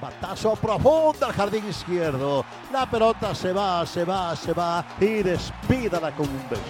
Batazo 0.00 0.54
profundo 0.56 1.26
al 1.26 1.32
jardín 1.32 1.68
izquierdo. 1.68 2.44
La 2.72 2.88
pelota 2.90 3.34
se 3.34 3.52
va, 3.52 3.86
se 3.86 4.04
va, 4.04 4.36
se 4.36 4.52
va 4.52 4.84
y 5.00 5.22
despídala 5.22 6.14
con 6.14 6.28
un 6.28 6.48
beso. 6.50 6.62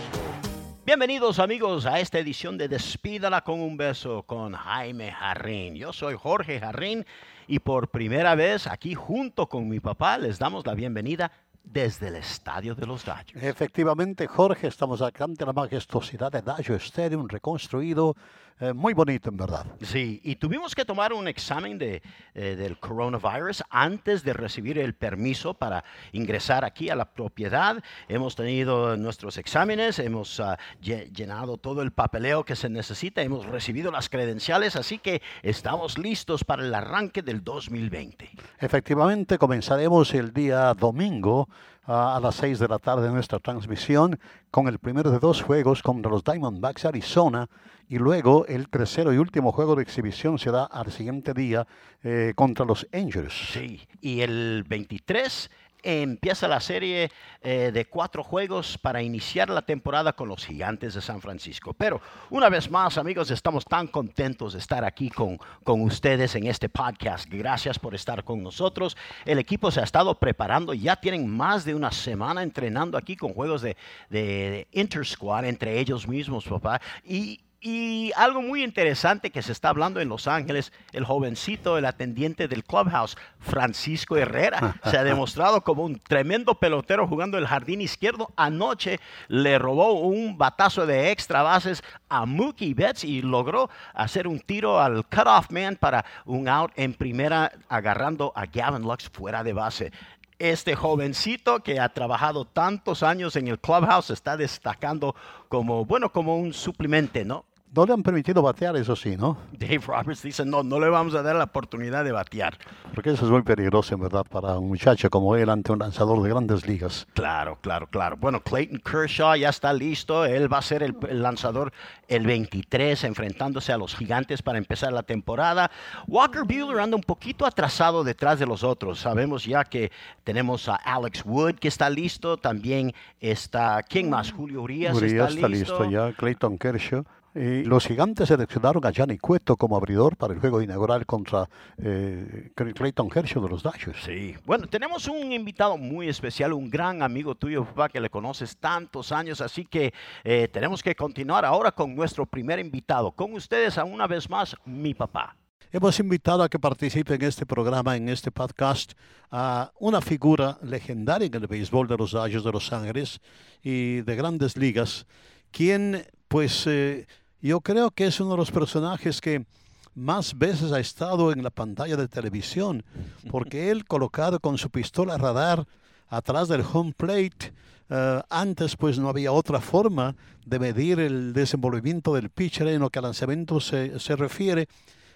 Bienvenidos 0.84 1.40
amigos 1.40 1.84
a 1.86 1.98
esta 1.98 2.20
edición 2.20 2.56
de 2.56 2.68
Despídala 2.68 3.42
con 3.42 3.60
un 3.60 3.76
beso 3.76 4.22
con 4.22 4.52
Jaime 4.52 5.10
Jarrín. 5.10 5.74
Yo 5.74 5.92
soy 5.92 6.14
Jorge 6.14 6.60
Jarrín 6.60 7.04
y 7.48 7.58
por 7.58 7.88
primera 7.88 8.36
vez 8.36 8.68
aquí 8.68 8.94
junto 8.94 9.48
con 9.48 9.68
mi 9.68 9.80
papá 9.80 10.18
les 10.18 10.38
damos 10.38 10.64
la 10.64 10.74
bienvenida 10.74 11.32
desde 11.64 12.08
el 12.08 12.16
estadio 12.16 12.76
de 12.76 12.86
los 12.86 13.04
Dodgers. 13.04 13.42
Efectivamente, 13.42 14.28
Jorge, 14.28 14.68
estamos 14.68 15.02
acá 15.02 15.24
ante 15.24 15.44
la 15.44 15.52
majestuosidad 15.52 16.30
de 16.30 16.42
Dodger 16.42 16.76
Stadium 16.76 17.26
reconstruido 17.26 18.14
eh, 18.58 18.72
muy 18.72 18.94
bonito, 18.94 19.28
en 19.28 19.36
verdad. 19.36 19.66
Sí, 19.82 20.20
y 20.24 20.36
tuvimos 20.36 20.74
que 20.74 20.84
tomar 20.84 21.12
un 21.12 21.28
examen 21.28 21.76
de, 21.76 22.02
eh, 22.34 22.56
del 22.56 22.78
coronavirus 22.78 23.62
antes 23.68 24.22
de 24.24 24.32
recibir 24.32 24.78
el 24.78 24.94
permiso 24.94 25.52
para 25.52 25.84
ingresar 26.12 26.64
aquí 26.64 26.88
a 26.88 26.96
la 26.96 27.04
propiedad. 27.04 27.82
Hemos 28.08 28.34
tenido 28.34 28.96
nuestros 28.96 29.36
exámenes, 29.36 29.98
hemos 29.98 30.40
ah, 30.40 30.58
llenado 30.80 31.58
todo 31.58 31.82
el 31.82 31.92
papeleo 31.92 32.44
que 32.44 32.56
se 32.56 32.70
necesita, 32.70 33.20
hemos 33.20 33.44
recibido 33.44 33.90
las 33.90 34.08
credenciales, 34.08 34.74
así 34.76 34.98
que 34.98 35.20
estamos 35.42 35.98
listos 35.98 36.42
para 36.42 36.64
el 36.64 36.74
arranque 36.74 37.20
del 37.20 37.44
2020. 37.44 38.30
Efectivamente, 38.60 39.36
comenzaremos 39.36 40.14
el 40.14 40.32
día 40.32 40.72
domingo 40.72 41.48
a 41.86 42.18
las 42.20 42.34
6 42.36 42.58
de 42.58 42.68
la 42.68 42.78
tarde 42.78 43.10
nuestra 43.10 43.38
transmisión 43.38 44.18
con 44.50 44.66
el 44.66 44.78
primero 44.78 45.10
de 45.10 45.20
dos 45.20 45.42
juegos 45.42 45.82
contra 45.82 46.10
los 46.10 46.24
Diamondbacks 46.24 46.84
Arizona 46.84 47.48
y 47.88 47.98
luego 47.98 48.46
el 48.46 48.68
tercero 48.68 49.12
y 49.12 49.18
último 49.18 49.52
juego 49.52 49.76
de 49.76 49.82
exhibición 49.82 50.38
será 50.38 50.64
al 50.64 50.90
siguiente 50.90 51.32
día 51.34 51.66
eh, 52.02 52.32
contra 52.34 52.64
los 52.64 52.86
Angels. 52.92 53.32
Sí, 53.52 53.86
y 54.00 54.20
el 54.20 54.64
23 54.68 55.50
empieza 55.86 56.48
la 56.48 56.60
serie 56.60 57.10
eh, 57.42 57.70
de 57.72 57.84
cuatro 57.84 58.24
juegos 58.24 58.76
para 58.76 59.02
iniciar 59.02 59.50
la 59.50 59.62
temporada 59.62 60.14
con 60.14 60.28
los 60.28 60.44
gigantes 60.44 60.94
de 60.94 61.00
San 61.00 61.20
Francisco. 61.20 61.74
Pero 61.74 62.00
una 62.30 62.48
vez 62.48 62.70
más, 62.70 62.98
amigos, 62.98 63.30
estamos 63.30 63.64
tan 63.64 63.86
contentos 63.86 64.54
de 64.54 64.58
estar 64.58 64.84
aquí 64.84 65.10
con, 65.10 65.38
con 65.62 65.82
ustedes 65.82 66.34
en 66.34 66.46
este 66.46 66.68
podcast. 66.68 67.28
Gracias 67.30 67.78
por 67.78 67.94
estar 67.94 68.24
con 68.24 68.42
nosotros. 68.42 68.96
El 69.24 69.38
equipo 69.38 69.70
se 69.70 69.80
ha 69.80 69.84
estado 69.84 70.18
preparando, 70.18 70.74
ya 70.74 70.96
tienen 70.96 71.28
más 71.28 71.64
de 71.64 71.74
una 71.74 71.92
semana 71.92 72.42
entrenando 72.42 72.98
aquí 72.98 73.16
con 73.16 73.32
juegos 73.32 73.62
de, 73.62 73.76
de, 74.10 74.20
de 74.22 74.68
Intersquad 74.72 75.44
entre 75.44 75.78
ellos 75.78 76.08
mismos, 76.08 76.46
papá. 76.46 76.80
Y, 77.04 77.40
y 77.68 78.12
algo 78.14 78.42
muy 78.42 78.62
interesante 78.62 79.32
que 79.32 79.42
se 79.42 79.50
está 79.50 79.70
hablando 79.70 79.98
en 79.98 80.08
Los 80.08 80.28
Ángeles, 80.28 80.72
el 80.92 81.04
jovencito, 81.04 81.76
el 81.76 81.84
atendiente 81.84 82.46
del 82.46 82.62
clubhouse, 82.62 83.18
Francisco 83.40 84.16
Herrera, 84.16 84.76
se 84.84 84.96
ha 84.96 85.02
demostrado 85.04 85.62
como 85.62 85.82
un 85.82 85.98
tremendo 85.98 86.54
pelotero 86.54 87.08
jugando 87.08 87.38
el 87.38 87.46
jardín 87.48 87.80
izquierdo. 87.80 88.30
Anoche 88.36 89.00
le 89.26 89.58
robó 89.58 89.94
un 89.94 90.38
batazo 90.38 90.86
de 90.86 91.10
extra 91.10 91.42
bases 91.42 91.82
a 92.08 92.24
Mookie 92.24 92.72
Betts 92.72 93.02
y 93.02 93.20
logró 93.20 93.68
hacer 93.94 94.28
un 94.28 94.38
tiro 94.38 94.80
al 94.80 95.04
cutoff 95.04 95.50
man 95.50 95.74
para 95.74 96.04
un 96.24 96.48
out 96.48 96.70
en 96.76 96.94
primera, 96.94 97.50
agarrando 97.68 98.32
a 98.36 98.46
Gavin 98.46 98.82
Lux 98.82 99.10
fuera 99.10 99.42
de 99.42 99.52
base 99.52 99.92
este 100.38 100.76
jovencito 100.76 101.60
que 101.60 101.80
ha 101.80 101.88
trabajado 101.88 102.44
tantos 102.44 103.02
años 103.02 103.36
en 103.36 103.48
el 103.48 103.58
clubhouse 103.58 104.10
está 104.10 104.36
destacando 104.36 105.16
como, 105.48 105.86
bueno, 105.86 106.12
como 106.12 106.36
un 106.36 106.52
suplemento, 106.52 107.24
¿no? 107.24 107.46
No 107.76 107.84
le 107.84 107.92
han 107.92 108.02
permitido 108.02 108.40
batear, 108.40 108.74
eso 108.76 108.96
sí, 108.96 109.18
¿no? 109.18 109.36
Dave 109.52 109.82
Roberts 109.86 110.22
dice, 110.22 110.46
no, 110.46 110.62
no 110.62 110.80
le 110.80 110.88
vamos 110.88 111.14
a 111.14 111.20
dar 111.20 111.36
la 111.36 111.44
oportunidad 111.44 112.04
de 112.04 112.12
batear. 112.12 112.56
Porque 112.94 113.10
eso 113.10 113.26
es 113.26 113.30
muy 113.30 113.42
peligroso, 113.42 113.94
en 113.94 114.00
verdad, 114.00 114.24
para 114.24 114.58
un 114.58 114.68
muchacho 114.68 115.10
como 115.10 115.36
él 115.36 115.50
ante 115.50 115.72
un 115.72 115.80
lanzador 115.80 116.22
de 116.22 116.30
grandes 116.30 116.66
ligas. 116.66 117.06
Claro, 117.12 117.58
claro, 117.60 117.86
claro. 117.86 118.16
Bueno, 118.16 118.40
Clayton 118.40 118.78
Kershaw 118.80 119.36
ya 119.36 119.50
está 119.50 119.74
listo. 119.74 120.24
Él 120.24 120.50
va 120.50 120.56
a 120.56 120.62
ser 120.62 120.82
el, 120.82 120.96
lanzador 121.20 121.70
el 122.08 122.26
23, 122.26 123.04
enfrentándose 123.04 123.74
a 123.74 123.76
los 123.76 123.94
gigantes 123.94 124.40
para 124.40 124.56
empezar 124.56 124.90
la 124.94 125.02
temporada. 125.02 125.70
Walker 126.06 126.44
Buehler 126.44 126.80
anda 126.80 126.96
un 126.96 127.02
poquito 127.02 127.44
atrasado 127.44 128.04
detrás 128.04 128.38
de 128.38 128.46
los 128.46 128.64
otros. 128.64 129.00
Sabemos 129.00 129.44
ya 129.44 129.64
que 129.64 129.92
tenemos 130.24 130.70
a 130.70 130.76
Alex 130.76 131.26
Wood 131.26 131.56
que 131.56 131.68
está 131.68 131.90
listo. 131.90 132.38
También 132.38 132.94
está, 133.20 133.82
¿quién 133.82 134.08
más? 134.08 134.32
Julio 134.32 134.62
Urias, 134.62 134.96
Urias 134.96 135.34
está, 135.34 135.46
listo. 135.46 135.90
ya. 135.90 136.14
Clayton 136.14 136.56
Kershaw 136.56 137.04
los 137.36 137.86
gigantes 137.86 138.28
seleccionaron 138.28 138.86
a 138.86 138.90
Gianni 138.90 139.18
Cueto 139.18 139.56
como 139.56 139.76
abridor 139.76 140.16
para 140.16 140.32
el 140.32 140.40
juego 140.40 140.62
inaugural 140.62 141.04
contra 141.04 141.46
eh, 141.76 142.50
Clayton 142.54 143.10
Herschel 143.14 143.42
de 143.42 143.48
los 143.50 143.62
Dodgers. 143.62 144.04
Sí, 144.04 144.34
bueno, 144.46 144.66
tenemos 144.66 145.06
un 145.06 145.32
invitado 145.32 145.76
muy 145.76 146.08
especial, 146.08 146.54
un 146.54 146.70
gran 146.70 147.02
amigo 147.02 147.34
tuyo, 147.34 147.66
papá, 147.66 147.90
que 147.90 148.00
le 148.00 148.08
conoces 148.08 148.56
tantos 148.56 149.12
años, 149.12 149.42
así 149.42 149.66
que 149.66 149.92
eh, 150.24 150.48
tenemos 150.50 150.82
que 150.82 150.94
continuar 150.94 151.44
ahora 151.44 151.72
con 151.72 151.94
nuestro 151.94 152.24
primer 152.24 152.58
invitado. 152.58 153.12
Con 153.12 153.34
ustedes, 153.34 153.76
a 153.76 153.84
una 153.84 154.06
vez 154.06 154.30
más, 154.30 154.56
mi 154.64 154.94
papá. 154.94 155.36
Hemos 155.72 156.00
invitado 156.00 156.42
a 156.42 156.48
que 156.48 156.58
participe 156.58 157.16
en 157.16 157.22
este 157.22 157.44
programa, 157.44 157.96
en 157.96 158.08
este 158.08 158.30
podcast, 158.30 158.92
a 159.30 159.72
una 159.78 160.00
figura 160.00 160.56
legendaria 160.62 161.26
en 161.26 161.34
el 161.34 161.46
béisbol 161.46 161.86
de 161.86 161.98
los 161.98 162.12
Dodgers 162.12 162.44
de 162.44 162.52
Los 162.52 162.72
Ángeles 162.72 163.20
y 163.62 164.00
de 164.00 164.16
grandes 164.16 164.56
ligas, 164.56 165.06
quien 165.50 166.06
pues 166.28 166.66
eh, 166.66 167.06
yo 167.40 167.60
creo 167.60 167.90
que 167.90 168.06
es 168.06 168.20
uno 168.20 168.32
de 168.32 168.36
los 168.38 168.50
personajes 168.50 169.20
que 169.20 169.46
más 169.94 170.36
veces 170.36 170.72
ha 170.72 170.80
estado 170.80 171.32
en 171.32 171.42
la 171.42 171.50
pantalla 171.50 171.96
de 171.96 172.08
televisión, 172.08 172.84
porque 173.30 173.70
él 173.70 173.84
colocado 173.84 174.40
con 174.40 174.58
su 174.58 174.70
pistola 174.70 175.16
radar 175.16 175.66
atrás 176.08 176.48
del 176.48 176.62
home 176.72 176.92
plate, 176.96 177.52
eh, 177.88 178.20
antes 178.30 178.76
pues 178.76 178.98
no 178.98 179.08
había 179.08 179.32
otra 179.32 179.60
forma 179.60 180.14
de 180.44 180.58
medir 180.58 181.00
el 181.00 181.32
desenvolvimiento 181.32 182.14
del 182.14 182.30
pitcher 182.30 182.68
en 182.68 182.80
lo 182.80 182.90
que 182.90 182.98
al 182.98 183.04
lanzamiento 183.04 183.60
se, 183.60 183.98
se 183.98 184.16
refiere, 184.16 184.68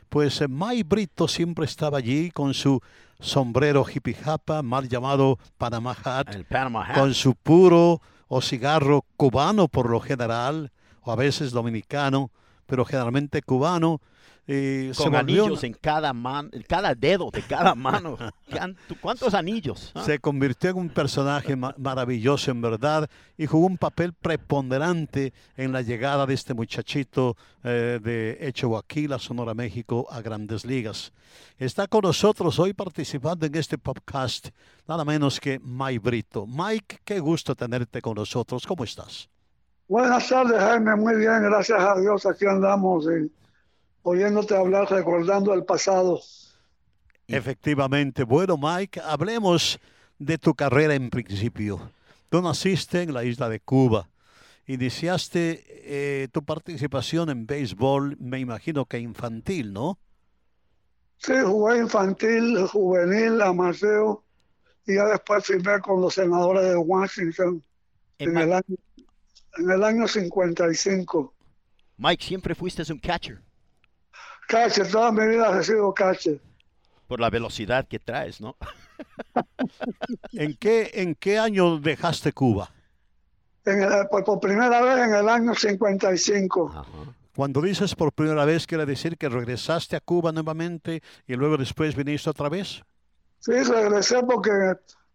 pues 0.08 0.40
eh, 0.40 0.48
Mike 0.48 0.84
Brito 0.84 1.28
siempre 1.28 1.64
estaba 1.64 1.98
allí 1.98 2.30
con 2.30 2.54
su 2.54 2.80
sombrero 3.20 3.84
hippie 3.84 4.14
japa, 4.14 4.62
mal 4.62 4.88
llamado 4.88 5.38
Panama 5.58 5.96
hat, 6.04 6.28
con 6.94 7.14
su 7.14 7.34
puro 7.34 8.00
o 8.28 8.40
cigarro 8.40 9.04
cubano 9.16 9.68
por 9.68 9.90
lo 9.90 10.00
general, 10.00 10.72
o 11.02 11.12
a 11.12 11.16
veces 11.16 11.52
dominicano, 11.52 12.30
pero 12.66 12.84
generalmente 12.84 13.42
cubano. 13.42 14.00
Eh, 14.52 14.90
Con 14.96 15.14
anillos 15.14 15.62
en 15.62 15.74
cada, 15.74 16.12
man, 16.12 16.50
en 16.52 16.62
cada 16.62 16.94
dedo 16.96 17.30
de 17.30 17.40
cada 17.42 17.74
mano. 17.76 18.18
¿Cuántos 19.00 19.32
anillos? 19.34 19.92
Ah. 19.94 20.02
Se 20.02 20.18
convirtió 20.18 20.70
en 20.70 20.76
un 20.76 20.88
personaje 20.88 21.54
maravilloso 21.54 22.50
en 22.50 22.60
verdad 22.60 23.08
y 23.38 23.46
jugó 23.46 23.66
un 23.66 23.78
papel 23.78 24.12
preponderante 24.12 25.32
en 25.56 25.70
la 25.70 25.82
llegada 25.82 26.26
de 26.26 26.34
este 26.34 26.54
muchachito 26.54 27.36
eh, 27.62 28.00
de 28.02 29.08
la 29.08 29.18
Sonora, 29.20 29.54
México, 29.54 30.08
a 30.10 30.20
grandes 30.20 30.64
ligas. 30.64 31.12
Está 31.56 31.86
con 31.86 32.00
nosotros 32.02 32.58
hoy 32.58 32.72
participando 32.72 33.46
en 33.46 33.54
este 33.54 33.78
podcast 33.78 34.48
nada 34.88 35.04
menos 35.04 35.38
que 35.38 35.60
Mike 35.60 36.00
Brito. 36.00 36.46
Mike, 36.48 36.98
qué 37.04 37.20
gusto 37.20 37.54
tenerte 37.54 38.02
con 38.02 38.16
nosotros. 38.16 38.66
¿Cómo 38.66 38.82
estás? 38.82 39.28
Buenas 39.90 40.28
tardes, 40.28 40.56
Jaime. 40.56 40.94
Muy 40.94 41.16
bien, 41.16 41.42
gracias 41.42 41.80
a 41.80 41.98
Dios. 41.98 42.24
Aquí 42.24 42.46
andamos 42.46 43.08
oyéndote 44.04 44.56
hablar, 44.56 44.88
recordando 44.88 45.52
el 45.52 45.64
pasado. 45.64 46.20
Efectivamente. 47.26 48.22
Bueno, 48.22 48.56
Mike, 48.56 49.00
hablemos 49.04 49.80
de 50.16 50.38
tu 50.38 50.54
carrera 50.54 50.94
en 50.94 51.10
principio. 51.10 51.90
Tú 52.28 52.40
naciste 52.40 53.02
en 53.02 53.12
la 53.12 53.24
isla 53.24 53.48
de 53.48 53.58
Cuba. 53.58 54.08
Iniciaste 54.64 55.64
eh, 55.68 56.28
tu 56.30 56.44
participación 56.44 57.28
en 57.28 57.46
béisbol, 57.46 58.16
me 58.20 58.38
imagino 58.38 58.86
que 58.86 59.00
infantil, 59.00 59.72
¿no? 59.72 59.98
Sí, 61.16 61.32
jugué 61.44 61.78
infantil, 61.78 62.64
juvenil, 62.68 63.40
amateur, 63.42 64.18
y 64.86 64.94
ya 64.94 65.06
después 65.06 65.44
firmé 65.44 65.80
con 65.80 66.00
los 66.00 66.14
senadores 66.14 66.62
de 66.62 66.76
Washington 66.76 67.60
En 68.18 68.38
el 68.38 68.52
año, 68.52 68.76
en 69.58 69.70
el 69.70 69.82
año 69.84 70.06
55. 70.08 71.34
Mike, 71.98 72.24
siempre 72.24 72.54
fuiste 72.54 72.82
un 72.92 72.98
catcher 72.98 73.40
Catcher, 74.48 74.90
toda 74.90 75.12
mi 75.12 75.26
vida 75.28 75.58
he 75.58 75.62
sido 75.62 75.92
catcher. 75.94 76.40
por 77.06 77.20
la 77.20 77.30
velocidad 77.30 77.86
que 77.86 77.98
traes, 77.98 78.40
¿no? 78.40 78.56
¿En 80.32 80.56
qué, 80.56 80.90
en 80.94 81.14
qué 81.14 81.38
año 81.38 81.78
dejaste 81.78 82.32
Cuba? 82.32 82.70
En 83.64 83.82
el- 83.82 84.08
por, 84.10 84.24
por 84.24 84.40
primera 84.40 84.80
vez 84.80 84.98
en 85.06 85.14
el 85.14 85.28
año 85.28 85.54
55. 85.54 86.68
Ajá. 86.74 86.84
Cuando 87.36 87.60
dices 87.62 87.94
por 87.94 88.12
primera 88.12 88.44
vez, 88.44 88.66
quiere 88.66 88.84
decir 88.86 89.16
que 89.16 89.28
regresaste 89.28 89.96
a 89.96 90.00
Cuba 90.00 90.32
nuevamente 90.32 91.02
y 91.26 91.34
luego 91.34 91.56
después 91.56 91.94
viniste 91.94 92.28
otra 92.30 92.48
vez. 92.48 92.82
Sí, 93.38 93.52
regresé 93.52 94.22
porque 94.24 94.50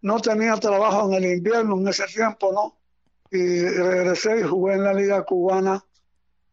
no 0.01 0.19
tenía 0.19 0.55
trabajo 0.57 1.07
en 1.07 1.23
el 1.23 1.37
invierno 1.37 1.75
en 1.77 1.87
ese 1.89 2.05
tiempo, 2.07 2.51
¿no? 2.53 2.77
Y 3.31 3.65
regresé 3.65 4.39
y 4.39 4.43
jugué 4.43 4.75
en 4.75 4.83
la 4.83 4.93
Liga 4.93 5.23
Cubana. 5.23 5.83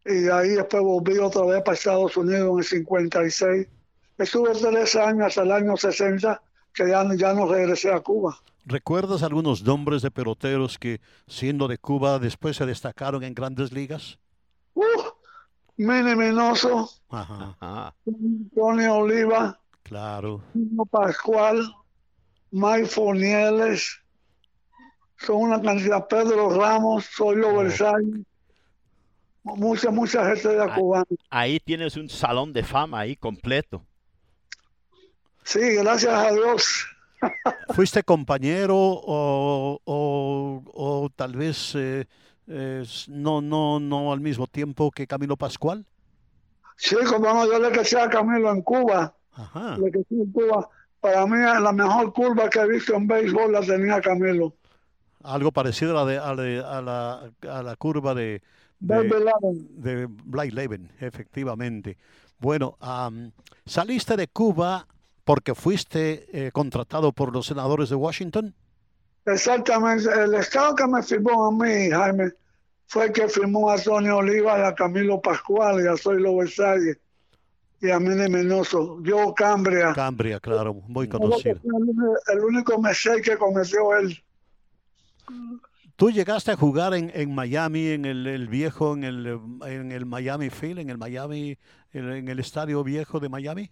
Y 0.05 0.29
ahí 0.29 0.51
después 0.51 0.83
volví 0.83 1.19
otra 1.19 1.45
vez 1.45 1.63
para 1.63 1.77
Estados 1.77 2.17
Unidos 2.17 2.51
en 2.51 2.59
el 2.59 2.65
56. 2.65 3.69
Estuve 4.19 4.53
tres 4.55 4.97
años 4.97 5.27
hasta 5.29 5.43
el 5.43 5.53
año 5.53 5.77
60, 5.77 6.43
que 6.75 6.89
ya, 6.89 7.05
no- 7.05 7.15
ya 7.15 7.33
no 7.35 7.47
regresé 7.47 7.93
a 7.93 8.01
Cuba. 8.01 8.37
¿Recuerdas 8.65 9.23
algunos 9.23 9.63
nombres 9.63 10.03
de 10.03 10.11
peloteros 10.11 10.79
que, 10.79 11.01
siendo 11.27 11.67
de 11.69 11.79
Cuba, 11.79 12.19
después 12.19 12.57
se 12.57 12.67
destacaron 12.67 13.23
en 13.25 13.35
grandes 13.35 13.73
ligas? 13.73 14.19
¡Uh! 14.75 14.83
Mini 15.77 16.15
Minoso, 16.15 16.89
Ajá, 17.09 17.57
Ajá. 17.59 17.95
Tony 18.55 18.87
Oliva, 18.87 19.59
claro. 19.83 20.43
Pascual, 20.91 21.75
Mike 22.51 22.87
Fornieles, 22.87 24.02
son 25.25 25.37
una 25.37 25.61
cantidad, 25.61 26.07
Pedro 26.07 26.51
Ramos, 26.51 27.05
soy 27.07 27.41
Oh. 27.43 27.57
Versailles, 27.59 28.21
mucha, 29.45 29.91
mucha 29.91 30.25
gente 30.27 30.49
de 30.49 30.63
Ah. 30.63 30.75
cubana. 30.75 31.05
Ahí 31.31 31.59
tienes 31.61 31.97
un 31.97 32.09
salón 32.09 32.53
de 32.53 32.63
fama 32.63 33.01
ahí 33.01 33.17
completo. 33.17 33.83
Sí, 35.45 35.61
gracias 35.77 36.13
a 36.15 36.31
Dios. 36.33 36.87
¿Fuiste 37.75 38.03
compañero 38.03 38.77
o, 38.77 39.81
o- 39.85 40.63
o 40.75 41.11
tal 41.15 41.37
vez 41.37 41.75
eh, 41.77 42.07
eh, 42.49 42.85
no, 43.09 43.41
no, 43.41 43.79
no 43.81 44.13
al 44.13 44.21
mismo 44.21 44.47
tiempo 44.47 44.91
que 44.91 45.07
Camilo 45.07 45.37
Pascual? 45.37 45.87
Sí, 46.77 46.97
como 47.09 47.27
no, 47.33 47.47
yo 47.47 47.59
le 47.61 47.71
caché 47.71 48.01
a 48.01 48.09
Camilo 48.11 48.51
en 48.51 48.63
Cuba, 48.63 49.15
Ajá. 49.33 49.77
le 49.79 49.87
en 50.11 50.33
Cuba. 50.33 50.69
Para 51.01 51.27
mí 51.27 51.37
la 51.39 51.73
mejor 51.73 52.13
curva 52.13 52.49
que 52.49 52.61
he 52.61 52.69
visto 52.69 52.95
en 52.95 53.07
béisbol 53.07 53.53
la 53.53 53.61
tenía 53.61 54.01
Camilo. 54.01 54.55
Algo 55.25 55.53
parecido 55.53 55.99
a 55.99 56.05
la, 56.05 56.11
de- 56.11 56.19
a 56.19 56.35
la, 56.35 56.79
a 56.79 56.83
la- 56.83 57.59
a 57.59 57.63
la 57.63 57.77
curva 57.77 58.15
de, 58.15 58.43
de, 58.81 60.07
Blythe 60.25 60.81
efectivamente. 61.01 61.97
Bueno, 62.39 62.77
am, 62.81 63.31
saliste 63.65 64.17
de 64.17 64.29
Cuba 64.29 64.87
porque 65.25 65.55
fuiste 65.55 66.27
eh, 66.47 66.51
contratado 66.53 67.13
por 67.13 67.33
los 67.33 67.47
senadores 67.47 67.89
de 67.89 67.95
Washington. 67.97 68.55
Exactamente, 69.25 70.09
el 70.13 70.35
estado 70.35 70.75
que 70.75 70.87
me 70.89 71.01
firmó 71.03 71.47
a 71.47 71.53
mí, 71.53 71.91
Jaime, 71.91 72.33
fue 72.89 73.07
el 73.07 73.13
que 73.13 73.29
firmó 73.29 73.71
a 73.71 73.81
Tony 73.81 74.09
Oliva 74.09 74.59
y 74.59 74.63
a 74.63 74.75
Camilo 74.75 75.21
Pascual 75.21 75.83
y 75.85 75.87
a 75.87 75.97
Zoilo 75.97 76.37
Versalles 76.37 76.99
y 77.81 77.91
a 77.91 78.01
Mini 78.01 78.29
Menoso. 78.29 79.01
Yo, 79.05 79.33
Cambria. 79.33 79.93
Cambria, 79.95 80.41
claro, 80.41 80.75
muy 80.75 81.09
conocido. 81.09 81.61
El 82.33 82.41
único- 82.41 82.79
mistake 82.83 83.23
que 83.23 83.37
cometió 83.37 83.97
él. 83.97 84.21
Tú 85.97 86.11
llegaste 86.11 86.51
a 86.51 86.57
jugar 86.57 86.95
en, 86.95 87.11
en 87.15 87.35
Miami, 87.35 87.89
en 87.89 88.05
el, 88.05 88.27
el 88.27 88.49
viejo, 88.49 88.95
en 88.95 89.05
el, 89.05 89.39
en 89.67 89.93
el 89.93 90.07
Miami 90.07 90.51
Field, 90.51 90.79
en 90.81 90.91
el 90.91 90.99
Miami, 90.99 91.59
en, 91.93 92.11
en 92.13 92.29
el 92.29 92.39
estadio 92.41 92.83
viejo 92.83 93.21
de 93.21 93.29
Miami. 93.29 93.71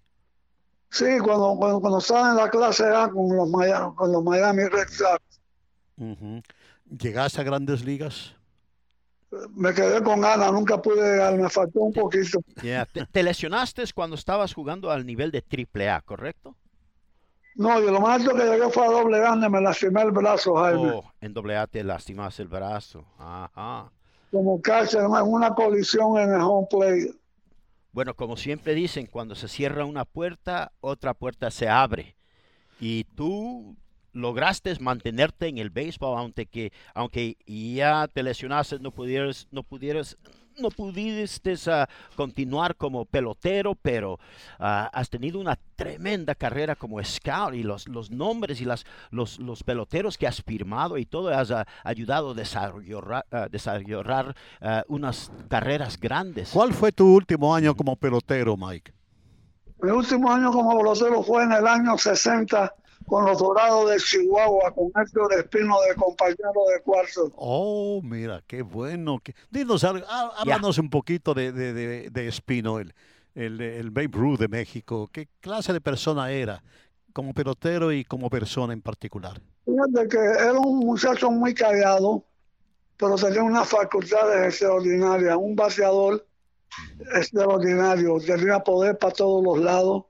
Sí, 0.90 1.18
cuando, 1.22 1.56
cuando, 1.56 1.80
cuando 1.80 1.98
estaba 1.98 2.30
en 2.30 2.36
la 2.36 2.50
clase 2.50 2.84
A 2.84 3.08
con 3.08 3.34
los 3.34 3.48
Miami, 3.48 3.94
con 3.94 4.12
los 4.12 4.22
Miami 4.22 4.64
Red 4.64 4.88
Sox, 4.88 5.20
Ujú. 5.96 6.42
¿Llegaste 6.98 7.40
a 7.40 7.44
grandes 7.44 7.84
ligas? 7.84 8.34
me 9.54 9.72
quedé 9.72 10.02
con 10.02 10.20
ganas, 10.20 10.52
nunca 10.52 10.82
pude 10.82 10.96
llegar, 11.12 11.38
me 11.38 11.48
faltó 11.48 11.80
un 11.80 11.92
poquito. 11.92 12.40
Ya, 12.62 12.84
Te, 12.84 13.06
te 13.06 13.22
lesionaste 13.22 13.84
cuando 13.94 14.16
estabas 14.16 14.52
jugando 14.52 14.90
al 14.90 15.06
nivel 15.06 15.30
de 15.30 15.44
AAA, 15.48 16.00
¿correcto? 16.02 16.56
No, 17.54 17.80
y 17.80 17.86
lo 17.86 18.00
más 18.00 18.20
alto 18.20 18.34
que 18.34 18.44
llegué 18.44 18.70
fue 18.70 18.86
a 18.86 18.90
doble 18.90 19.18
grande, 19.18 19.48
me 19.48 19.60
lastimé 19.60 20.02
el 20.02 20.12
brazo, 20.12 20.54
Jaime. 20.56 20.90
Oh, 20.90 21.12
en 21.20 21.34
AA 21.36 21.66
te 21.66 21.84
lastimaste 21.84 22.42
el 22.42 22.48
brazo. 22.48 23.04
Ajá. 23.18 23.90
Como 24.30 24.60
casi 24.60 24.96
en 24.96 25.06
una 25.06 25.54
colisión 25.54 26.18
en 26.18 26.32
el 26.32 26.40
home 26.40 26.68
plate. 26.70 27.14
Bueno, 27.92 28.14
como 28.14 28.36
siempre 28.36 28.74
dicen, 28.74 29.06
cuando 29.06 29.34
se 29.34 29.48
cierra 29.48 29.84
una 29.84 30.04
puerta, 30.04 30.72
otra 30.80 31.12
puerta 31.14 31.50
se 31.50 31.68
abre. 31.68 32.16
Y 32.78 33.04
tú 33.16 33.76
lograste 34.12 34.74
mantenerte 34.80 35.48
en 35.48 35.58
el 35.58 35.70
béisbol, 35.70 36.18
aunque, 36.18 36.46
que, 36.46 36.72
aunque 36.94 37.36
ya 37.46 38.08
te 38.08 38.22
lesionaste, 38.22 38.78
no 38.78 38.92
pudieras, 38.92 39.48
no 39.50 39.64
pudieras, 39.64 40.16
no 40.58 40.70
pudiste 40.70 41.54
ah, 41.66 41.88
continuar 42.16 42.76
como 42.76 43.04
pelotero, 43.04 43.74
pero 43.74 44.18
ah, 44.58 44.90
has 44.92 45.08
tenido 45.10 45.40
una 45.40 45.58
tremenda 45.76 46.34
carrera 46.34 46.76
como 46.76 47.02
scout 47.02 47.54
y 47.54 47.62
los, 47.62 47.88
los 47.88 48.10
nombres 48.10 48.60
y 48.60 48.64
las, 48.64 48.84
los, 49.10 49.38
los 49.38 49.62
peloteros 49.62 50.18
que 50.18 50.26
has 50.26 50.42
firmado 50.42 50.98
y 50.98 51.06
todo 51.06 51.28
has 51.30 51.50
ah, 51.50 51.66
ayudado 51.84 52.30
a 52.30 52.34
desarrollar, 52.34 53.24
desarrollar 53.50 54.34
unas 54.88 55.30
carreras 55.48 55.98
grandes. 55.98 56.50
¿Cuál 56.50 56.72
fue 56.72 56.92
tu 56.92 57.14
último 57.14 57.54
año 57.54 57.74
como 57.74 57.96
pelotero, 57.96 58.56
Mike? 58.56 58.92
Mi 59.82 59.90
último 59.90 60.30
año 60.30 60.52
como 60.52 60.76
pelotero 60.76 61.22
fue 61.22 61.44
en 61.44 61.52
el 61.52 61.66
año 61.66 61.96
60 61.96 62.74
con 63.10 63.24
los 63.26 63.38
Dorados 63.40 63.90
de 63.90 63.96
Chihuahua, 63.96 64.72
con 64.72 64.86
Héctor 65.02 65.34
Espino 65.34 65.74
de 65.88 65.96
compañero 65.96 66.52
de 66.72 66.80
cuarto. 66.84 67.32
Oh, 67.34 68.00
mira, 68.04 68.40
qué 68.46 68.62
bueno. 68.62 69.18
que- 69.18 69.34
Dinos, 69.50 69.82
háblanos 69.82 70.78
un 70.78 70.88
poquito 70.88 71.34
de, 71.34 71.50
de, 71.50 71.72
de- 71.72 72.08
de 72.10 72.28
Espino, 72.28 72.78
el, 72.78 72.94
el, 73.34 73.60
el 73.60 73.90
Babe 73.90 74.10
Ruth 74.12 74.38
de 74.38 74.46
México. 74.46 75.08
¿Qué 75.12 75.26
clase 75.40 75.72
de 75.72 75.80
persona 75.80 76.30
era 76.30 76.62
como 77.12 77.34
pelotero 77.34 77.90
y 77.90 78.04
como 78.04 78.30
persona 78.30 78.72
en 78.72 78.80
particular? 78.80 79.40
Fíjate 79.64 80.08
que 80.08 80.16
era 80.18 80.52
un 80.52 80.78
muchacho 80.78 81.32
muy 81.32 81.52
callado, 81.52 82.22
pero 82.96 83.16
tenía 83.16 83.42
unas 83.42 83.68
facultades 83.68 84.46
extraordinarias, 84.46 85.36
un 85.36 85.56
bateador 85.56 86.24
extraordinario, 87.16 88.18
tenía 88.24 88.60
poder 88.60 88.96
para 88.98 89.12
todos 89.12 89.42
los 89.42 89.58
lados. 89.58 90.04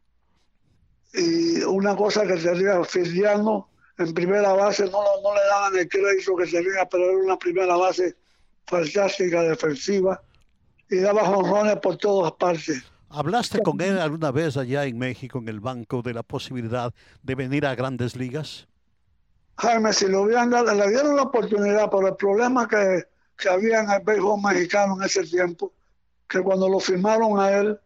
Y 1.12 1.62
una 1.62 1.96
cosa 1.96 2.26
que 2.26 2.36
tenía 2.36 2.82
Filiano 2.84 3.68
en 3.98 4.14
primera 4.14 4.52
base, 4.52 4.84
no, 4.84 5.02
lo- 5.02 5.22
no 5.22 5.34
le 5.34 5.40
daban 5.48 5.76
el 5.76 5.88
crédito 5.88 6.36
que 6.36 6.46
tenía, 6.46 6.86
pero 6.90 7.04
era 7.04 7.18
una 7.18 7.38
primera 7.38 7.76
base 7.76 8.16
fantástica, 8.66 9.42
defensiva, 9.42 10.22
y 10.88 10.96
daba 10.98 11.24
jonrones 11.24 11.76
por 11.78 11.96
todas 11.96 12.32
partes. 12.32 12.82
¿Hablaste 13.10 13.60
con 13.60 13.80
él 13.80 13.98
alguna 13.98 14.30
vez 14.30 14.56
allá 14.56 14.84
en 14.84 14.96
México, 14.98 15.38
en 15.38 15.48
el 15.48 15.60
banco, 15.60 16.00
de 16.02 16.14
la 16.14 16.22
posibilidad 16.22 16.94
de 17.22 17.34
venir 17.34 17.66
a 17.66 17.74
grandes 17.74 18.14
ligas? 18.14 18.68
Jaime, 19.58 19.92
si 19.92 20.06
le 20.06 20.16
hubieran 20.16 20.50
dado, 20.50 20.72
le 20.72 20.88
dieron 20.88 21.16
la 21.16 21.22
oportunidad, 21.22 21.90
pero 21.90 22.08
el 22.08 22.16
problema 22.16 22.66
que, 22.68 23.04
que 23.36 23.48
había 23.48 23.80
en 23.80 23.90
el 23.90 24.00
béisbol 24.02 24.40
mexicano 24.40 24.96
en 24.96 25.02
ese 25.02 25.24
tiempo, 25.24 25.72
que 26.28 26.40
cuando 26.40 26.68
lo 26.68 26.78
firmaron 26.78 27.38
a 27.38 27.50
él, 27.58 27.78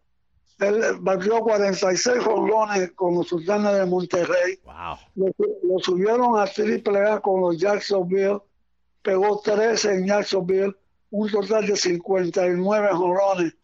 él 0.61 0.83
batió 1.01 1.41
46 1.41 2.23
jonrones 2.25 2.93
con 2.93 3.15
los 3.15 3.29
sultanes 3.29 3.75
de 3.75 3.87
Monterrey, 3.87 4.59
Wow. 4.65 4.97
lo, 5.17 5.27
lo 5.65 5.79
subieron 5.81 6.39
a 6.39 6.47
triple 6.47 7.01
A 7.01 7.21
con 7.21 7.41
los 7.41 7.59
Jacksonville, 7.59 8.39
pegó 9.03 9.41
13 9.41 9.95
en 9.95 10.07
Jacksonville, 10.07 10.75
un 11.11 11.31
total 11.31 11.67
de 11.67 11.77
59 11.77 12.89
jonrones. 12.93 13.55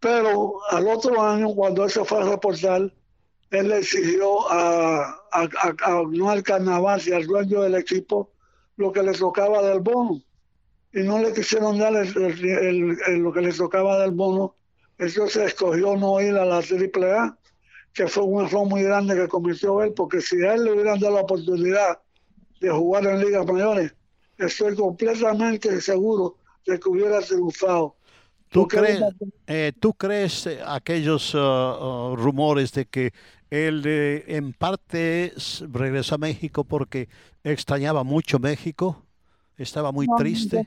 Pero 0.00 0.54
al 0.70 0.86
otro 0.88 1.20
año, 1.22 1.54
cuando 1.54 1.84
él 1.84 1.90
se 1.90 2.04
fue 2.04 2.18
a 2.22 2.24
reportar, 2.30 2.92
él 3.50 3.68
le 3.68 3.78
exigió 3.78 4.50
a, 4.50 5.04
a, 5.32 5.42
a- 5.42 5.74
a- 5.82 6.02
no 6.10 6.30
al 6.30 6.42
carnaval, 6.42 7.00
y 7.06 7.12
al 7.12 7.26
dueño 7.26 7.62
del 7.62 7.76
equipo, 7.76 8.30
lo 8.76 8.92
que 8.92 9.02
le 9.02 9.12
tocaba 9.12 9.62
del 9.62 9.80
bono. 9.80 10.20
Y 10.92 11.00
no 11.02 11.18
le 11.18 11.32
quisieron 11.32 11.78
dar 11.78 11.94
el- 11.94 12.08
el- 12.16 12.44
el- 12.44 12.98
el- 13.06 13.18
lo 13.20 13.32
que 13.32 13.40
le 13.40 13.52
tocaba 13.52 13.98
del 14.00 14.10
bono. 14.12 14.54
Entonces 14.98 15.46
escogió 15.48 15.96
no 15.96 16.20
ir 16.20 16.34
a 16.36 16.44
la 16.44 16.60
AAA. 16.62 17.36
que 17.92 18.06
fue 18.08 18.24
un 18.24 18.44
error 18.44 18.66
muy 18.66 18.82
grande 18.82 19.14
que 19.16 19.26
cometió 19.26 19.82
él, 19.82 19.94
porque 19.94 20.20
si 20.20 20.42
a 20.44 20.52
él 20.54 20.64
le 20.64 20.72
hubieran 20.72 21.00
dado 21.00 21.14
la 21.14 21.22
oportunidad 21.22 21.98
de 22.60 22.68
jugar 22.70 23.06
en 23.06 23.20
ligas 23.20 23.46
mayores, 23.46 23.94
estoy 24.36 24.74
completamente 24.76 25.80
seguro 25.80 26.36
de 26.66 26.78
que 26.78 26.88
hubiera 26.90 27.20
triunfado. 27.22 27.96
¿Tú 28.50 28.68
crees, 28.68 29.02
eh, 29.46 29.72
¿Tú 29.80 29.94
crees 29.94 30.46
eh, 30.46 30.60
aquellos 30.66 31.34
uh, 31.34 31.38
uh, 31.38 32.16
rumores 32.16 32.70
de 32.72 32.84
que 32.84 33.12
él 33.48 33.82
eh, 33.86 34.24
en 34.28 34.52
parte 34.52 35.32
regresó 35.72 36.16
a 36.16 36.18
México 36.18 36.64
porque 36.64 37.08
extrañaba 37.44 38.04
mucho 38.04 38.38
México? 38.38 39.02
Estaba 39.56 39.90
muy 39.90 40.06
No, 40.06 40.16
triste. 40.16 40.66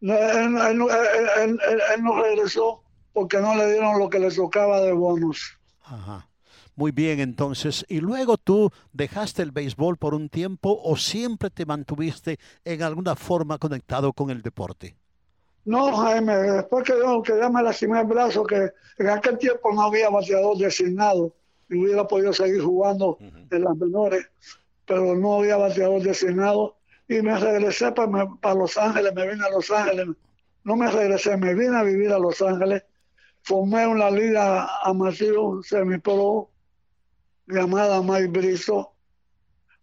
no- 0.00 0.12
él- 0.12 0.88
él- 1.40 1.58
él- 1.70 1.80
él 1.94 2.02
no 2.02 2.20
regresó 2.20 2.82
porque 3.12 3.38
no 3.38 3.54
le 3.54 3.72
dieron 3.72 3.98
lo 3.98 4.08
que 4.08 4.18
le 4.18 4.30
tocaba 4.30 4.80
de 4.80 4.92
bonos. 4.92 5.58
Ajá. 5.82 6.26
Muy 6.76 6.92
bien, 6.92 7.20
entonces. 7.20 7.84
¿Y 7.88 8.00
luego 8.00 8.38
tú 8.38 8.70
dejaste 8.92 9.42
el 9.42 9.50
béisbol 9.50 9.98
por 9.98 10.14
un 10.14 10.28
tiempo 10.28 10.80
o 10.82 10.96
siempre 10.96 11.50
te 11.50 11.66
mantuviste 11.66 12.38
en 12.64 12.82
alguna 12.82 13.16
forma 13.16 13.58
conectado 13.58 14.12
con 14.12 14.30
el 14.30 14.40
deporte? 14.40 14.96
No, 15.64 15.94
Jaime, 15.94 16.34
después 16.36 16.84
que 16.84 16.94
yo, 16.98 17.22
que 17.22 17.36
ya 17.38 17.50
me 17.50 17.62
lastimé 17.62 18.00
el 18.00 18.06
brazo, 18.06 18.44
que 18.44 18.70
en 18.98 19.08
aquel 19.10 19.36
tiempo 19.36 19.72
no 19.74 19.82
había 19.82 20.08
bateador 20.08 20.56
designado 20.56 21.34
y 21.68 21.76
hubiera 21.76 22.06
podido 22.06 22.32
seguir 22.32 22.62
jugando 22.62 23.18
en 23.20 23.62
las 23.62 23.76
menores, 23.76 24.26
pero 24.86 25.14
no 25.14 25.40
había 25.40 25.56
bateador 25.56 26.02
designado 26.02 26.76
y 27.08 27.20
me 27.20 27.38
regresé 27.38 27.92
para, 27.92 28.26
para 28.40 28.54
Los 28.54 28.78
Ángeles, 28.78 29.12
me 29.14 29.28
vine 29.28 29.44
a 29.44 29.50
Los 29.50 29.70
Ángeles. 29.70 30.08
No 30.64 30.76
me 30.76 30.90
regresé, 30.90 31.36
me 31.36 31.54
vine 31.54 31.76
a 31.76 31.82
vivir 31.82 32.10
a 32.12 32.18
Los 32.18 32.40
Ángeles. 32.40 32.84
Formé 33.42 33.86
una 33.86 34.10
liga 34.10 34.68
amateur 34.82 35.64
semipro 35.64 36.50
llamada 37.46 38.02
Mike 38.02 38.28
Brizo 38.28 38.92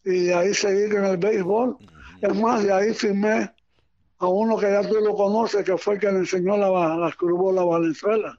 y 0.06 0.30
ahí 0.30 0.54
seguí 0.54 0.90
con 0.90 1.06
el 1.06 1.18
béisbol. 1.18 1.78
Es 2.22 2.36
más, 2.36 2.64
de 2.64 2.72
ahí 2.72 2.94
firmé 2.94 3.52
a 4.20 4.28
uno 4.28 4.58
que 4.58 4.72
ya 4.72 4.88
tú 4.88 4.96
lo 4.96 5.16
conoces, 5.16 5.64
que 5.64 5.78
fue 5.78 5.96
el 5.96 6.00
que 6.00 6.12
le 6.12 6.20
enseñó 6.20 6.58
la, 6.58 6.70
la 6.70 7.08
a 7.08 7.66
Valenzuela. 7.66 8.30
A 8.30 8.38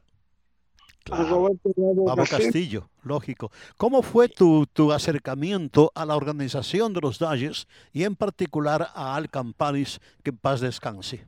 Claro. 1.04 1.28
Roberto 1.28 1.70
Eduardo 1.70 2.04
Pablo 2.04 2.24
Castillo. 2.24 2.44
Castillo, 2.44 2.90
lógico. 3.02 3.50
¿Cómo 3.78 4.02
fue 4.02 4.28
tu, 4.28 4.66
tu 4.66 4.92
acercamiento 4.92 5.90
a 5.94 6.04
la 6.04 6.16
organización 6.16 6.92
de 6.92 7.00
los 7.00 7.18
Dodgers 7.18 7.66
y 7.92 8.04
en 8.04 8.14
particular 8.14 8.88
a 8.94 9.14
Al 9.14 9.30
Campanis, 9.30 10.00
que 10.22 10.30
en 10.30 10.36
paz 10.36 10.60
descanse? 10.60 11.26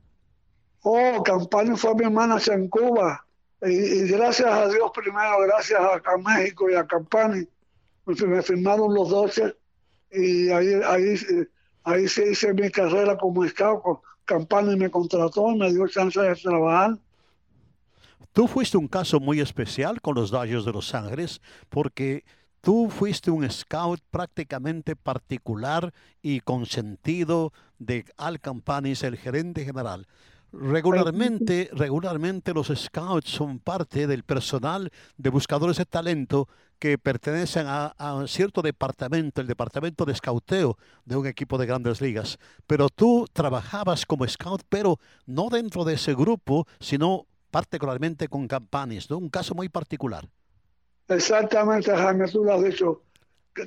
Oh, 0.83 1.21
Campani 1.23 1.75
fue 1.77 1.95
mi 1.95 2.09
manager 2.09 2.53
en 2.55 2.67
Cuba. 2.67 3.25
Y, 3.63 4.07
gracias 4.07 4.47
a 4.51 4.67
Dios 4.67 4.91
primero, 4.93 5.39
gracias 5.41 5.79
a, 5.79 6.17
México 6.17 6.69
y 6.69 6.73
a 6.75 6.85
Campani, 6.85 7.47
me, 8.05 8.15
fir- 8.15 8.27
me 8.27 8.41
firmaron 8.41 8.93
los 8.93 9.09
12 9.09 9.55
y 10.11 10.49
ahí, 10.49 10.73
ahí, 10.85 11.15
ahí 11.83 12.07
sí 12.07 12.23
hice 12.31 12.53
mi 12.53 12.69
carrera 12.71 13.17
como 13.17 13.47
scout. 13.47 13.83
Campani 14.25 14.75
me 14.75 14.89
contrató 14.89 15.49
me 15.55 15.71
dio 15.71 15.87
chance 15.87 16.19
de 16.19 16.35
trabajar. 16.35 16.97
Tú 18.33 18.47
fuiste 18.47 18.77
un 18.77 18.87
caso 18.87 19.19
muy 19.19 19.41
especial 19.41 20.01
con 20.01 20.15
los 20.15 20.31
Dodgers 20.31 20.65
de 20.65 20.71
Los 20.71 20.95
Ángeles 20.95 21.41
porque 21.69 22.23
tú 22.61 22.89
fuiste 22.89 23.29
un 23.29 23.49
scout 23.49 23.99
prácticamente 24.09 24.95
particular 24.95 25.93
y 26.21 26.39
consentido 26.39 27.51
de 27.77 28.05
Al 28.17 28.39
Campanis, 28.39 29.03
el 29.03 29.17
gerente 29.17 29.65
general. 29.65 30.07
Regularmente, 30.53 31.69
regularmente 31.71 32.53
los 32.53 32.67
scouts 32.67 33.29
son 33.29 33.59
parte 33.59 34.05
del 34.05 34.23
personal 34.23 34.91
de 35.17 35.29
buscadores 35.29 35.77
de 35.77 35.85
talento 35.85 36.49
que 36.77 36.97
pertenecen 36.97 37.67
a, 37.67 37.93
a 37.97 38.27
cierto 38.27 38.61
departamento, 38.61 39.39
el 39.39 39.47
departamento 39.47 40.03
de 40.03 40.11
escauteo 40.11 40.77
de 41.05 41.15
un 41.15 41.25
equipo 41.25 41.57
de 41.57 41.67
grandes 41.67 42.01
ligas. 42.01 42.37
Pero 42.67 42.89
tú 42.89 43.27
trabajabas 43.31 44.05
como 44.05 44.27
scout, 44.27 44.63
pero 44.67 44.99
no 45.25 45.49
dentro 45.49 45.85
de 45.85 45.93
ese 45.93 46.13
grupo, 46.15 46.67
sino 46.79 47.27
particularmente 47.49 48.27
con 48.27 48.47
Campanis, 48.47 49.09
¿no? 49.09 49.19
Un 49.19 49.29
caso 49.29 49.55
muy 49.55 49.69
particular. 49.69 50.27
Exactamente, 51.07 51.95
Jaime, 51.95 52.27
tú 52.27 52.43
lo 52.43 52.55
has 52.55 52.63
dicho. 52.63 53.03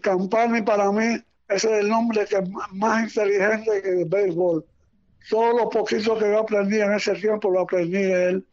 Campani 0.03 0.63
para 0.63 0.91
mí 0.91 1.23
ese 1.49 1.73
es 1.73 1.85
el 1.85 1.89
nombre 1.89 2.25
que 2.27 2.43
más 2.73 3.03
inteligente 3.05 3.83
que 3.83 4.03
el 4.03 4.09
béisbol. 4.09 4.65
Todo 5.29 5.57
lo 5.57 5.69
poquito 5.71 6.19
que 6.19 6.27
yo 6.31 6.41
aprendí 6.41 6.81
en 6.81 6.93
ese 6.93 7.15
tiempo 7.15 7.51
lo 7.51 7.61
aprendí 7.61 7.93
de 8.03 8.29
él. 8.31 8.47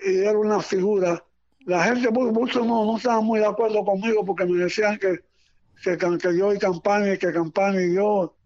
Y 0.00 0.18
era 0.20 0.38
una 0.38 0.60
figura. 0.60 1.24
La 1.66 1.84
gente, 1.84 2.10
mu- 2.10 2.32
muchos 2.32 2.66
no, 2.66 2.84
no 2.84 2.96
estaban 2.96 3.24
muy 3.24 3.40
de 3.40 3.46
acuerdo 3.46 3.84
conmigo 3.84 4.24
porque 4.24 4.44
me 4.46 4.64
decían 4.64 4.98
que, 4.98 5.20
que, 5.82 5.96
que 5.98 6.38
yo 6.38 6.52
y 6.52 6.58
Campani, 6.58 7.18
que 7.18 7.32
Campani 7.32 7.84
y 7.84 7.94
yo. 7.94 8.36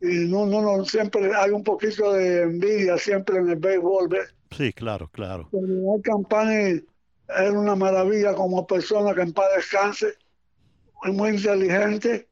Y 0.00 0.28
no, 0.30 0.46
no, 0.46 0.62
no, 0.62 0.84
siempre 0.84 1.32
hay 1.34 1.50
un 1.50 1.62
poquito 1.62 2.12
de 2.12 2.42
envidia 2.42 2.98
siempre 2.98 3.38
en 3.38 3.50
el 3.50 3.56
béisbol, 3.56 4.08
¿ves? 4.08 4.34
Sí, 4.50 4.72
claro, 4.72 5.08
claro. 5.12 5.48
Pero 5.52 6.00
Campani 6.02 6.82
era 7.28 7.52
una 7.52 7.76
maravilla 7.76 8.34
como 8.34 8.66
persona 8.66 9.14
que 9.14 9.22
en 9.22 9.32
paz 9.32 9.46
descanse, 9.56 10.14
es 11.04 11.12
muy 11.14 11.30
inteligente 11.30 12.28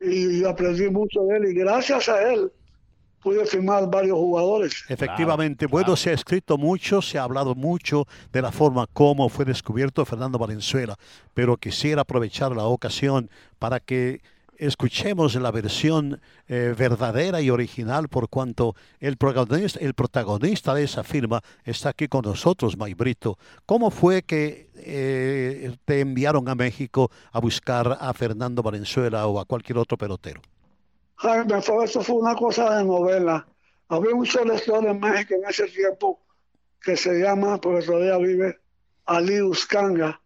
y 0.00 0.40
yo 0.40 0.50
aprendí 0.50 0.88
mucho 0.88 1.22
de 1.24 1.38
él 1.38 1.44
y 1.46 1.54
gracias 1.54 2.08
a 2.08 2.32
él 2.32 2.52
pude 3.22 3.44
firmar 3.46 3.90
varios 3.90 4.16
jugadores. 4.16 4.84
Efectivamente, 4.88 5.66
Claro, 5.66 5.72
bueno, 5.72 5.86
claro. 5.86 5.96
se 5.96 6.10
ha 6.10 6.14
escrito 6.14 6.58
mucho, 6.58 7.02
se 7.02 7.18
ha 7.18 7.22
hablado 7.24 7.54
mucho 7.54 8.06
de 8.32 8.42
la 8.42 8.52
forma 8.52 8.86
como 8.86 9.28
fue 9.28 9.44
descubierto 9.44 10.04
Fernando 10.04 10.38
Valenzuela, 10.38 10.96
pero 11.34 11.56
quisiera 11.56 12.02
aprovechar 12.02 12.52
la 12.52 12.64
ocasión 12.64 13.30
para 13.58 13.80
que 13.80 14.20
escuchemos 14.58 15.34
la 15.36 15.50
versión 15.50 16.20
eh, 16.48 16.74
verdadera 16.76 17.40
y 17.40 17.48
original 17.48 18.08
por 18.08 18.28
cuanto 18.28 18.74
el 19.00 19.16
protagonista, 19.16 19.78
el 19.80 19.94
protagonista 19.94 20.74
de 20.74 20.82
esa 20.82 21.04
firma 21.04 21.40
está 21.64 21.90
aquí 21.90 22.08
con 22.08 22.22
nosotros, 22.22 22.76
May 22.76 22.94
Brito. 22.94 23.38
¿Cómo 23.66 23.90
fue 23.90 24.22
que 24.22 24.68
eh, 24.74 25.76
te 25.84 26.00
enviaron 26.00 26.48
a 26.48 26.54
México 26.54 27.10
a 27.32 27.40
buscar 27.40 27.96
a 28.00 28.12
Fernando 28.14 28.62
Valenzuela 28.62 29.26
o 29.26 29.38
a 29.38 29.44
cualquier 29.44 29.78
otro 29.78 29.96
pelotero? 29.96 30.42
Jaime, 31.18 31.60
fue, 31.62 31.84
eso 31.84 32.00
fue 32.02 32.16
una 32.16 32.34
cosa 32.36 32.76
de 32.78 32.84
novela. 32.84 33.46
Había 33.88 34.14
un 34.14 34.26
selector 34.26 34.84
en 34.86 35.00
México 35.00 35.34
en 35.34 35.48
ese 35.48 35.66
tiempo 35.66 36.20
que 36.80 36.96
se 36.96 37.18
llama, 37.18 37.60
porque 37.60 37.86
todavía 37.86 38.16
vive, 38.18 38.58
Ali 39.06 39.40
Uscanga. 39.42 40.20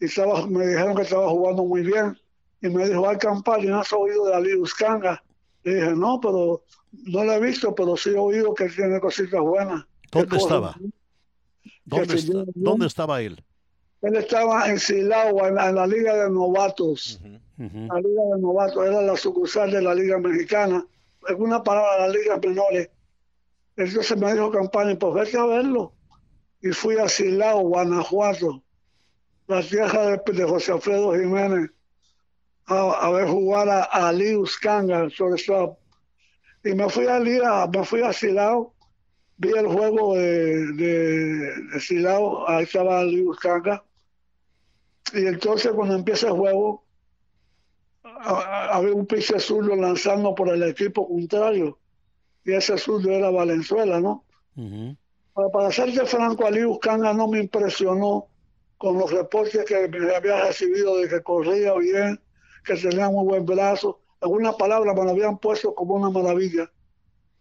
Y 0.00 0.06
estaba, 0.06 0.46
me 0.46 0.66
dijeron 0.66 0.96
que 0.96 1.02
estaba 1.02 1.28
jugando 1.28 1.64
muy 1.64 1.82
bien. 1.82 2.18
Y 2.60 2.68
me 2.68 2.88
dijo, 2.88 3.08
al 3.08 3.18
Campani, 3.18 3.66
¿no 3.66 3.80
has 3.80 3.92
oído 3.92 4.26
de 4.26 4.34
Ali 4.34 4.54
Uscanga? 4.54 5.22
Le 5.62 5.74
dije, 5.74 5.94
no, 5.94 6.18
pero 6.20 6.64
no 6.92 7.24
lo 7.24 7.32
he 7.32 7.40
visto, 7.40 7.74
pero 7.74 7.96
sí 7.96 8.10
he 8.10 8.18
oído 8.18 8.52
que 8.54 8.68
tiene 8.68 8.98
cositas 9.00 9.40
buenas. 9.40 9.84
¿Dónde 10.10 10.36
estaba? 10.36 10.74
bien". 10.78 10.92
¿Dónde, 11.84 12.06
se 12.08 12.16
está- 12.16 12.32
lleva 12.32 12.44
bien. 12.44 12.64
¿Dónde 12.64 12.86
estaba 12.86 13.20
él? 13.22 13.44
Él 14.02 14.16
estaba 14.16 14.68
en 14.68 14.78
Silao, 14.78 15.46
en 15.46 15.54
la, 15.54 15.68
en 15.68 15.76
la 15.76 15.86
Liga 15.86 16.24
de 16.24 16.30
Novatos. 16.30 17.20
La 17.56 18.00
Liga 18.00 18.22
de 18.34 18.40
Novatos 18.40 18.84
era 18.84 19.00
la 19.00 19.16
sucursal 19.16 19.70
de 19.70 19.80
la 19.80 19.94
Liga 19.94 20.18
Mexicana. 20.18 20.84
En 21.28 21.40
una 21.40 21.62
palabra, 21.62 22.08
las 22.08 22.16
ligas 22.16 22.40
menores. 22.44 22.90
Entonces 23.76 24.18
me 24.18 24.32
dijo 24.32 24.50
Campani, 24.50 24.96
pues 24.96 25.14
vete 25.14 25.38
a 25.38 25.46
verlo. 25.46 25.92
Y 26.60 26.70
fui 26.70 26.98
a 26.98 27.08
Silao, 27.08 27.60
Guanajuato, 27.60 28.62
la 29.46 29.62
tierra 29.62 30.06
de, 30.06 30.32
de 30.32 30.44
José 30.44 30.72
Alfredo 30.72 31.12
Jiménez, 31.12 31.70
a, 32.66 33.06
a 33.06 33.10
ver 33.10 33.28
jugar 33.28 33.68
a, 33.68 33.84
a 33.84 34.08
Ali 34.08 34.34
Uscanga, 34.34 35.06
shortstop. 35.08 35.78
Y 36.64 36.74
me 36.74 36.88
fui 36.88 37.06
a, 37.06 37.20
Liga, 37.20 37.68
me 37.68 37.84
fui 37.84 38.02
a 38.02 38.12
Silao, 38.12 38.74
vi 39.36 39.50
el 39.50 39.66
juego 39.66 40.16
de, 40.16 40.72
de, 40.74 41.62
de 41.72 41.80
Silao, 41.80 42.48
ahí 42.48 42.64
estaba 42.64 43.00
Ali 43.00 43.22
Uscanga. 43.22 43.84
Y 45.12 45.26
entonces 45.26 45.72
cuando 45.72 45.94
empieza 45.94 46.28
el 46.28 46.34
juego, 46.34 46.84
había 48.02 48.94
un 48.94 49.06
pitcher 49.06 49.40
zurdo 49.40 49.74
lanzando 49.76 50.34
por 50.34 50.48
el 50.48 50.62
equipo 50.62 51.06
contrario. 51.06 51.78
Y 52.44 52.52
ese 52.52 52.76
zurdo 52.78 53.10
era 53.10 53.30
Valenzuela, 53.30 54.00
¿no? 54.00 54.24
Ujú. 54.56 54.96
Para, 55.32 55.48
para 55.50 55.70
serte 55.72 56.04
franco, 56.06 56.46
Ali 56.46 56.64
Uscanga 56.64 57.12
no 57.12 57.28
me 57.28 57.40
impresionó 57.40 58.28
con 58.76 58.98
los 58.98 59.10
reportes 59.12 59.64
que 59.64 59.88
me 59.88 60.14
había 60.14 60.44
recibido 60.44 60.98
de 60.98 61.08
que 61.08 61.22
corría 61.22 61.74
bien, 61.74 62.20
que 62.64 62.74
tenía 62.74 63.08
muy 63.08 63.24
buen 63.24 63.46
brazo. 63.46 64.00
En 64.20 64.30
una 64.30 64.52
palabra 64.52 64.92
me 64.94 65.04
lo 65.04 65.10
habían 65.10 65.38
puesto 65.38 65.74
como 65.74 65.94
una 65.94 66.10
maravilla. 66.10 66.70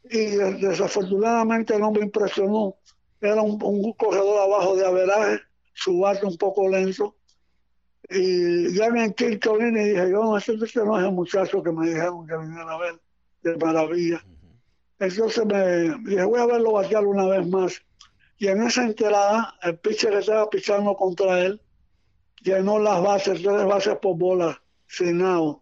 Y 0.04 0.18
de- 0.38 0.54
desafortunadamente 0.56 1.78
no 1.80 1.92
me 1.92 2.02
impresionó. 2.02 2.76
Era 3.20 3.42
un, 3.42 3.62
un 3.64 3.94
corredor 3.94 4.40
abajo 4.42 4.76
de 4.76 4.86
averaje, 4.86 5.42
su 5.74 5.94
un 6.24 6.38
poco 6.38 6.68
lento. 6.68 7.16
Y 8.14 8.74
ya 8.74 8.88
en 8.88 8.98
el 8.98 9.16
quinto 9.16 9.58
inning 9.58 9.86
dije, 9.86 10.12
yo 10.12 10.22
no, 10.22 10.38
este 10.38 10.54
no 10.84 11.00
es 11.00 11.06
el 11.06 11.14
muchacho 11.14 11.64
que 11.64 11.72
me 11.72 11.88
dijeron 11.88 12.28
que 12.28 12.36
viniera 12.36 12.74
a 12.74 12.78
ver, 12.78 13.00
de 13.42 13.56
maravilla. 13.56 14.22
Entonces 15.00 15.46
me 15.46 15.98
dije, 16.00 16.26
voy 16.26 16.42
a 16.42 16.46
verlo 16.46 16.74
batear 16.74 17.06
una 17.06 17.26
vez 17.28 17.48
más. 17.48 17.82
Y 18.38 18.48
en 18.48 18.64
esa 18.64 18.84
entrada, 18.84 19.56
el 19.62 19.78
pitcher 19.78 20.12
que 20.12 20.20
estaba 20.20 20.50
pichando 20.50 20.94
contra 20.96 21.40
él, 21.40 21.62
llenó 22.42 22.80
las 22.80 23.02
bases, 23.02 23.42
tres 23.42 23.66
bases 23.66 23.96
por 24.02 24.18
bola, 24.18 24.62
sin 24.88 25.22
out. 25.22 25.62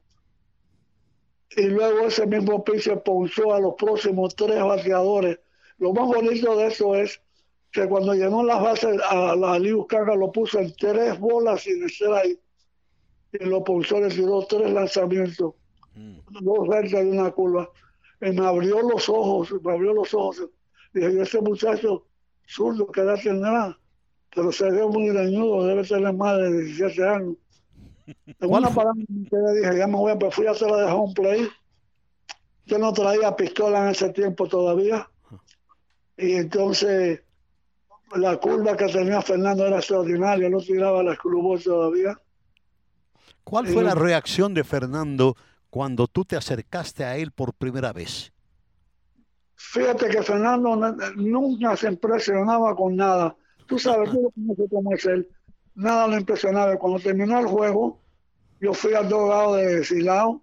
Y 1.55 1.63
luego 1.65 2.07
ese 2.07 2.25
mismo 2.25 2.63
pitcher 2.63 3.03
ponchó 3.03 3.53
a 3.53 3.59
los 3.59 3.75
próximos 3.75 4.35
tres 4.35 4.63
bateadores. 4.63 5.39
Lo 5.77 5.93
más 5.93 6.07
bonito 6.07 6.57
de 6.57 6.67
eso 6.67 6.95
es 6.95 7.21
que 7.71 7.87
cuando 7.87 8.13
llenó 8.13 8.43
las 8.43 8.61
bases, 8.61 8.99
a 9.09 9.35
la 9.35 9.59
Liu 9.59 9.85
Kanga 9.85 10.15
lo 10.15 10.31
puso 10.31 10.59
en 10.59 10.73
tres 10.75 11.19
bolas 11.19 11.61
sin 11.61 11.83
ahí 12.13 12.39
Y 13.33 13.45
lo 13.45 13.63
ponchó, 13.63 13.99
le 13.99 14.09
tiró 14.09 14.43
tres 14.47 14.71
lanzamientos, 14.73 15.53
dos 15.93 16.67
rectas 16.67 17.03
y 17.03 17.09
una 17.09 17.29
curva. 17.31 17.69
Y 18.21 18.31
me 18.31 18.45
abrió 18.45 18.81
los 18.81 19.07
ojos, 19.07 19.53
me 19.63 19.71
abrió 19.71 19.93
los 19.93 20.13
ojos. 20.13 20.49
Dije, 20.93 21.13
yo 21.13 21.21
ese 21.21 21.41
muchacho 21.41 22.05
zurdo, 22.47 22.87
¿qué 22.87 23.01
edad 23.01 23.19
tendrá? 23.21 23.77
Pero 24.33 24.51
se 24.51 24.69
ve 24.69 24.85
muy 24.85 25.09
dañudo, 25.09 25.65
debe 25.65 25.83
tener 25.83 26.13
más 26.13 26.37
de 26.37 26.63
17 26.63 27.07
años. 27.07 27.35
En 28.39 28.51
una 28.51 28.71
parada 28.71 28.95
dije, 28.95 29.77
ya 29.77 29.85
me 29.85 29.97
voy, 29.97 30.17
pues 30.17 30.33
fui 30.33 30.47
a 30.47 30.51
hacer 30.51 30.67
la 30.71 30.77
de 30.77 30.91
home 30.91 31.13
play. 31.13 31.47
Yo 32.65 32.79
no 32.79 32.91
traía 32.91 33.35
pistola 33.35 33.83
en 33.83 33.89
ese 33.91 34.09
tiempo 34.09 34.47
todavía. 34.47 35.07
Y 36.17 36.33
entonces 36.33 37.21
la 38.15 38.37
curva 38.37 38.75
que 38.75 38.87
tenía 38.87 39.21
Fernando 39.21 39.65
era 39.65 39.77
extraordinaria, 39.77 40.49
no 40.49 40.59
tiraba 40.59 41.03
las 41.03 41.17
curvas 41.17 41.63
todavía. 41.63 42.17
¿Cuál 43.43 43.67
fue 43.67 43.83
la 43.83 43.95
reacción 43.95 44.53
de 44.53 44.63
Fernando 44.63 45.35
cuando 45.69 46.07
tú 46.07 46.25
te 46.25 46.35
acercaste 46.35 47.03
a 47.03 47.17
él 47.17 47.31
por 47.31 47.53
primera 47.53 47.93
vez? 47.93 48.31
Fíjate 49.55 50.07
que 50.09 50.23
Fernando 50.23 50.75
nunca 51.15 51.75
se 51.75 51.87
impresionaba 51.87 52.75
con 52.75 52.95
nada. 52.95 53.35
Tú 53.67 53.77
sabes, 53.77 54.09
tú 54.09 54.31
cómo 54.69 54.93
es 54.93 55.05
él. 55.05 55.27
Nada 55.75 56.07
lo 56.07 56.17
impresionaba. 56.17 56.77
Cuando 56.77 56.99
terminó 56.99 57.39
el 57.39 57.45
juego, 57.45 57.99
yo 58.61 58.73
fui 58.73 58.93
al 58.93 59.09
dogado 59.09 59.55
de 59.55 59.83
Silao 59.83 60.41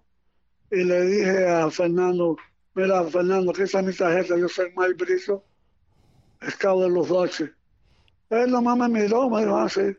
y 0.71 0.83
le 0.83 1.01
dije 1.01 1.47
a 1.47 1.69
Fernando, 1.71 2.37
mira, 2.73 3.03
Fernando, 3.05 3.53
¿qué 3.53 3.63
es 3.63 3.83
mi 3.83 3.93
tarjeta? 3.93 4.37
Yo 4.37 4.47
soy 4.47 4.71
Mike 4.75 5.03
Brizo, 5.03 5.43
scout 6.49 6.83
de 6.83 6.89
los 6.89 7.07
Dodgers. 7.07 7.56
Él 8.29 8.51
nomás 8.51 8.77
me 8.77 8.89
miró, 8.89 9.29
me 9.29 9.41
dijo, 9.41 9.57
así. 9.57 9.81
Ah, 9.81 9.93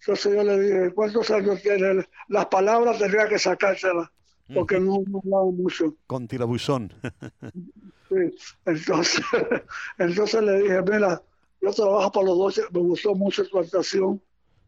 Entonces 0.00 0.34
yo 0.34 0.42
le 0.42 0.60
dije, 0.60 0.94
¿cuántos 0.94 1.30
años 1.30 1.62
tiene? 1.62 2.06
Las 2.28 2.46
palabras 2.46 2.98
tendría 2.98 3.28
que 3.28 3.38
sacárselas, 3.38 4.08
porque 4.52 4.78
no, 4.80 5.02
no 5.06 5.18
hablaba 5.18 5.44
mucho. 5.44 5.94
Con 6.06 6.26
tirabuzón. 6.28 6.92
sí, 8.08 8.36
entonces, 8.66 9.24
entonces 9.98 10.42
le 10.42 10.62
dije, 10.62 10.82
mira, 10.82 11.22
yo 11.60 11.72
trabajo 11.72 12.12
para 12.12 12.26
los 12.26 12.38
dos, 12.38 12.60
me 12.72 12.80
gustó 12.80 13.14
mucho 13.14 13.46
tu 13.48 13.58
actuación, 13.58 14.20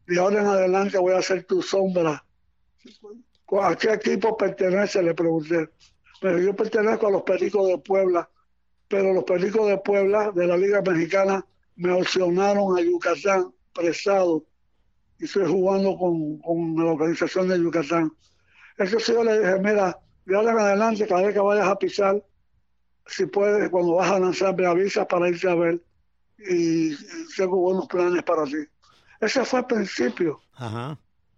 y 0.08 0.18
ahora 0.18 0.40
en 0.40 0.46
adelante 0.46 0.98
voy 0.98 1.14
a 1.14 1.22
ser 1.22 1.44
tu 1.44 1.62
sombra. 1.62 2.22
¿A 3.60 3.76
qué 3.76 3.92
equipo 3.92 4.36
pertenece? 4.36 5.02
Le 5.02 5.14
pregunté. 5.14 5.70
Pero 6.20 6.38
yo 6.38 6.54
pertenezco 6.54 7.08
a 7.08 7.10
los 7.10 7.22
Pericos 7.22 7.68
de 7.68 7.78
Puebla, 7.78 8.28
pero 8.88 9.12
los 9.12 9.24
Pericos 9.24 9.68
de 9.68 9.78
Puebla, 9.78 10.32
de 10.32 10.46
la 10.46 10.56
Liga 10.56 10.80
Mexicana, 10.82 11.44
me 11.76 11.92
opcionaron 11.92 12.76
a 12.78 12.82
Yucatán, 12.82 13.52
prestado, 13.72 14.44
y 15.18 15.24
estoy 15.24 15.46
jugando 15.46 15.96
con, 15.96 16.38
con 16.38 16.76
la 16.76 16.92
organización 16.92 17.48
de 17.48 17.58
Yucatán. 17.58 18.12
Entonces 18.78 19.14
yo 19.14 19.24
le 19.24 19.38
dije, 19.38 19.58
mira, 19.60 19.98
de 20.24 20.36
ahora 20.36 20.52
en 20.52 20.58
adelante, 20.58 21.06
cada 21.06 21.22
vez 21.22 21.34
que 21.34 21.40
vayas 21.40 21.68
a 21.68 21.78
pisar, 21.78 22.22
si 23.06 23.26
puedes, 23.26 23.70
cuando 23.70 23.94
vas 23.94 24.10
a 24.10 24.18
lanzar, 24.18 24.56
me 24.56 24.66
avisas 24.66 25.06
para 25.06 25.28
irte 25.28 25.48
a 25.48 25.54
ver 25.54 25.80
y 26.38 26.94
tengo 27.36 27.56
buenos 27.56 27.86
planes 27.86 28.22
para 28.22 28.44
ti. 28.44 28.66
Ese 29.20 29.44
fue 29.44 29.60
el 29.60 29.66
principio. 29.66 30.40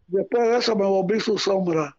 Después 0.08 0.48
de 0.48 0.56
eso 0.56 0.74
me 0.74 0.86
volví 0.86 1.20
su 1.20 1.38
sombra. 1.38 1.94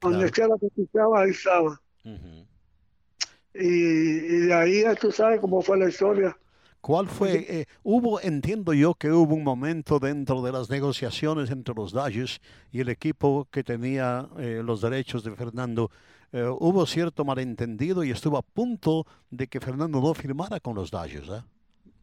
Donde 0.00 0.30
quiera 0.30 0.56
que 0.60 0.68
pisaba, 0.74 1.22
ahí 1.22 1.30
estaba. 1.30 1.80
y, 2.04 3.68
y, 3.68 4.38
de 4.46 4.54
ahí 4.54 4.84
tú 5.00 5.12
sabes 5.12 5.40
cómo 5.40 5.62
fue 5.62 5.78
la 5.78 5.88
historia. 5.88 6.36
¿Cuál 6.82 7.06
fue? 7.06 7.46
Eh, 7.48 7.66
hubo, 7.84 8.20
entiendo 8.20 8.72
yo 8.74 8.94
que 8.94 9.08
hubo 9.12 9.36
un 9.36 9.44
momento 9.44 10.00
dentro 10.00 10.42
de 10.42 10.50
las 10.50 10.68
negociaciones 10.68 11.48
entre 11.50 11.76
los 11.76 11.92
Dodgers 11.92 12.40
y 12.72 12.80
el 12.80 12.88
equipo 12.88 13.46
que 13.52 13.62
tenía 13.62 14.28
eh, 14.36 14.62
los 14.64 14.80
derechos 14.80 15.22
de 15.22 15.30
Fernando. 15.36 15.92
Eh, 16.32 16.42
hubo 16.44 16.84
cierto 16.84 17.24
malentendido 17.24 18.02
y 18.02 18.10
estuvo 18.10 18.36
a 18.36 18.42
punto 18.42 19.06
de 19.30 19.46
que 19.46 19.60
Fernando 19.60 20.00
no 20.00 20.12
firmara 20.12 20.58
con 20.58 20.74
los 20.74 20.90
Dodgers. 20.90 21.30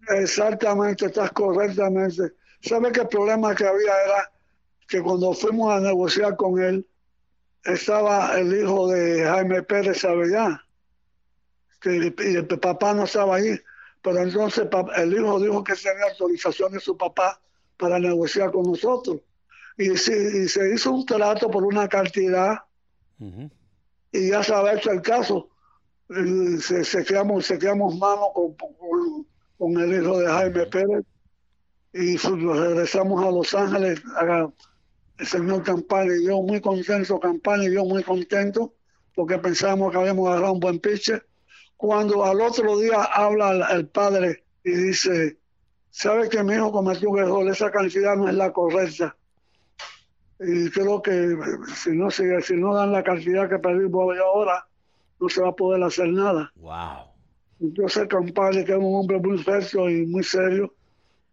Exactamente, 0.07 1.07
estás 1.07 1.33
correctamente. 1.33 2.31
¿Sabe 2.61 2.93
que 2.93 3.01
el 3.01 3.09
problema 3.09 3.53
que 3.53 3.65
había 3.65 3.91
era 4.05 4.31
que 4.87 5.01
cuando 5.01 5.33
fuimos 5.33 5.73
a 5.73 5.81
negociar 5.81 6.37
con 6.37 6.57
él, 6.57 6.87
estaba 7.65 8.39
el 8.39 8.57
hijo 8.57 8.87
de 8.87 9.25
Jaime 9.25 9.61
Pérez 9.61 10.05
Avellán, 10.05 10.57
que 11.81 12.13
y 12.17 12.35
el 12.35 12.47
papá 12.47 12.93
no 12.93 13.03
estaba 13.03 13.35
ahí 13.35 13.59
pero 14.01 14.19
entonces 14.19 14.67
el 14.95 15.13
hijo 15.13 15.39
dijo 15.39 15.63
que 15.63 15.75
tenía 15.75 16.05
autorización 16.11 16.71
de 16.71 16.79
su 16.79 16.97
papá 16.97 17.39
para 17.77 17.99
negociar 17.99 18.51
con 18.51 18.63
nosotros. 18.63 19.21
Y, 19.77 19.95
se 19.97 20.73
hizo 20.73 20.91
un 20.91 21.05
trato 21.05 21.49
por 21.49 21.63
una 21.63 21.87
cantidad 21.87 22.59
y 24.11 24.29
ya 24.29 24.43
se 24.43 24.53
había 24.53 24.73
hecho 24.73 24.91
el 24.91 25.01
caso. 25.01 25.49
Se, 26.09 26.83
se, 26.83 27.05
quedamos, 27.05 27.45
se 27.45 27.59
quedamos 27.59 27.97
mano 27.97 28.31
con, 28.33 28.55
con, 29.57 29.79
el 29.79 30.01
hijo 30.01 30.19
de 30.19 30.27
Jaime 30.27 30.65
Pérez 30.65 31.05
y 31.93 32.17
regresamos 32.17 33.23
a 33.23 33.31
Los 33.31 33.53
Ángeles. 33.53 34.01
el 35.19 35.27
señor 35.27 35.63
Campana 35.63 36.13
y 36.15 36.25
yo 36.25 36.41
muy 36.41 36.59
contento, 36.61 37.19
Campana 37.19 37.65
y 37.65 37.73
yo 37.73 37.85
muy 37.85 38.03
contento, 38.03 38.73
porque 39.13 39.37
pensamos 39.37 39.91
que 39.91 39.97
habíamos 39.97 40.27
agarrado 40.27 40.53
un 40.53 40.59
buen 40.59 40.79
pitcher 40.79 41.28
cuando 41.79 42.25
al 42.25 42.41
otro 42.41 42.77
día 42.77 43.03
habla 43.03 43.69
el, 43.71 43.87
padre 43.87 44.43
y 44.65 44.71
dice, 44.71 45.37
sabe 45.89 46.27
que 46.27 46.43
mi 46.43 46.55
hijo 46.55 46.73
cometió 46.73 47.09
un 47.09 47.19
error, 47.19 47.47
esa 47.47 47.71
cantidad 47.71 48.17
no 48.17 48.27
es 48.27 48.35
la 48.35 48.51
correcta. 48.51 49.15
Y 50.41 50.69
creo 50.71 51.01
que 51.01 51.37
si 51.73 51.91
no, 51.91 52.11
si, 52.11 52.23
si 52.41 52.57
no 52.57 52.73
dan 52.73 52.91
la 52.91 53.01
cantidad 53.01 53.47
que 53.47 53.59
pedimos 53.59 54.13
ahora, 54.19 54.67
no 55.21 55.29
se 55.29 55.41
va 55.41 55.47
a 55.47 55.55
poder 55.55 55.81
hacer 55.81 56.09
nada. 56.09 56.51
Wow. 56.57 57.13
Entonces 57.61 58.01
el 58.03 58.09
compadre, 58.09 58.65
que 58.65 58.73
es 58.73 58.77
un 58.77 58.95
hombre 58.95 59.17
muy 59.17 59.41
serio 59.41 59.89
y 59.89 60.05
muy 60.05 60.23
serio, 60.25 60.73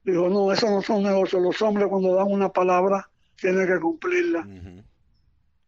dijo, 0.04 0.28
no, 0.28 0.52
eso 0.52 0.70
no 0.70 0.80
son 0.80 1.02
negocios. 1.02 1.42
Los 1.42 1.61
hombres 1.61 1.88
cuando 1.88 2.14
dan 2.14 2.30
una 2.30 2.52
palabra 2.52 3.11
tienen 3.35 3.66
que 3.66 3.80
cumplirla. 3.80 4.46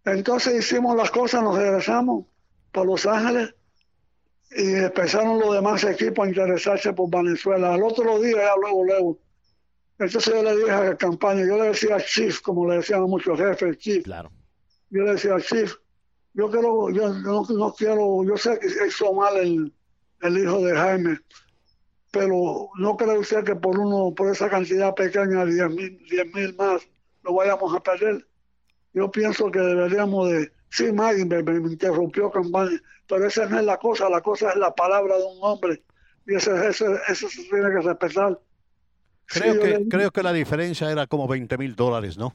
Entonces 0.04 0.54
hicimos 0.54 0.96
las 0.96 1.10
cosas, 1.10 1.42
nos 1.42 1.58
regresamos 1.58 2.26
para 2.70 2.86
Los 2.86 3.06
Ángeles 3.06 3.56
y 4.50 4.74
empezaron 4.74 5.38
los 5.38 5.54
demás 5.54 5.84
equipos 5.84 6.26
a 6.26 6.28
interesarse 6.28 6.92
por 6.92 7.10
Venezuela. 7.10 7.74
Al 7.74 7.82
otro 7.82 8.18
día, 8.20 8.36
ya 8.36 8.56
luego, 8.60 8.84
luego. 8.84 9.18
Entonces 9.98 10.32
yo 10.32 10.42
le 10.42 10.56
dije 10.56 10.70
a 10.70 10.84
la 10.84 10.96
campaña, 10.96 11.44
yo 11.44 11.56
le 11.58 11.68
decía 11.68 11.98
Chief, 12.00 12.40
como 12.40 12.68
le 12.68 12.76
decían 12.76 13.02
a 13.02 13.06
muchos 13.06 13.38
jefes, 13.38 13.78
Chief. 13.78 14.04
Claro. 14.04 14.30
Yo 14.90 15.02
le 15.02 15.12
decía 15.12 15.36
Chief, 15.40 15.74
yo 16.34 16.50
quiero, 16.50 16.90
yo 16.90 17.12
no, 17.12 17.74
quiero, 17.76 18.24
yo 18.24 18.36
sé 18.36 18.58
que 18.60 18.68
hizo 18.86 19.12
mal 19.12 19.36
el, 19.36 19.72
el 20.22 20.38
hijo 20.38 20.64
de 20.64 20.74
Jaime, 20.74 21.18
pero 22.10 22.70
no 22.78 22.96
cree 22.96 23.18
usted 23.18 23.44
que 23.44 23.56
por 23.56 23.78
uno, 23.78 24.14
por 24.14 24.30
esa 24.30 24.48
cantidad 24.48 24.94
pequeña, 24.94 25.44
10 25.44 25.70
mil, 25.70 25.98
10 26.08 26.34
mil 26.34 26.54
más, 26.56 26.88
lo 27.24 27.34
vayamos 27.34 27.74
a 27.74 27.80
perder. 27.80 28.24
Yo 28.94 29.10
pienso 29.10 29.50
que 29.50 29.58
deberíamos 29.58 30.30
de, 30.30 30.52
sí, 30.70 30.92
Maggie 30.92 31.24
me, 31.24 31.42
me 31.42 31.72
interrumpió 31.72 32.30
campaña 32.30 32.80
pero 33.08 33.26
esa 33.26 33.46
no 33.46 33.58
es 33.58 33.64
la 33.64 33.78
cosa, 33.78 34.08
la 34.08 34.20
cosa 34.20 34.50
es 34.50 34.56
la 34.56 34.74
palabra 34.74 35.16
de 35.16 35.24
un 35.24 35.38
hombre 35.40 35.82
y 36.26 36.34
eso, 36.34 36.54
eso, 36.62 36.86
eso 37.08 37.28
se 37.28 37.42
tiene 37.44 37.70
que 37.70 37.80
respetar. 37.80 38.38
Creo, 39.26 39.60
que, 39.60 39.88
creo 39.88 40.10
que 40.10 40.22
la 40.22 40.32
diferencia 40.32 40.90
era 40.90 41.06
como 41.06 41.26
20 41.26 41.58
mil 41.58 41.74
dólares, 41.74 42.16
¿no? 42.16 42.34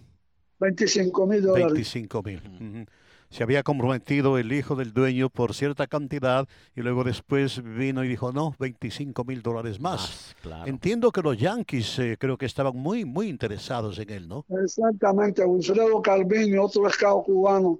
25 0.60 1.28
mil 1.28 1.42
dólares. 1.42 1.74
25 1.74 2.24
mil. 2.24 2.88
Se 3.30 3.42
había 3.42 3.64
comprometido 3.64 4.38
el 4.38 4.52
hijo 4.52 4.76
del 4.76 4.94
dueño 4.94 5.30
por 5.30 5.56
cierta 5.56 5.88
cantidad 5.88 6.48
y 6.76 6.82
luego 6.82 7.04
después 7.04 7.64
vino 7.64 8.04
y 8.04 8.08
dijo, 8.08 8.32
no, 8.32 8.56
25 8.60 9.24
mil 9.26 9.42
dólares 9.42 9.80
más. 9.80 10.36
Entiendo 10.66 11.12
que 11.12 11.22
los 11.22 11.38
Yankees 11.38 11.98
eh, 11.98 12.18
creo 12.20 12.38
que 12.38 12.46
estaban 12.46 12.76
muy, 12.76 13.06
muy 13.06 13.28
interesados 13.28 13.98
en 13.98 14.10
él, 14.12 14.28
¿no? 14.28 14.46
Exactamente. 14.64 15.44
Wilfredo 15.44 16.02
Calvini, 16.02 16.58
otro 16.58 16.88
escado 16.88 17.24
cubano, 17.24 17.80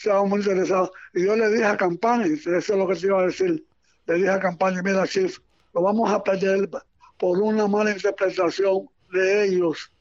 estaba 0.00 0.24
muy 0.24 0.40
interesado. 0.40 0.90
Y 1.14 1.26
yo 1.26 1.36
le 1.36 1.50
dije 1.50 1.64
a 1.64 1.76
Campaña, 1.76 2.24
eso 2.24 2.56
es 2.56 2.68
lo 2.70 2.88
que 2.88 2.94
te 2.94 3.06
iba 3.06 3.20
a 3.20 3.26
decir, 3.26 3.64
le 4.06 4.14
dije 4.14 4.30
a 4.30 4.40
Campaña, 4.40 4.82
mira, 4.82 5.06
Chief, 5.06 5.38
lo 5.74 5.82
vamos 5.82 6.10
a 6.10 6.22
perder 6.22 6.68
por 7.18 7.38
una 7.38 7.66
mala 7.66 7.92
interpretación 7.92 8.88
de 9.12 9.44
ellos 9.44 9.92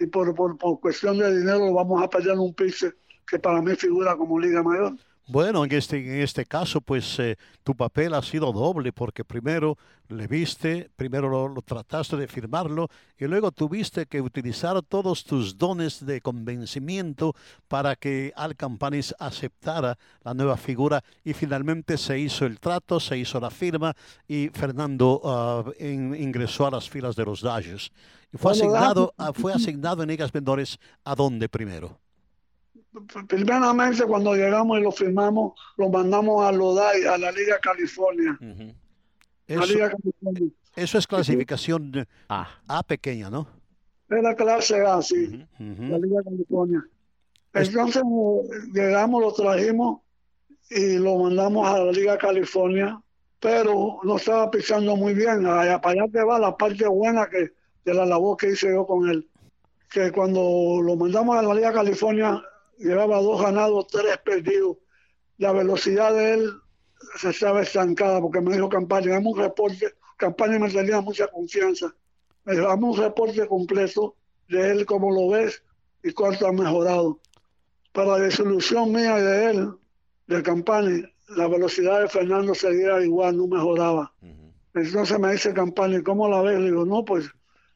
y 0.00 0.06
por, 0.06 0.34
por, 0.34 0.80
cuestión 0.80 1.18
de 1.18 1.38
dinero 1.38 1.58
lo 1.58 1.74
vamos 1.74 2.02
a 2.02 2.08
perder 2.08 2.36
un 2.36 2.52
piso 2.52 2.88
que 3.28 3.38
para 3.38 3.62
mí 3.62 3.76
figura 3.76 4.16
como 4.16 4.40
Liga 4.40 4.62
Mayor. 4.62 4.94
Bueno, 5.26 5.64
en 5.64 5.72
este, 5.72 5.96
en 5.96 6.20
este 6.20 6.44
caso, 6.44 6.82
pues 6.82 7.18
eh, 7.18 7.38
tu 7.62 7.74
papel 7.74 8.12
ha 8.12 8.20
sido 8.20 8.52
doble, 8.52 8.92
porque 8.92 9.24
primero 9.24 9.78
le 10.08 10.26
viste, 10.26 10.90
primero 10.96 11.30
lo, 11.30 11.48
lo, 11.48 11.62
trataste 11.62 12.18
de 12.18 12.28
firmarlo, 12.28 12.90
y 13.18 13.24
luego 13.24 13.50
tuviste 13.50 14.04
que 14.04 14.20
utilizar 14.20 14.82
todos 14.82 15.24
tus 15.24 15.56
dones 15.56 16.04
de 16.04 16.20
convencimiento 16.20 17.34
para 17.68 17.96
que 17.96 18.34
Al 18.36 18.54
Campanis 18.54 19.14
aceptara 19.18 19.96
la 20.22 20.34
nueva 20.34 20.58
figura, 20.58 21.02
y 21.24 21.32
finalmente 21.32 21.96
se 21.96 22.18
hizo 22.18 22.44
el 22.44 22.60
trato, 22.60 23.00
se 23.00 23.16
hizo 23.16 23.40
la 23.40 23.50
firma, 23.50 23.94
y 24.28 24.50
Fernando 24.50 25.22
uh, 25.24 25.82
in, 25.82 26.14
ingresó 26.14 26.66
a 26.66 26.72
las 26.72 26.90
filas 26.90 27.16
de 27.16 27.24
los. 27.24 27.42
Y 28.30 28.36
fue 28.36 28.52
asignado, 28.52 29.14
uh, 29.16 29.32
fue 29.32 29.54
asignado 29.54 30.02
en 30.02 30.10
ligas 30.10 30.34
menores 30.34 30.78
a 31.02 31.14
dónde 31.14 31.48
primero 31.48 32.03
primeramente 33.28 34.04
cuando 34.04 34.34
llegamos 34.34 34.78
y 34.78 34.82
lo 34.82 34.92
firmamos, 34.92 35.52
lo 35.76 35.88
mandamos 35.88 36.44
a 36.44 36.52
Lodai, 36.52 37.04
a 37.04 37.18
la 37.18 37.32
Liga 37.32 37.58
California. 37.60 38.38
Uh 38.40 38.44
-huh. 38.44 38.74
eso, 39.46 39.66
Liga 39.66 39.90
California. 39.90 40.50
eso, 40.76 40.98
es 40.98 41.06
clasificación 41.06 41.90
sí. 41.94 42.02
A. 42.28 42.48
A. 42.68 42.82
pequeña, 42.82 43.30
¿no? 43.30 43.46
Era 44.08 44.34
clase 44.34 44.80
A, 44.80 45.02
sí, 45.02 45.46
uh 45.58 45.62
-huh. 45.62 45.88
la 45.88 45.98
Liga 45.98 46.22
California. 46.22 46.84
Entonces 47.52 48.02
llegamos, 48.72 49.22
lo 49.22 49.32
trajimos 49.32 50.00
y 50.70 50.98
lo 50.98 51.18
mandamos 51.18 51.68
a 51.68 51.78
la 51.78 51.92
Liga 51.92 52.18
California, 52.18 53.00
pero 53.38 54.00
no 54.02 54.16
estaba 54.16 54.50
pisando 54.50 54.96
muy 54.96 55.14
bien. 55.14 55.46
Allá, 55.46 55.80
para 55.80 56.02
allá 56.02 56.12
te 56.12 56.24
va 56.24 56.38
la 56.38 56.56
parte 56.56 56.86
buena 56.88 57.28
que, 57.28 57.52
de 57.84 57.94
la 57.94 58.06
labor 58.06 58.36
que 58.36 58.50
hice 58.50 58.72
yo 58.72 58.86
con 58.86 59.08
él. 59.08 59.28
Que 59.88 60.10
cuando 60.10 60.80
lo 60.82 60.96
mandamos 60.96 61.36
a 61.36 61.42
la 61.42 61.54
Liga 61.54 61.72
California, 61.72 62.42
llevaba 62.78 63.20
dos 63.20 63.40
ganados, 63.40 63.86
tres 63.88 64.18
perdidos. 64.18 64.76
La 65.38 65.52
velocidad 65.52 66.14
de 66.14 66.34
él 66.34 66.52
se 67.16 67.30
estaba 67.30 67.62
estancada 67.62 68.20
porque 68.20 68.40
me 68.40 68.54
dijo 68.54 68.68
Campaña, 68.68 69.12
dame 69.12 69.28
un 69.28 69.38
reporte. 69.38 69.94
Campaña 70.16 70.58
me 70.58 70.70
tenía 70.70 71.00
mucha 71.00 71.26
confianza. 71.28 71.94
Me 72.44 72.54
dijo, 72.54 72.66
dame 72.66 72.84
un 72.86 72.96
reporte 72.96 73.46
completo 73.46 74.16
de 74.48 74.70
él, 74.70 74.86
cómo 74.86 75.10
lo 75.10 75.28
ves 75.28 75.62
y 76.02 76.12
cuánto 76.12 76.46
ha 76.46 76.52
mejorado. 76.52 77.20
Para 77.92 78.12
la 78.12 78.18
desilusión 78.18 78.92
mía 78.92 79.16
de 79.16 79.50
él, 79.50 79.70
de 80.26 80.42
Campaña, 80.42 81.10
la 81.28 81.48
velocidad 81.48 82.00
de 82.00 82.08
Fernando 82.08 82.54
seguía 82.54 83.00
igual, 83.02 83.36
no 83.36 83.46
mejoraba. 83.46 84.12
Uh 84.20 84.26
-huh. 84.26 84.52
Entonces 84.74 85.18
me 85.18 85.32
dice 85.32 85.54
Campaña, 85.54 86.02
¿cómo 86.02 86.28
la 86.28 86.42
ves? 86.42 86.58
Le 86.58 86.66
digo, 86.66 86.84
no, 86.84 87.04
pues, 87.04 87.30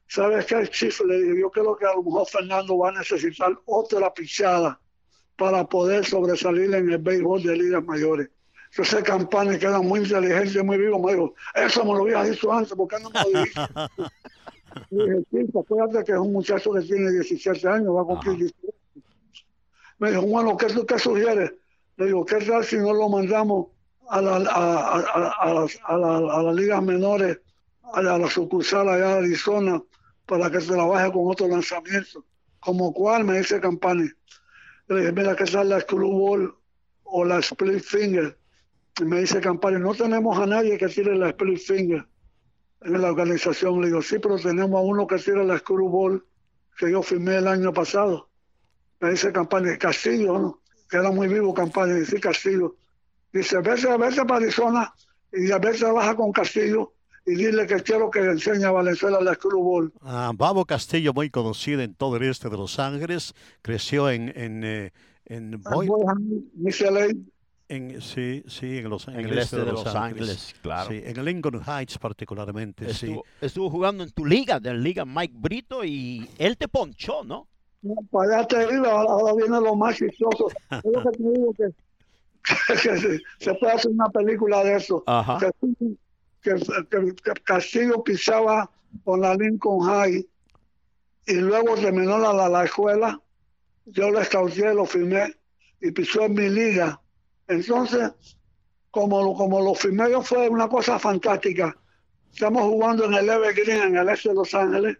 ¿sabes 0.06 0.46
qué, 0.46 0.66
Chief? 0.68 1.00
Le 1.02 1.22
digo, 1.22 1.36
yo 1.38 1.50
creo 1.50 1.76
que 1.76 1.86
a 1.86 1.94
lo 1.94 2.02
mejor 2.02 2.26
Fernando 2.26 2.76
va 2.78 2.90
a 2.90 2.92
necesitar 2.92 3.56
otra 3.64 4.12
pichada 4.12 4.80
para 5.38 5.64
poder 5.64 6.04
sobresalir 6.04 6.74
en 6.74 6.90
el 6.90 6.98
béisbol 6.98 7.42
de 7.44 7.56
ligas 7.56 7.84
mayores. 7.84 8.28
Yo 8.72 8.84
sé 8.84 9.02
campaña 9.02 9.56
que 9.56 9.66
era 9.66 9.80
muy 9.80 10.00
inteligente, 10.00 10.62
muy 10.64 10.76
vivo, 10.76 10.98
me 10.98 11.12
dijo, 11.12 11.34
eso 11.54 11.84
me 11.84 11.92
lo 11.92 12.02
había 12.02 12.24
dicho 12.24 12.52
antes, 12.52 12.74
¿por 12.74 12.88
qué 12.88 12.96
no 13.00 13.08
me 13.08 13.22
lo 13.22 13.40
dijiste? 13.40 13.60
dije, 14.90 15.24
sí, 15.30 15.58
acuérdate 15.58 16.04
que 16.04 16.12
es 16.12 16.18
un 16.18 16.32
muchacho 16.32 16.72
que 16.72 16.80
tiene 16.82 17.12
17 17.12 17.68
años, 17.68 17.94
va 17.94 18.02
a 18.02 18.04
cumplir 18.04 18.36
18. 18.36 18.56
Me 20.00 20.10
dijo, 20.10 20.22
bueno, 20.22 20.56
¿qué 20.56 20.66
qué 20.86 20.98
sugieres? 20.98 21.52
Le 21.96 22.06
digo, 22.06 22.24
¿qué 22.26 22.36
tal 22.44 22.64
si 22.64 22.76
no 22.76 22.92
lo 22.92 23.08
mandamos 23.08 23.68
a, 24.08 24.20
la, 24.20 24.36
a, 24.36 24.98
a, 24.98 25.32
a 25.40 25.54
las, 25.54 25.78
la, 25.88 26.42
las 26.42 26.54
ligas 26.54 26.82
menores, 26.82 27.38
a 27.92 28.02
la, 28.02 28.18
la 28.18 28.28
sucursal 28.28 28.88
allá 28.88 29.06
de 29.06 29.18
Arizona, 29.18 29.80
para 30.26 30.50
que 30.50 30.58
trabaje 30.58 31.12
con 31.12 31.30
otro 31.30 31.46
lanzamiento? 31.46 32.24
Como 32.60 32.92
cual 32.92 33.24
me 33.24 33.38
dice 33.38 33.60
campaña 34.88 34.94
le 34.94 35.00
dije, 35.00 35.12
mira, 35.12 35.36
¿qué 35.36 35.44
tal 35.44 35.68
la 35.68 35.80
screwball 35.80 36.54
o 37.04 37.24
la 37.24 37.38
split 37.40 37.82
finger? 37.82 38.38
Y 39.00 39.04
me 39.04 39.20
dice 39.20 39.40
Campari, 39.40 39.78
no 39.78 39.94
tenemos 39.94 40.38
a 40.38 40.46
nadie 40.46 40.78
que 40.78 40.88
tire 40.88 41.14
la 41.14 41.28
split 41.28 41.58
finger 41.58 42.06
en 42.82 43.00
la 43.00 43.08
organización. 43.08 43.80
Le 43.80 43.88
digo, 43.88 44.02
sí, 44.02 44.18
pero 44.18 44.38
tenemos 44.38 44.78
a 44.78 44.82
uno 44.82 45.06
que 45.06 45.16
tira 45.18 45.44
la 45.44 45.58
screwball 45.58 46.24
que 46.76 46.90
yo 46.90 47.02
firmé 47.02 47.36
el 47.36 47.48
año 47.48 47.72
pasado. 47.72 48.30
Me 49.00 49.10
dice 49.10 49.32
Campani, 49.32 49.76
Castillo, 49.78 50.38
¿no? 50.38 50.62
que 50.88 50.96
era 50.96 51.10
muy 51.10 51.28
vivo 51.28 51.52
Campani, 51.52 52.00
dice 52.00 52.18
Castillo. 52.18 52.76
Dice, 53.32 53.58
vete, 53.58 53.96
vete 53.98 54.24
para 54.24 54.36
Arizona 54.36 54.94
y 55.32 55.50
a 55.52 55.58
veces 55.58 55.80
trabaja 55.80 56.16
con 56.16 56.32
Castillo 56.32 56.94
y 57.28 57.34
dile 57.34 57.66
que 57.66 57.76
quiero 57.82 58.10
que 58.10 58.20
enseñe 58.20 58.64
a 58.64 58.70
Valenzuela 58.70 59.20
la 59.20 59.34
screwball. 59.34 59.92
Ah, 60.00 60.32
Babo 60.34 60.64
Castillo, 60.64 61.12
muy 61.12 61.28
conocido 61.28 61.82
en 61.82 61.94
todo 61.94 62.16
el 62.16 62.22
este 62.24 62.48
de 62.48 62.56
Los 62.56 62.78
Ángeles, 62.78 63.34
creció 63.60 64.08
en, 64.08 64.32
en, 64.34 64.64
eh, 64.64 64.92
en 65.26 65.60
Boy... 65.62 65.88
En, 67.70 68.00
sí, 68.00 68.42
sí, 68.46 68.78
en, 68.78 68.88
los, 68.88 69.08
en, 69.08 69.16
en 69.16 69.26
el, 69.26 69.38
este 69.38 69.56
de, 69.56 69.66
de 69.66 69.72
Los, 69.72 69.84
Los 69.84 69.94
Ángeles, 69.94 70.30
Ángeles, 70.30 70.54
claro. 70.62 70.88
Sí, 70.88 71.02
en 71.04 71.22
Lincoln 71.22 71.60
Heights 71.66 71.98
particularmente, 71.98 72.90
estuvo, 72.90 73.24
sí. 73.26 73.44
Estuvo 73.44 73.68
jugando 73.68 74.04
en 74.04 74.10
tu 74.10 74.24
liga, 74.24 74.58
de 74.58 74.72
la 74.72 74.78
liga 74.78 75.04
Mike 75.04 75.34
Brito, 75.36 75.84
y 75.84 76.26
él 76.38 76.56
te 76.56 76.66
ponchó, 76.66 77.24
¿no? 77.24 77.46
no 77.82 77.94
para 78.10 78.38
allá 78.38 78.46
terrible, 78.46 78.88
ahora, 78.88 79.10
ahora 79.10 79.34
viene 79.34 79.60
lo 79.60 79.76
más 79.76 79.96
chistoso. 79.96 80.48
es 80.70 80.82
lo 80.82 81.02
que 81.02 81.10
te 81.10 81.22
digo 81.22 81.52
que, 81.52 81.68
que 82.82 82.96
se, 82.96 83.20
se, 83.38 83.54
puede 83.56 83.72
hacer 83.74 83.90
una 83.90 84.08
película 84.08 84.64
de 84.64 84.76
eso. 84.76 85.04
Ajá. 85.06 85.38
Que, 85.38 85.50
que, 86.56 87.32
Castillo 87.44 88.02
pisaba 88.02 88.70
con 89.04 89.20
la 89.20 89.34
Lincoln 89.34 89.86
High 89.86 90.26
y 91.26 91.34
luego 91.34 91.74
terminó 91.76 92.18
la, 92.18 92.32
la, 92.32 92.48
la 92.48 92.64
escuela. 92.64 93.20
Yo 93.86 94.10
lo 94.10 94.20
escauté, 94.20 94.72
lo 94.72 94.86
firmé 94.86 95.34
y 95.80 95.90
pisó 95.90 96.22
en 96.22 96.34
mi 96.34 96.48
liga. 96.48 97.00
Entonces, 97.46 98.10
como, 98.90 99.36
como 99.36 99.60
lo 99.60 99.74
firmé 99.74 100.10
yo 100.10 100.22
fue 100.22 100.48
una 100.48 100.68
cosa 100.68 100.98
fantástica. 100.98 101.76
Estamos 102.32 102.62
jugando 102.62 103.04
en 103.06 103.14
el 103.14 103.28
Evergreen, 103.28 103.82
en 103.82 103.96
el 103.96 104.08
este 104.08 104.30
de 104.30 104.34
Los 104.34 104.54
Ángeles, 104.54 104.98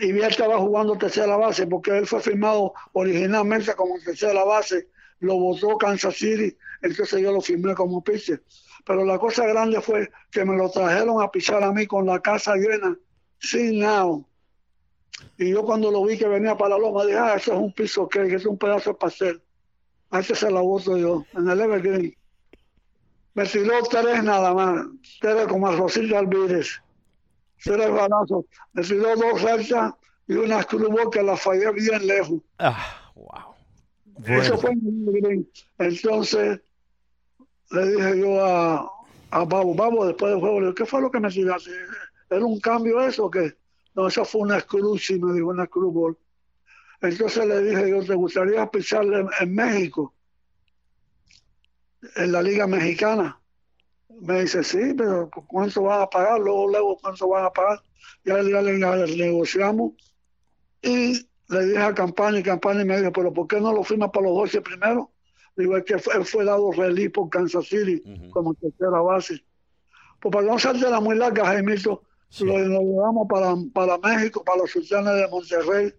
y 0.00 0.10
él 0.10 0.22
estaba 0.22 0.58
jugando 0.58 0.96
tercera 0.96 1.36
base 1.36 1.66
porque 1.66 1.96
él 1.96 2.06
fue 2.06 2.20
firmado 2.20 2.74
originalmente 2.92 3.74
como 3.74 3.98
tercera 4.04 4.44
base. 4.44 4.88
Lo 5.20 5.38
votó 5.38 5.78
Kansas 5.78 6.16
City, 6.16 6.56
entonces 6.82 7.20
yo 7.20 7.32
lo 7.32 7.40
firmé 7.40 7.74
como 7.74 8.02
pitcher 8.02 8.42
pero 8.84 9.04
la 9.04 9.18
cosa 9.18 9.46
grande 9.46 9.80
fue 9.80 10.10
que 10.30 10.44
me 10.44 10.56
lo 10.56 10.70
trajeron 10.70 11.22
a 11.22 11.30
pisar 11.30 11.62
a 11.62 11.72
mí 11.72 11.86
con 11.86 12.06
la 12.06 12.20
casa 12.20 12.54
llena, 12.56 12.96
sin 13.38 13.80
nada. 13.80 14.20
Y 15.38 15.50
yo 15.50 15.64
cuando 15.64 15.90
lo 15.90 16.04
vi 16.04 16.18
que 16.18 16.28
venía 16.28 16.56
para 16.56 16.70
la 16.70 16.78
loma, 16.78 17.04
dije, 17.04 17.18
ah, 17.18 17.34
eso 17.36 17.52
es 17.52 17.58
un 17.58 17.72
piso 17.72 18.08
que 18.08 18.22
es 18.34 18.46
un 18.46 18.58
pedazo 18.58 18.90
de 18.90 18.96
pastel. 18.96 19.42
A 20.10 20.20
este 20.20 20.34
se 20.34 20.50
la 20.50 20.60
voto 20.60 20.96
yo, 20.96 21.24
en 21.32 21.48
el 21.48 21.60
Evergreen. 21.60 22.16
Me 23.34 23.44
tiró 23.46 23.82
tres 23.90 24.22
nada 24.22 24.54
más, 24.54 24.86
tres 25.20 25.46
como 25.48 25.66
a 25.66 25.74
Rosita 25.74 26.18
Alvírez. 26.18 26.80
Tres 27.62 27.90
balazos. 27.90 28.44
Me 28.74 28.82
tiró 28.82 29.16
dos 29.16 29.42
rectas 29.42 29.94
y 30.28 30.34
una 30.34 30.62
screwball 30.62 31.10
que 31.10 31.22
la 31.22 31.36
fallé 31.36 31.72
bien 31.72 32.06
lejos. 32.06 32.40
Ah, 32.58 33.12
wow. 33.14 33.54
Bueno. 34.04 34.42
Eso 34.42 34.58
fue 34.58 34.72
en 34.72 34.80
el 34.86 35.08
Evergreen. 35.08 35.48
Entonces, 35.78 36.60
le 37.70 37.86
dije 37.86 38.20
yo 38.20 38.44
a, 38.44 38.90
a 39.30 39.44
Babo, 39.44 39.74
Babo, 39.74 40.06
después 40.06 40.30
del 40.30 40.40
juego, 40.40 40.60
le 40.60 40.66
dije, 40.66 40.76
¿qué 40.76 40.86
fue 40.86 41.00
lo 41.00 41.10
que 41.10 41.20
me 41.20 41.30
tiraste? 41.30 41.70
¿Era 42.30 42.44
un 42.44 42.60
cambio 42.60 43.00
eso 43.00 43.26
o 43.26 43.30
qué? 43.30 43.56
No, 43.94 44.08
eso 44.08 44.24
fue 44.24 44.42
una 44.42 44.60
screw, 44.60 44.98
sí, 44.98 45.18
me 45.18 45.32
dijo, 45.32 45.48
una 45.48 45.66
screwball. 45.66 46.16
Entonces 47.00 47.46
le 47.46 47.60
dije 47.62 47.90
yo, 47.90 48.04
¿te 48.04 48.14
gustaría 48.14 48.66
pisar 48.70 49.04
en, 49.40 49.54
México? 49.54 50.14
En 52.16 52.32
la 52.32 52.42
Liga 52.42 52.66
Mexicana. 52.66 53.40
Me 54.20 54.42
dice, 54.42 54.64
sí, 54.64 54.94
pero 54.96 55.28
¿cuánto 55.48 55.82
van 55.82 56.02
a 56.02 56.06
pagar? 56.06 56.40
Luego, 56.40 56.68
luego, 56.68 56.98
¿cuánto 56.98 57.28
van 57.28 57.44
a 57.44 57.50
pagar? 57.50 57.82
Ya, 58.24 58.36
ya 58.42 58.62
le, 58.62 59.16
negociamos. 59.16 59.92
Y 60.80 61.28
le 61.48 61.66
dije 61.66 61.82
a 61.82 61.94
Campani, 61.94 62.38
y 62.38 62.42
Campani 62.42 62.84
me 62.84 62.98
dijo, 62.98 63.12
pero 63.12 63.32
¿por 63.32 63.46
qué 63.46 63.60
no 63.60 63.72
lo 63.72 63.82
firma 63.82 64.10
para 64.10 64.26
los 64.26 64.36
12 64.36 64.60
primero? 64.60 65.10
Digo, 65.56 65.76
es 65.76 65.84
que 65.84 65.98
fue, 65.98 66.24
fue 66.24 66.44
dado 66.44 66.72
relief 66.72 67.12
por 67.12 67.30
Kansas 67.30 67.66
City 67.66 68.02
uh 68.04 68.08
-huh. 68.08 68.30
como 68.30 68.54
tercera 68.54 69.00
base. 69.00 69.44
Pues 70.20 70.32
para 70.32 70.46
no 70.46 70.58
ser 70.58 70.76
de 70.76 70.90
la 70.90 71.00
muy 71.00 71.16
larga, 71.16 71.44
Jaimito, 71.44 72.02
sí. 72.28 72.44
lo, 72.44 72.58
llevamos 72.58 73.28
para, 73.28 73.54
para 73.72 73.98
México, 73.98 74.42
para 74.42 74.58
los 74.58 74.70
sultanes 74.70 75.14
de 75.14 75.28
Monterrey. 75.28 75.94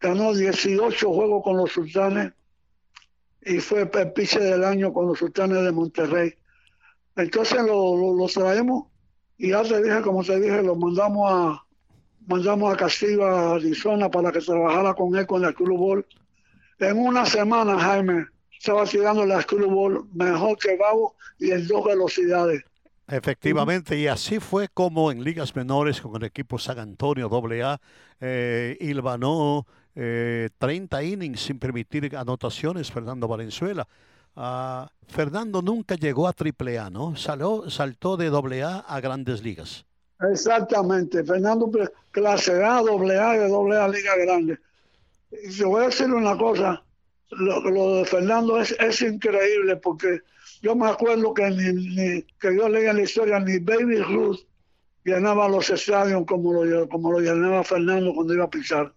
Ganó 0.00 0.34
18 0.34 1.12
juegos 1.12 1.42
con 1.42 1.56
los 1.56 1.72
sultanes 1.72 2.32
y 3.42 3.58
fue 3.58 3.88
el 3.92 4.12
piche 4.12 4.38
del 4.38 4.62
año 4.62 4.92
con 4.92 5.06
los 5.06 5.18
sultanes 5.18 5.62
de 5.64 5.72
Monterrey. 5.72 6.34
Entonces 7.16 7.58
lo, 7.62 7.96
lo, 7.96 8.14
lo, 8.14 8.26
traemos 8.28 8.84
y 9.38 9.50
ya 9.50 9.62
te 9.62 9.82
dije, 9.82 10.02
como 10.02 10.22
te 10.22 10.38
dije, 10.38 10.62
lo 10.62 10.76
mandamos 10.76 11.32
a 11.32 11.64
mandamos 12.28 12.74
a 12.74 12.76
Castillo, 12.76 13.26
a 13.26 13.54
Arizona, 13.54 14.10
para 14.10 14.30
que 14.30 14.40
trabajara 14.40 14.94
con 14.94 15.16
él 15.16 15.26
con 15.26 15.44
el 15.44 15.54
Club 15.54 15.78
Ball. 15.78 16.06
En 16.78 16.98
una 16.98 17.24
semana, 17.24 17.78
Jaime, 17.78 18.26
estaba 18.58 18.84
tirando 18.84 19.24
la 19.24 19.40
screwball 19.42 20.06
mejor 20.12 20.58
que 20.58 20.76
Babo 20.76 21.14
y 21.38 21.50
en 21.50 21.66
dos 21.66 21.84
velocidades. 21.84 22.62
Efectivamente, 23.06 23.96
y 23.96 24.06
así 24.06 24.38
fue 24.38 24.68
como 24.68 25.10
en 25.10 25.24
ligas 25.24 25.56
menores 25.56 26.00
con 26.00 26.16
el 26.16 26.24
equipo 26.24 26.58
San 26.58 26.78
Antonio 26.78 27.30
AA, 27.32 27.80
eh, 28.20 28.76
Ilvanó, 28.80 29.66
30 29.94 31.02
innings 31.02 31.40
sin 31.40 31.58
permitir 31.58 32.14
anotaciones, 32.16 32.92
Fernando 32.92 33.26
Valenzuela. 33.26 33.88
Ah, 34.36 34.88
Fernando 35.08 35.62
nunca 35.62 35.96
llegó 35.96 36.28
a 36.28 36.32
triple 36.32 36.78
A, 36.78 36.90
¿no? 36.90 37.16
Saló, 37.16 37.68
saltó 37.68 38.16
de 38.16 38.28
doble 38.28 38.62
A 38.62 38.78
a 38.78 39.00
grandes 39.00 39.42
ligas. 39.42 39.84
Exactamente, 40.30 41.24
Fernando 41.24 41.70
clase 42.12 42.62
A, 42.62 42.80
doble 42.80 43.18
A 43.18 43.34
y 43.34 43.38
de 43.38 43.48
doble 43.48 43.76
A 43.76 43.88
Liga 43.88 44.16
Grande. 44.16 44.58
Y 45.30 45.56
te 45.56 45.64
voy 45.64 45.82
a 45.82 45.86
decir 45.86 46.12
una 46.12 46.36
cosa, 46.36 46.84
lo, 47.30 47.96
de 47.96 48.04
Fernando 48.04 48.60
es, 48.60 48.74
es, 48.80 49.02
increíble 49.02 49.76
porque 49.76 50.20
yo 50.62 50.74
me 50.74 50.88
acuerdo 50.88 51.34
que 51.34 51.50
ni, 51.50 52.22
que 52.40 52.56
yo 52.56 52.68
leía 52.68 52.92
la 52.92 53.02
historia, 53.02 53.38
ni 53.40 53.58
Baby 53.58 53.98
Ruth 54.02 54.40
llenaba 55.04 55.48
los 55.48 55.70
estadios 55.70 56.24
como 56.26 56.52
lo, 56.52 56.88
como 56.88 57.12
lo 57.12 57.20
llenaba 57.20 57.64
Fernando 57.64 58.14
cuando 58.14 58.34
iba 58.34 58.44
a 58.44 58.50
pisar. 58.50 58.92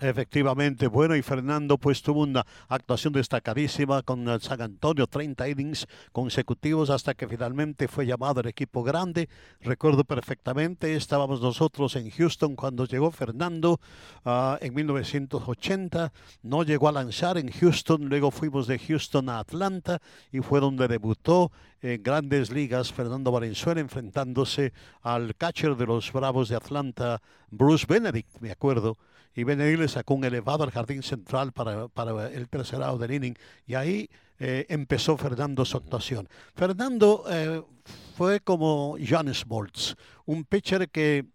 Efectivamente, 0.00 0.86
bueno, 0.86 1.14
y 1.14 1.20
Fernando 1.20 1.76
pues 1.76 2.02
tuvo 2.02 2.22
una 2.22 2.46
actuación 2.68 3.12
destacadísima 3.12 4.02
con 4.02 4.40
San 4.40 4.62
Antonio, 4.62 5.06
30 5.06 5.46
innings 5.50 5.86
consecutivos 6.10 6.88
hasta 6.88 7.12
que 7.12 7.28
finalmente 7.28 7.86
fue 7.86 8.06
llamado 8.06 8.40
el 8.40 8.46
equipo 8.46 8.82
grande. 8.82 9.28
Recuerdo 9.60 10.04
perfectamente, 10.04 10.96
estábamos 10.96 11.42
nosotros 11.42 11.96
en 11.96 12.10
Houston 12.12 12.56
cuando 12.56 12.86
llegó 12.86 13.10
Fernando 13.10 13.78
uh, 14.24 14.56
en 14.62 14.72
1980, 14.72 16.14
no 16.44 16.62
llegó 16.62 16.88
a 16.88 16.92
lanzar 16.92 17.36
en 17.36 17.50
Houston, 17.50 18.08
luego 18.08 18.30
fuimos 18.30 18.66
de 18.66 18.78
Houston 18.78 19.28
a 19.28 19.40
Atlanta 19.40 20.00
y 20.32 20.40
fue 20.40 20.60
donde 20.60 20.88
debutó 20.88 21.52
en 21.82 22.02
grandes 22.02 22.50
ligas 22.50 22.90
Fernando 22.90 23.32
Valenzuela 23.32 23.82
enfrentándose 23.82 24.72
al 25.02 25.36
catcher 25.36 25.76
de 25.76 25.84
los 25.84 26.10
Bravos 26.10 26.48
de 26.48 26.56
Atlanta, 26.56 27.20
Bruce 27.50 27.84
Benedict, 27.86 28.40
me 28.40 28.50
acuerdo 28.50 28.96
y 29.34 29.44
Benedict 29.44 29.80
le 29.80 29.88
sacó 29.88 30.14
un 30.14 30.24
elevado 30.24 30.64
al 30.64 30.70
jardín 30.70 31.02
central 31.02 31.52
para, 31.52 31.88
para 31.88 32.28
el 32.28 32.48
tercer 32.48 32.80
lado 32.80 32.98
del 32.98 33.12
inning 33.12 33.34
y 33.66 33.74
ahí 33.74 34.10
eh, 34.38 34.66
empezó 34.68 35.16
Fernando 35.16 35.64
su 35.64 35.76
actuación. 35.76 36.28
Fernando 36.54 37.24
eh, 37.28 37.62
fue 38.16 38.40
como 38.40 38.96
Jan 39.02 39.32
Smoltz, 39.34 39.96
un 40.24 40.44
pitcher 40.44 40.88
que 40.88 41.26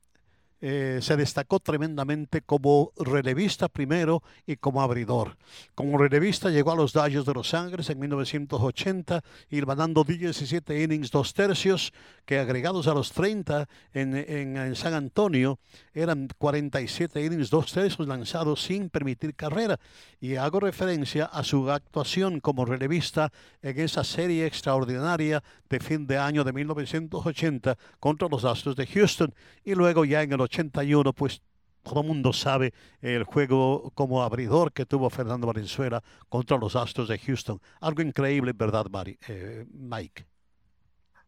eh, 0.61 0.99
se 1.01 1.17
destacó 1.17 1.59
tremendamente 1.59 2.41
como 2.41 2.91
relevista 2.97 3.67
primero 3.67 4.23
y 4.47 4.55
como 4.55 4.81
abridor. 4.81 5.37
Como 5.75 5.97
relevista 5.97 6.49
llegó 6.49 6.71
a 6.71 6.75
los 6.75 6.93
Dodgers 6.93 7.25
de 7.25 7.33
Los 7.33 7.53
Ángeles 7.53 7.89
en 7.89 7.99
1980, 7.99 9.21
y 9.49 9.61
ganando 9.61 10.03
17 10.03 10.81
innings, 10.81 11.11
dos 11.11 11.33
tercios, 11.33 11.93
que 12.25 12.39
agregados 12.39 12.87
a 12.87 12.93
los 12.93 13.11
30 13.11 13.67
en, 13.93 14.15
en, 14.15 14.75
San 14.75 14.93
Antonio 14.93 15.59
eran 15.93 16.27
47 16.37 17.23
innings, 17.23 17.49
dos 17.49 17.71
tercios 17.71 18.07
lanzados 18.07 18.63
sin 18.63 18.89
permitir 18.89 19.35
carrera. 19.35 19.79
Y 20.19 20.35
hago 20.35 20.59
referencia 20.59 21.25
a 21.25 21.43
su 21.43 21.69
actuación 21.69 22.39
como 22.39 22.65
relevista 22.65 23.31
en 23.61 23.79
esa 23.79 24.03
serie 24.03 24.45
extraordinaria 24.45 25.43
de 25.69 25.79
fin 25.79 26.07
de 26.07 26.17
año 26.17 26.43
de 26.43 26.53
1980 26.53 27.77
contra 27.99 28.27
los 28.27 28.45
Astros 28.45 28.75
de 28.75 28.87
Houston 28.87 29.33
y 29.63 29.75
luego 29.75 30.05
ya 30.05 30.23
en 30.23 30.33
el 30.33 30.41
81, 30.45 31.13
pues 31.13 31.41
todo 31.83 32.01
el 32.01 32.07
mundo 32.07 32.33
sabe 32.33 32.73
el 33.01 33.23
juego 33.23 33.91
como 33.93 34.23
abridor 34.23 34.73
que 34.73 34.85
tuvo 34.85 35.09
Fernando 35.09 35.45
Valenzuela 35.47 36.03
contra 36.29 36.57
los 36.57 36.75
Astros 36.75 37.07
de 37.07 37.19
Houston. 37.19 37.61
Algo 37.79 38.01
increíble, 38.01 38.53
¿verdad, 38.55 38.87
Mari, 38.89 39.17
eh, 39.27 39.65
Mike? 39.71 40.25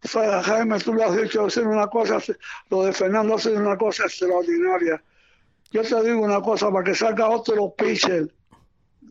Jaime, 0.01 0.79
tú 0.79 0.93
lo 0.93 1.03
has 1.03 1.15
dicho, 1.15 1.47
una 1.63 1.87
cosa, 1.87 2.19
lo 2.69 2.83
de 2.83 2.93
Fernando 2.93 3.37
sido 3.37 3.57
una 3.57 3.77
cosa 3.77 4.03
extraordinaria. 4.03 5.01
Yo 5.71 5.81
te 5.83 6.03
digo 6.03 6.21
una 6.21 6.41
cosa, 6.41 6.71
para 6.71 6.83
que 6.83 6.95
salga 6.95 7.29
otro 7.29 7.73
pitcher 7.75 8.33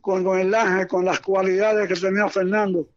con, 0.01 0.25
con 0.25 0.39
el 0.39 0.55
ángel, 0.55 0.87
con 0.89 1.05
las 1.05 1.21
cualidades 1.21 1.89
que 1.89 1.95
tenía 1.95 2.29
Fernando, 2.29 2.89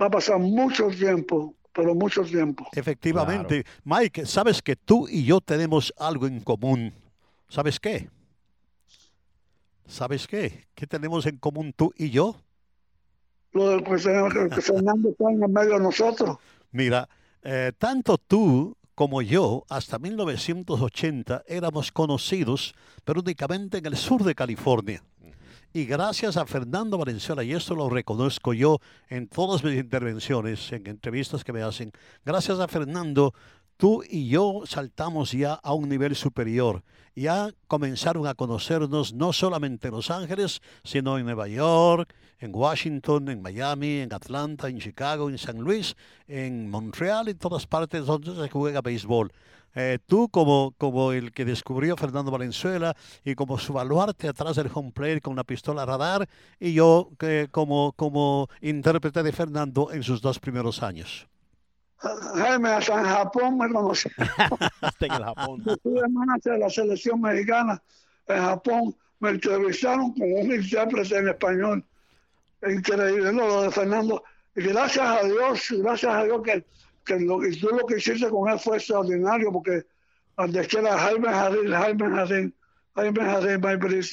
va 0.00 0.06
a 0.06 0.10
pasar 0.10 0.38
mucho 0.38 0.88
tiempo 0.88 1.54
pero 1.72 1.94
mucho 1.94 2.22
tiempo. 2.22 2.66
Efectivamente. 2.72 3.64
Mike, 3.84 4.26
sabes 4.26 4.62
que 4.62 4.76
tú 4.76 5.08
y 5.08 5.24
yo 5.24 5.40
tenemos 5.40 5.92
algo 5.98 6.26
en 6.26 6.40
común. 6.40 6.92
¿Sabes 7.48 7.80
qué? 7.80 8.08
¿Sabes 9.86 10.26
qué? 10.26 10.66
¿Qué 10.74 10.86
tenemos 10.86 11.26
en 11.26 11.36
común 11.36 11.72
tú 11.76 11.92
y 11.96 12.10
yo? 12.10 12.36
Lo 13.52 13.68
del 13.70 13.84
que 13.84 13.98
Fernando 14.62 15.08
está 15.10 15.30
en 15.30 15.52
medio 15.52 15.74
de 15.74 15.80
nosotros. 15.80 16.38
Mira, 16.70 17.08
eh, 17.42 17.72
tanto 17.76 18.16
tú 18.16 18.76
como 18.94 19.22
yo, 19.22 19.64
hasta 19.68 19.98
1980 19.98 21.44
éramos 21.46 21.92
conocidos, 21.92 22.74
pero 23.04 23.20
únicamente 23.20 23.78
en 23.78 23.86
el 23.86 23.96
sur 23.96 24.22
de 24.22 24.34
California. 24.34 25.02
Y 25.74 25.86
gracias 25.86 26.36
a 26.36 26.44
Fernando 26.44 26.98
Valenzuela, 26.98 27.42
y 27.42 27.54
esto 27.54 27.74
lo 27.74 27.88
reconozco 27.88 28.52
yo 28.52 28.78
en 29.08 29.26
todas 29.26 29.64
mis 29.64 29.74
intervenciones, 29.74 30.70
en 30.70 30.86
entrevistas 30.86 31.44
que 31.44 31.52
me 31.54 31.62
hacen, 31.62 31.92
gracias 32.26 32.60
a 32.60 32.68
Fernando, 32.68 33.32
tú 33.78 34.02
y 34.06 34.28
yo 34.28 34.64
saltamos 34.66 35.32
ya 35.32 35.54
a 35.54 35.72
un 35.72 35.88
nivel 35.88 36.14
superior. 36.14 36.82
Ya 37.16 37.50
comenzaron 37.68 38.26
a 38.26 38.34
conocernos 38.34 39.14
no 39.14 39.32
solamente 39.32 39.88
en 39.88 39.94
Los 39.94 40.10
Ángeles, 40.10 40.60
sino 40.84 41.16
en 41.16 41.24
Nueva 41.24 41.48
York, 41.48 42.14
en 42.38 42.54
Washington, 42.54 43.30
en 43.30 43.40
Miami, 43.40 44.00
en 44.00 44.12
Atlanta, 44.12 44.68
en 44.68 44.78
Chicago, 44.78 45.30
en 45.30 45.38
San 45.38 45.56
Luis, 45.56 45.96
en 46.28 46.68
Montreal, 46.68 47.28
en 47.28 47.38
todas 47.38 47.66
partes 47.66 48.04
donde 48.04 48.34
se 48.34 48.50
juega 48.50 48.82
béisbol. 48.82 49.32
Eh, 49.74 49.98
tú 50.06 50.28
como, 50.28 50.74
como 50.76 51.12
el 51.12 51.32
que 51.32 51.44
descubrió 51.44 51.96
Fernando 51.96 52.30
Valenzuela 52.30 52.94
y 53.24 53.34
como 53.34 53.58
su 53.58 53.72
baluarte 53.72 54.28
atrás 54.28 54.56
del 54.56 54.70
home 54.72 54.92
plate 54.92 55.20
con 55.20 55.32
una 55.32 55.44
pistola 55.44 55.86
radar 55.86 56.28
y 56.60 56.74
yo 56.74 57.10
que 57.18 57.48
como, 57.50 57.92
como 57.92 58.48
intérprete 58.60 59.22
de 59.22 59.32
Fernando 59.32 59.90
en 59.92 60.02
sus 60.02 60.20
dos 60.20 60.38
primeros 60.38 60.82
años. 60.82 61.26
Jaime, 62.34 62.68
hasta 62.70 63.00
en 63.00 63.06
Japón 63.06 63.58
me 63.58 63.72
conocí. 63.72 64.08
hasta 64.80 65.06
en 65.06 65.12
el 65.12 65.24
Japón. 65.24 65.64
de 65.64 66.58
la 66.58 66.68
selección 66.68 67.20
mexicana 67.20 67.80
en 68.26 68.42
Japón. 68.42 68.96
Me 69.20 69.30
entrevistaron 69.30 70.12
como 70.12 70.40
un 70.40 70.52
intérprete 70.52 71.16
en 71.16 71.28
español. 71.28 71.84
Increíble, 72.68 73.32
lo 73.32 73.62
de 73.62 73.70
Fernando. 73.70 74.24
Y 74.56 74.62
gracias 74.62 75.06
a 75.06 75.24
Dios, 75.24 75.68
gracias 75.78 76.14
a 76.14 76.24
Dios 76.24 76.42
que 76.42 76.64
que 77.04 77.18
lo, 77.20 77.38
tú 77.60 77.68
lo 77.68 77.86
que 77.86 77.98
hiciste 77.98 78.28
con 78.28 78.48
él 78.50 78.58
fue 78.58 78.76
extraordinario 78.76 79.52
porque 79.52 79.84
donde 80.36 80.66
quiera 80.66 80.98
Jaime 80.98 81.28
Jardín, 81.28 81.70
Jaime 81.70 82.10
Jardín, 82.10 82.54
Jaime 82.94 83.20
Jardín, 83.20 83.62
Jaime 83.62 84.08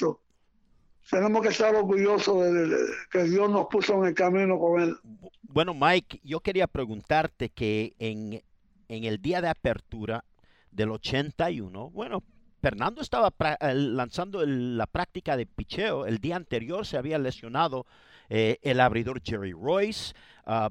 Tenemos 1.10 1.42
que 1.42 1.48
estar 1.48 1.74
orgullosos 1.74 2.44
de, 2.44 2.76
que 3.10 3.24
Dios 3.24 3.50
nos 3.50 3.66
puso 3.66 3.94
en 4.02 4.08
el 4.08 4.14
camino 4.14 4.58
con 4.58 4.80
él. 4.80 4.96
Bueno, 5.42 5.74
Mike, 5.74 6.20
yo 6.22 6.40
quería 6.40 6.66
preguntarte 6.66 7.48
que 7.48 7.94
en, 7.98 8.42
en 8.88 9.04
el 9.04 9.20
día 9.20 9.40
de 9.40 9.48
apertura 9.48 10.24
del 10.70 10.90
81, 10.90 11.90
bueno, 11.90 12.22
Fernando 12.60 13.00
estaba 13.00 13.32
lanzando 13.72 14.44
la 14.44 14.86
práctica 14.86 15.36
de 15.36 15.46
picheo. 15.46 16.06
El 16.06 16.18
día 16.18 16.36
anterior 16.36 16.84
se 16.84 16.98
había 16.98 17.18
lesionado 17.18 17.86
eh, 18.28 18.58
el 18.62 18.80
abridor 18.80 19.22
Jerry 19.24 19.52
Royce. 19.52 20.14
Uh, 20.46 20.68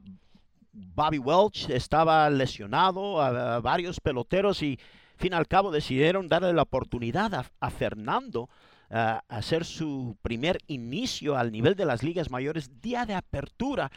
Bobby 0.71 1.17
Welch 1.17 1.69
estaba 1.69 2.29
lesionado, 2.29 3.21
a, 3.21 3.59
varios 3.59 3.99
peloteros 3.99 4.61
y 4.61 4.79
fin 5.17 5.33
al 5.33 5.47
cabo 5.47 5.71
decidieron 5.71 6.27
darle 6.27 6.53
la 6.53 6.61
oportunidad 6.61 7.45
a, 7.59 7.69
Fernando 7.69 8.49
a 8.89 9.23
hacer 9.27 9.65
su 9.65 10.17
primer 10.21 10.59
inicio 10.67 11.37
al 11.37 11.51
nivel 11.51 11.75
de 11.75 11.85
las 11.85 12.03
ligas 12.03 12.31
mayores, 12.31 12.81
día 12.81 13.05
de 13.05 13.13
apertura. 13.13 13.91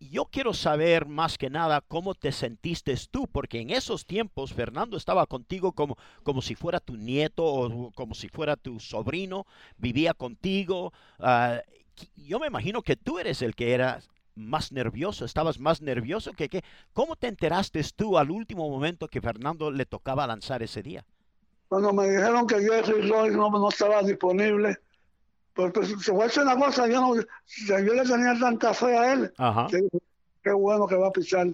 Yo 0.00 0.26
quiero 0.26 0.52
saber 0.54 1.06
más 1.06 1.38
que 1.38 1.50
nada 1.50 1.80
cómo 1.80 2.14
te 2.14 2.32
sentiste 2.32 2.94
tú, 3.10 3.28
porque 3.28 3.60
en 3.60 3.70
esos 3.70 4.06
tiempos 4.06 4.52
Fernando 4.52 4.96
estaba 4.96 5.26
contigo 5.26 5.72
como, 5.72 5.96
como 6.22 6.42
si 6.42 6.54
fuera 6.54 6.80
tu 6.80 6.96
nieto 6.96 7.44
o 7.44 7.92
como 7.92 8.14
si 8.14 8.28
fuera 8.28 8.56
tu 8.56 8.80
sobrino, 8.80 9.46
vivía 9.78 10.12
contigo. 10.12 10.92
Ah, 11.18 11.60
yo 12.16 12.40
me 12.40 12.48
imagino 12.48 12.82
que 12.82 12.96
tú 12.96 13.18
eres 13.18 13.40
el 13.40 13.54
que 13.54 13.72
era 13.72 14.00
más 14.34 14.72
nervioso, 14.72 15.24
estabas 15.24 15.58
más 15.58 15.80
nervioso 15.80 16.32
que 16.32 16.48
qué. 16.48 16.64
¿Cómo 16.92 17.16
te 17.16 17.28
enteraste 17.28 17.82
tú 17.94 18.18
al 18.18 18.30
último 18.30 18.68
momento 18.68 19.08
que 19.08 19.20
Fernando 19.20 19.70
le 19.70 19.86
tocaba 19.86 20.26
lanzar 20.26 20.62
ese 20.62 20.82
día? 20.82 21.04
Cuando 21.68 21.92
me 21.92 22.08
dijeron 22.08 22.46
que 22.46 22.60
Jerry 22.60 23.08
Roy 23.08 23.30
no, 23.30 23.50
no 23.50 23.68
estaba 23.68 24.02
disponible, 24.02 24.78
pues, 25.54 25.72
pues 25.72 25.88
se 25.88 26.12
fue 26.12 26.26
a 26.26 26.42
una 26.42 26.56
cosa, 26.56 26.86
yo, 26.88 27.00
no, 27.00 27.14
yo 27.16 27.94
le 27.94 28.02
tenía 28.02 28.38
tanta 28.38 28.74
fe 28.74 28.96
a 28.96 29.12
él, 29.12 29.32
qué 30.42 30.52
bueno 30.52 30.86
que 30.86 30.96
va 30.96 31.08
a 31.08 31.12
pisar, 31.12 31.48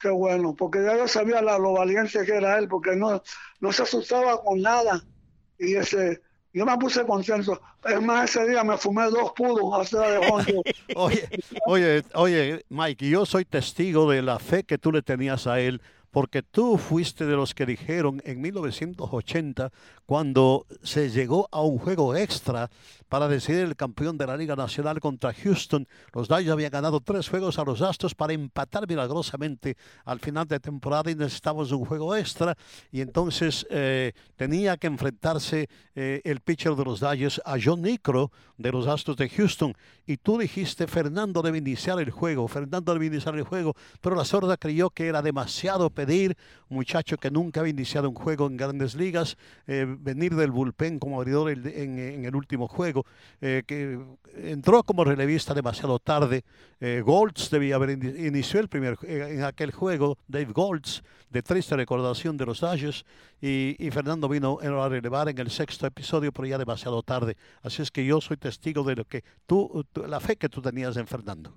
qué 0.00 0.08
bueno, 0.08 0.54
porque 0.54 0.82
ya 0.82 0.96
yo 0.96 1.06
sabía 1.06 1.42
la, 1.42 1.58
lo 1.58 1.72
valiente 1.72 2.24
que 2.24 2.34
era 2.34 2.58
él, 2.58 2.66
porque 2.68 2.96
no, 2.96 3.22
no 3.60 3.72
se 3.72 3.82
asustaba 3.82 4.42
con 4.42 4.60
nada, 4.60 5.04
y 5.58 5.74
ese 5.74 6.22
yo 6.56 6.64
me 6.64 6.74
puse 6.78 7.04
contento. 7.04 7.60
Es 7.84 8.30
ese 8.30 8.48
día 8.48 8.64
me 8.64 8.78
fumé 8.78 9.04
dos 9.10 9.32
puros 9.32 9.90
de 9.90 10.64
oye, 10.96 11.28
oye, 11.66 12.02
oye, 12.14 12.64
Mike, 12.70 13.10
yo 13.10 13.26
soy 13.26 13.44
testigo 13.44 14.10
de 14.10 14.22
la 14.22 14.38
fe 14.38 14.64
que 14.64 14.78
tú 14.78 14.90
le 14.90 15.02
tenías 15.02 15.46
a 15.46 15.60
él, 15.60 15.82
porque 16.16 16.42
tú 16.42 16.78
fuiste 16.78 17.26
de 17.26 17.36
los 17.36 17.54
que 17.54 17.66
dijeron 17.66 18.22
en 18.24 18.40
1980, 18.40 19.70
cuando 20.06 20.64
se 20.82 21.10
llegó 21.10 21.46
a 21.52 21.60
un 21.60 21.76
juego 21.76 22.16
extra 22.16 22.70
para 23.10 23.28
decidir 23.28 23.60
el 23.60 23.76
campeón 23.76 24.16
de 24.16 24.26
la 24.26 24.36
Liga 24.36 24.56
Nacional 24.56 24.98
contra 24.98 25.34
Houston, 25.34 25.86
los 26.14 26.26
Dodgers 26.26 26.52
habían 26.52 26.70
ganado 26.70 27.00
tres 27.00 27.28
juegos 27.28 27.58
a 27.58 27.64
los 27.64 27.82
Astros 27.82 28.14
para 28.14 28.32
empatar 28.32 28.88
milagrosamente 28.88 29.76
al 30.06 30.18
final 30.18 30.48
de 30.48 30.58
temporada 30.58 31.10
y 31.10 31.14
necesitábamos 31.14 31.70
un 31.70 31.84
juego 31.84 32.16
extra 32.16 32.56
y 32.90 33.02
entonces 33.02 33.66
eh, 33.68 34.12
tenía 34.36 34.78
que 34.78 34.86
enfrentarse 34.86 35.68
eh, 35.94 36.22
el 36.24 36.40
pitcher 36.40 36.74
de 36.76 36.84
los 36.84 37.00
Dodgers 37.00 37.42
a 37.44 37.56
John 37.62 37.82
Nicro 37.82 38.32
de 38.56 38.72
los 38.72 38.86
Astros 38.86 39.18
de 39.18 39.28
Houston. 39.28 39.74
Y 40.06 40.16
tú 40.16 40.38
dijiste 40.38 40.86
Fernando 40.86 41.42
debe 41.42 41.58
iniciar 41.58 42.00
el 42.00 42.10
juego, 42.10 42.48
Fernando 42.48 42.92
debe 42.94 43.06
iniciar 43.06 43.36
el 43.36 43.42
juego, 43.42 43.74
pero 44.00 44.16
la 44.16 44.24
sorda 44.24 44.56
creyó 44.56 44.88
que 44.88 45.08
era 45.08 45.20
demasiado 45.20 45.90
muchacho 46.68 47.16
que 47.16 47.30
nunca 47.30 47.60
había 47.60 47.70
iniciado 47.70 48.08
un 48.08 48.14
juego 48.14 48.46
en 48.46 48.56
grandes 48.56 48.94
ligas, 48.94 49.36
eh, 49.66 49.86
venir 49.86 50.34
del 50.34 50.50
bullpen 50.50 50.98
como 50.98 51.20
abridor 51.20 51.50
en, 51.50 52.24
el 52.24 52.34
último 52.34 52.68
juego, 52.68 53.04
eh, 53.40 53.62
que 53.66 53.98
entró 54.34 54.82
como 54.82 55.04
relevista 55.04 55.54
demasiado 55.54 55.98
tarde. 55.98 56.44
Eh, 56.80 57.02
Golds 57.04 57.50
debía 57.50 57.76
haber 57.76 57.90
inició 57.90 58.60
el 58.60 58.68
primer 58.68 58.98
en 59.02 59.44
aquel 59.44 59.70
juego, 59.70 60.18
Dave 60.28 60.52
Golds, 60.52 61.02
de 61.30 61.42
triste 61.42 61.76
recordación 61.76 62.36
de 62.36 62.46
los 62.46 62.60
Dodgers, 62.60 63.04
y, 63.40 63.90
Fernando 63.90 64.28
vino 64.28 64.58
a 64.60 64.88
relevar 64.88 65.28
en 65.28 65.38
el 65.38 65.50
sexto 65.50 65.86
episodio, 65.86 66.32
pero 66.32 66.46
ya 66.46 66.58
demasiado 66.58 67.02
tarde. 67.02 67.36
Así 67.62 67.82
es 67.82 67.90
que 67.90 68.04
yo 68.04 68.20
soy 68.20 68.36
testigo 68.36 68.82
de 68.82 68.96
lo 68.96 69.04
que 69.04 69.22
tú, 69.46 69.84
la 70.06 70.20
fe 70.20 70.36
que 70.36 70.48
tú 70.48 70.62
tenías 70.62 70.96
en 70.96 71.06
Fernando. 71.06 71.54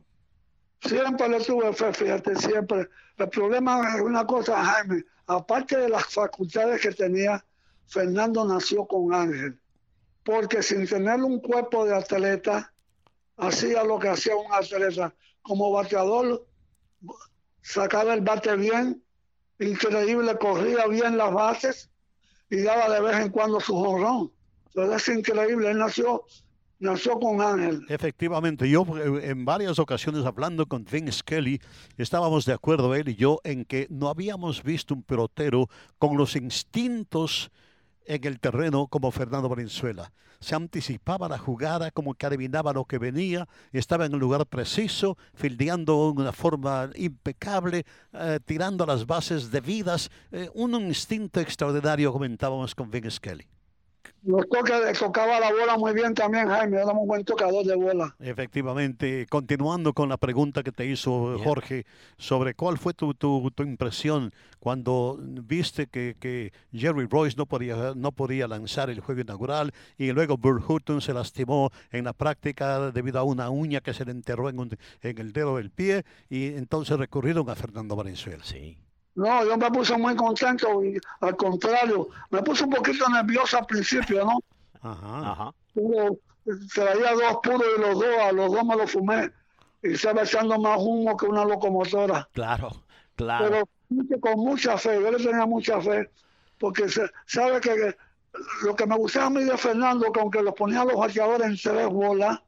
Siempre 0.81 1.27
le 1.29 1.39
tuve 1.41 1.73
fe, 1.73 1.93
fíjate, 1.93 2.35
siempre. 2.35 2.89
El 3.17 3.29
problema 3.29 3.95
es 3.95 4.01
una 4.01 4.25
cosa, 4.25 4.63
Jaime, 4.63 5.03
aparte 5.27 5.77
de 5.77 5.89
las 5.89 6.05
facultades 6.05 6.81
que 6.81 6.91
tenía, 6.91 7.43
Fernando 7.87 8.45
nació 8.45 8.85
con 8.85 9.13
Ángel, 9.13 9.59
porque 10.23 10.63
sin 10.63 10.87
tener 10.87 11.21
un 11.21 11.39
cuerpo 11.39 11.85
de 11.85 11.95
atleta, 11.95 12.71
hacía 13.37 13.83
lo 13.83 13.99
que 13.99 14.09
hacía 14.09 14.35
un 14.35 14.51
atleta. 14.53 15.13
Como 15.41 15.71
bateador, 15.71 16.45
sacaba 17.61 18.13
el 18.13 18.21
bate 18.21 18.55
bien, 18.55 19.03
increíble, 19.59 20.37
corría 20.37 20.87
bien 20.87 21.17
las 21.17 21.33
bases 21.33 21.89
y 22.49 22.61
daba 22.61 22.89
de 22.89 23.01
vez 23.01 23.17
en 23.17 23.31
cuando 23.31 23.59
su 23.59 23.73
jorrón. 23.75 24.31
Entonces 24.67 25.07
es 25.07 25.17
increíble, 25.17 25.71
él 25.71 25.77
nació 25.77 26.25
nació 26.79 27.19
con 27.19 27.41
Ángel. 27.41 27.85
Efectivamente, 27.89 28.69
yo 28.69 28.85
eh, 28.97 29.29
en 29.29 29.45
varias 29.45 29.79
ocasiones 29.79 30.25
hablando 30.25 30.65
con 30.65 30.85
Vince 30.85 31.21
Kelly, 31.23 31.61
estábamos 31.97 32.45
de 32.45 32.53
acuerdo 32.53 32.95
él 32.95 33.09
y 33.09 33.15
yo 33.15 33.39
en 33.43 33.65
que 33.65 33.87
no 33.89 34.09
habíamos 34.09 34.63
visto 34.63 34.93
un 34.93 35.03
pelotero 35.03 35.67
con 35.97 36.17
los 36.17 36.35
instintos 36.35 37.51
en 38.05 38.25
el 38.25 38.39
terreno 38.39 38.87
como 38.87 39.11
Fernando 39.11 39.49
Valenzuela. 39.49 40.11
Se 40.39 40.55
anticipaba 40.55 41.27
la 41.27 41.37
jugada, 41.37 41.91
como 41.91 42.13
que 42.13 42.25
adivinaba 42.25 42.71
lo 42.71 42.85
que 42.85 42.97
venía, 42.97 43.47
estaba 43.73 44.05
en 44.05 44.13
el 44.13 44.19
lugar 44.19 44.45
preciso, 44.45 45.17
fildeando 45.33 46.13
de 46.15 46.21
una 46.21 46.31
forma 46.31 46.89
impecable, 46.95 47.85
eh, 48.13 48.39
tirando 48.45 48.85
las 48.85 49.05
bases 49.05 49.51
debidas. 49.51 50.09
Eh, 50.31 50.49
un 50.53 50.73
instinto 50.75 51.41
extraordinario, 51.41 52.13
comentábamos 52.13 52.73
con 52.73 52.89
Vince 52.89 53.19
Kelly. 53.19 53.58
Nos 54.21 54.47
toca, 54.49 54.91
tocaba 54.93 55.39
la 55.39 55.51
bola 55.51 55.77
muy 55.77 55.93
bien 55.93 56.13
también, 56.13 56.47
Jaime. 56.49 56.77
Era 56.77 56.87
un 56.87 57.07
buen 57.07 57.23
tocador 57.23 57.65
de 57.65 57.75
bola. 57.75 58.15
Efectivamente. 58.19 59.25
Continuando 59.29 59.93
con 59.93 60.09
la 60.09 60.17
pregunta 60.17 60.61
que 60.61 60.73
te 60.73 60.85
hizo 60.85 61.39
Jorge 61.39 61.85
sobre 62.17 62.53
cuál 62.53 62.77
fue 62.77 62.93
tu, 62.93 63.13
tu, 63.13 63.49
impresión 63.59 64.33
cuando 64.59 65.17
viste 65.21 65.87
que, 65.87 66.17
que, 66.19 66.51
Jerry 66.73 67.07
Royce 67.09 67.37
no 67.37 67.45
podía, 67.45 67.93
no 67.95 68.11
podía 68.11 68.47
lanzar 68.47 68.89
el 68.89 68.99
juego 68.99 69.21
inaugural 69.21 69.73
y 69.97 70.11
luego 70.11 70.37
Burt 70.37 70.69
Hutton 70.69 71.01
se 71.01 71.13
lastimó 71.13 71.71
en 71.91 72.03
la 72.03 72.13
práctica 72.13 72.91
debido 72.91 73.19
a 73.19 73.23
una 73.23 73.49
uña 73.49 73.79
que 73.79 73.93
se 73.93 74.03
le 74.03 74.11
enterró 74.11 74.49
en, 74.49 74.77
en 75.01 75.17
el 75.17 75.31
dedo 75.31 75.55
del 75.57 75.71
pie 75.71 76.03
y 76.29 76.47
entonces 76.47 76.97
recurrieron 76.97 77.49
a 77.49 77.55
Fernando 77.55 77.95
Valenzuela. 77.95 78.43
Sí. 78.43 78.77
No, 79.19 79.43
yo 79.43 79.57
me 79.57 79.69
puse 79.69 79.97
muy 79.97 80.15
contento 80.15 80.81
y 80.81 80.97
al 81.19 81.35
contrario, 81.35 82.07
me 82.29 82.41
puse 82.41 82.63
un 82.63 82.69
poquito 82.69 83.05
nervioso 83.09 83.57
al 83.57 83.65
principio, 83.65 84.23
¿no? 84.23 84.39
Ajá. 84.81 85.31
Ajá. 85.31 85.53
traía 86.73 87.11
dos 87.11 87.39
puros 87.43 87.65
y 87.77 87.81
los 87.81 87.95
dos, 87.95 88.17
a 88.21 88.31
los 88.31 88.49
dos 88.49 88.63
me 88.63 88.77
los 88.77 88.89
fumé 88.89 89.29
y 89.83 89.91
estaba 89.91 90.23
echando 90.23 90.57
más 90.57 90.77
humo 90.79 91.17
que 91.17 91.25
una 91.25 91.43
locomotora. 91.43 92.29
Claro, 92.31 92.71
claro. 93.17 93.65
Pero 93.89 94.19
con 94.21 94.39
mucha 94.39 94.77
fe, 94.77 95.01
yo 95.01 95.11
le 95.11 95.17
tenía 95.17 95.45
mucha 95.45 95.81
fe, 95.81 96.09
porque 96.57 96.87
se, 96.87 97.01
sabe 97.25 97.59
que, 97.59 97.97
lo 98.63 98.73
que 98.73 98.85
me 98.85 98.95
gustaba 98.95 99.25
a 99.25 99.31
mí 99.31 99.43
de 99.43 99.57
Fernando, 99.57 100.13
que 100.13 100.19
aunque 100.21 100.41
los 100.41 100.53
ponía 100.53 100.85
los 100.85 100.95
bateadores 100.95 101.45
en 101.45 101.57
tres 101.57 101.89
bolas, 101.89 102.39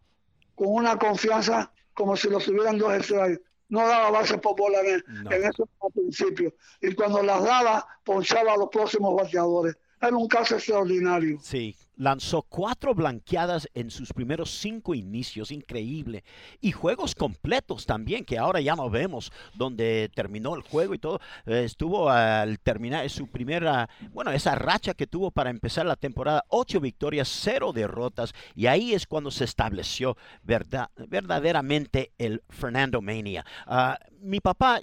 con 0.55 0.67
una 0.69 0.97
confianza 0.97 1.69
como 1.93 2.15
si 2.15 2.29
los 2.29 2.45
tuvieran 2.45 2.77
dos 2.77 2.93
strikes 3.03 3.41
no 3.71 3.87
daba 3.87 4.11
base 4.11 4.37
por 4.37 4.55
bola 4.55 4.79
en, 4.81 5.03
en 5.31 5.43
esos 5.43 5.67
principios. 5.93 6.53
Y 6.81 6.93
cuando 6.93 7.23
las 7.23 7.41
daba, 7.43 7.87
ponchaba 8.03 8.53
a 8.53 8.57
los 8.57 8.69
próximos 8.69 9.15
bateadores. 9.15 9.75
Era 10.01 10.15
un 10.15 10.27
caso 10.27 10.55
extraordinario. 10.55 11.39
Sí, 11.41 11.75
lanzó 11.95 12.41
cuatro 12.41 12.95
blanqueadas 12.95 13.69
en 13.73 13.91
sus 13.91 14.13
primeros 14.13 14.51
cinco 14.51 14.95
inicios, 14.95 15.51
increíble. 15.51 16.23
Y 16.59 16.71
juegos 16.71 17.15
completos 17.15 17.85
también, 17.85 18.25
que 18.25 18.37
ahora 18.37 18.61
ya 18.61 18.75
no 18.75 18.89
vemos, 18.89 19.31
donde 19.53 20.09
terminó 20.15 20.55
el 20.55 20.61
juego 20.61 20.93
y 20.93 20.99
todo. 20.99 21.19
Eh, 21.45 21.63
estuvo 21.63 22.09
al 22.09 22.59
terminar 22.59 23.09
su 23.09 23.27
primera, 23.27 23.89
bueno, 24.13 24.31
esa 24.31 24.55
racha 24.55 24.93
que 24.93 25.07
tuvo 25.07 25.31
para 25.31 25.49
empezar 25.49 25.85
la 25.85 25.95
temporada, 25.95 26.43
ocho 26.47 26.79
victorias, 26.79 27.27
cero 27.27 27.71
derrotas. 27.73 28.33
Y 28.55 28.67
ahí 28.67 28.93
es 28.93 29.05
cuando 29.05 29.31
se 29.31 29.43
estableció 29.43 30.17
verdad, 30.43 30.89
verdaderamente 31.07 32.11
el 32.17 32.41
Fernando 32.49 33.01
Mania. 33.01 33.45
Ah, 33.65 33.97
mi 34.21 34.39
papá, 34.39 34.79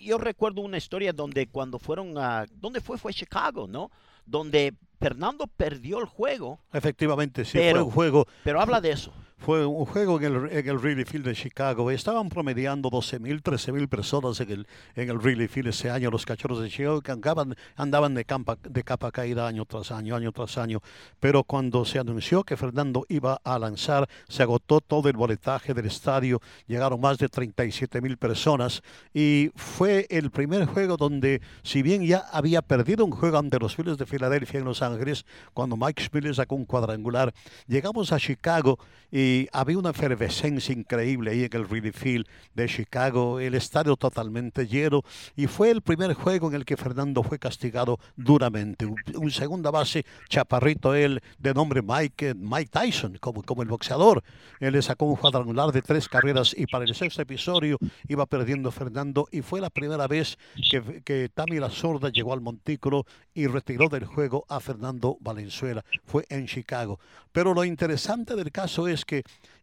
yo 0.00 0.18
recuerdo 0.18 0.60
una 0.60 0.76
historia 0.76 1.12
donde 1.12 1.46
cuando 1.46 1.78
fueron 1.78 2.16
a, 2.18 2.46
¿dónde 2.54 2.80
fue? 2.80 2.98
Fue 2.98 3.12
Chicago, 3.12 3.66
¿no? 3.66 3.90
Donde 4.26 4.74
Fernando 5.04 5.46
perdió 5.46 5.98
el 6.00 6.06
juego. 6.06 6.60
Efectivamente, 6.72 7.44
sí, 7.44 7.58
fue 7.58 7.82
un 7.82 7.90
juego. 7.90 8.26
Pero 8.42 8.58
habla 8.58 8.80
de 8.80 8.92
eso. 8.92 9.12
Fue 9.36 9.66
un 9.66 9.84
juego 9.84 10.18
en 10.20 10.24
el, 10.24 10.52
en 10.52 10.68
el 10.68 10.78
Wrigley 10.78 11.04
Field 11.04 11.26
de 11.26 11.34
Chicago. 11.34 11.90
Estaban 11.90 12.28
promediando 12.30 12.88
12.000, 12.88 13.42
13.000 13.42 13.88
personas 13.88 14.40
en 14.40 14.50
el, 14.50 14.66
en 14.94 15.10
el 15.10 15.18
Wrigley 15.18 15.48
Field 15.48 15.68
ese 15.68 15.90
año. 15.90 16.10
Los 16.10 16.24
cachorros 16.24 16.62
de 16.62 16.70
Chicago 16.70 17.02
andaban, 17.08 17.54
andaban 17.76 18.14
de, 18.14 18.24
campa, 18.24 18.56
de 18.62 18.82
capa 18.84 19.12
caída 19.12 19.46
año 19.46 19.66
tras 19.66 19.90
año, 19.90 20.16
año 20.16 20.32
tras 20.32 20.56
año. 20.56 20.80
Pero 21.20 21.44
cuando 21.44 21.84
se 21.84 21.98
anunció 21.98 22.44
que 22.44 22.56
Fernando 22.56 23.04
iba 23.08 23.38
a 23.44 23.58
lanzar, 23.58 24.08
se 24.28 24.42
agotó 24.42 24.80
todo 24.80 25.10
el 25.10 25.16
boletaje 25.16 25.74
del 25.74 25.86
estadio. 25.86 26.40
Llegaron 26.66 27.00
más 27.00 27.18
de 27.18 27.28
37.000 27.28 28.16
personas. 28.16 28.82
Y 29.12 29.50
fue 29.56 30.06
el 30.08 30.30
primer 30.30 30.64
juego 30.64 30.96
donde, 30.96 31.42
si 31.62 31.82
bien 31.82 32.06
ya 32.06 32.24
había 32.32 32.62
perdido 32.62 33.04
un 33.04 33.10
juego 33.10 33.38
ante 33.38 33.58
los 33.58 33.74
Phillies 33.74 33.98
de 33.98 34.06
Filadelfia 34.06 34.60
en 34.60 34.64
Los 34.64 34.80
Ángeles, 34.80 35.26
cuando 35.52 35.76
Mike 35.76 36.02
Smith 36.02 36.32
sacó 36.32 36.54
un 36.54 36.64
cuadrangular, 36.64 37.34
llegamos 37.66 38.10
a 38.12 38.18
Chicago 38.18 38.78
y 39.10 39.23
había 39.52 39.78
una 39.78 39.90
efervescencia 39.90 40.72
increíble 40.72 41.30
ahí 41.30 41.44
en 41.44 41.50
el 41.52 41.66
Wrigley 41.66 41.92
Field 41.92 42.26
de 42.54 42.66
Chicago, 42.66 43.38
el 43.38 43.54
estadio 43.54 43.96
totalmente 43.96 44.66
lleno 44.66 45.02
y 45.36 45.46
fue 45.46 45.70
el 45.70 45.82
primer 45.82 46.14
juego 46.14 46.48
en 46.48 46.54
el 46.54 46.64
que 46.64 46.76
Fernando 46.76 47.22
fue 47.22 47.38
castigado 47.38 47.98
duramente. 48.16 48.86
Un, 48.86 49.30
segunda 49.30 49.70
base, 49.70 50.04
chaparrito 50.28 50.94
él, 50.94 51.20
de 51.38 51.54
nombre 51.54 51.82
Mike, 51.82 52.34
Mike 52.34 52.70
Tyson, 52.72 53.18
como, 53.20 53.42
como 53.42 53.62
el 53.62 53.68
boxeador. 53.68 54.22
Él 54.60 54.72
le 54.72 54.82
sacó 54.82 55.06
un 55.06 55.16
cuadrangular 55.16 55.70
de 55.72 55.82
tres 55.82 56.08
carreras 56.08 56.54
y 56.56 56.66
para 56.66 56.84
el 56.84 56.94
sexto 56.94 57.22
episodio 57.22 57.78
iba 58.08 58.26
perdiendo 58.26 58.70
Fernando 58.70 59.28
y 59.30 59.42
fue 59.42 59.60
la 59.60 59.70
primera 59.70 60.06
vez 60.06 60.38
que, 60.70 61.02
que 61.04 61.28
Tami 61.28 61.58
La 61.58 61.70
Sorda 61.70 62.10
llegó 62.10 62.32
al 62.32 62.40
montículo 62.40 63.06
y 63.32 63.46
retiró 63.46 63.88
del 63.88 64.04
juego 64.04 64.44
a 64.48 64.60
Fernando 64.60 65.16
Valenzuela. 65.20 65.84
Fue 66.04 66.24
en 66.28 66.46
Chicago. 66.46 66.98
Pero 67.32 67.52
lo 67.52 67.64
interesante 67.64 68.36
del 68.36 68.52
caso 68.52 68.86
es 68.86 69.04
que 69.04 69.13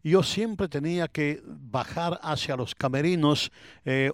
yo 0.02 0.22
siempre 0.22 0.68
tenía 0.68 1.08
que 1.08 1.42
bajar 1.44 2.18
hacia 2.22 2.56
los 2.56 2.74
camerinos 2.74 3.52
eh, 3.84 4.10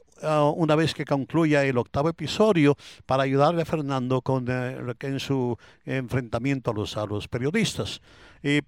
una 0.54 0.74
vez 0.74 0.94
que 0.94 1.04
concluya 1.04 1.64
el 1.64 1.78
octavo 1.78 2.08
episodio 2.08 2.76
para 3.06 3.22
ayudarle 3.22 3.62
a 3.62 3.64
Fernando 3.64 4.20
con, 4.20 4.46
eh, 4.48 4.94
en 5.00 5.20
su 5.20 5.56
enfrentamiento 5.86 6.70
a 6.70 6.74
los, 6.74 6.96
a 6.96 7.06
los 7.06 7.28
periodistas. 7.28 8.00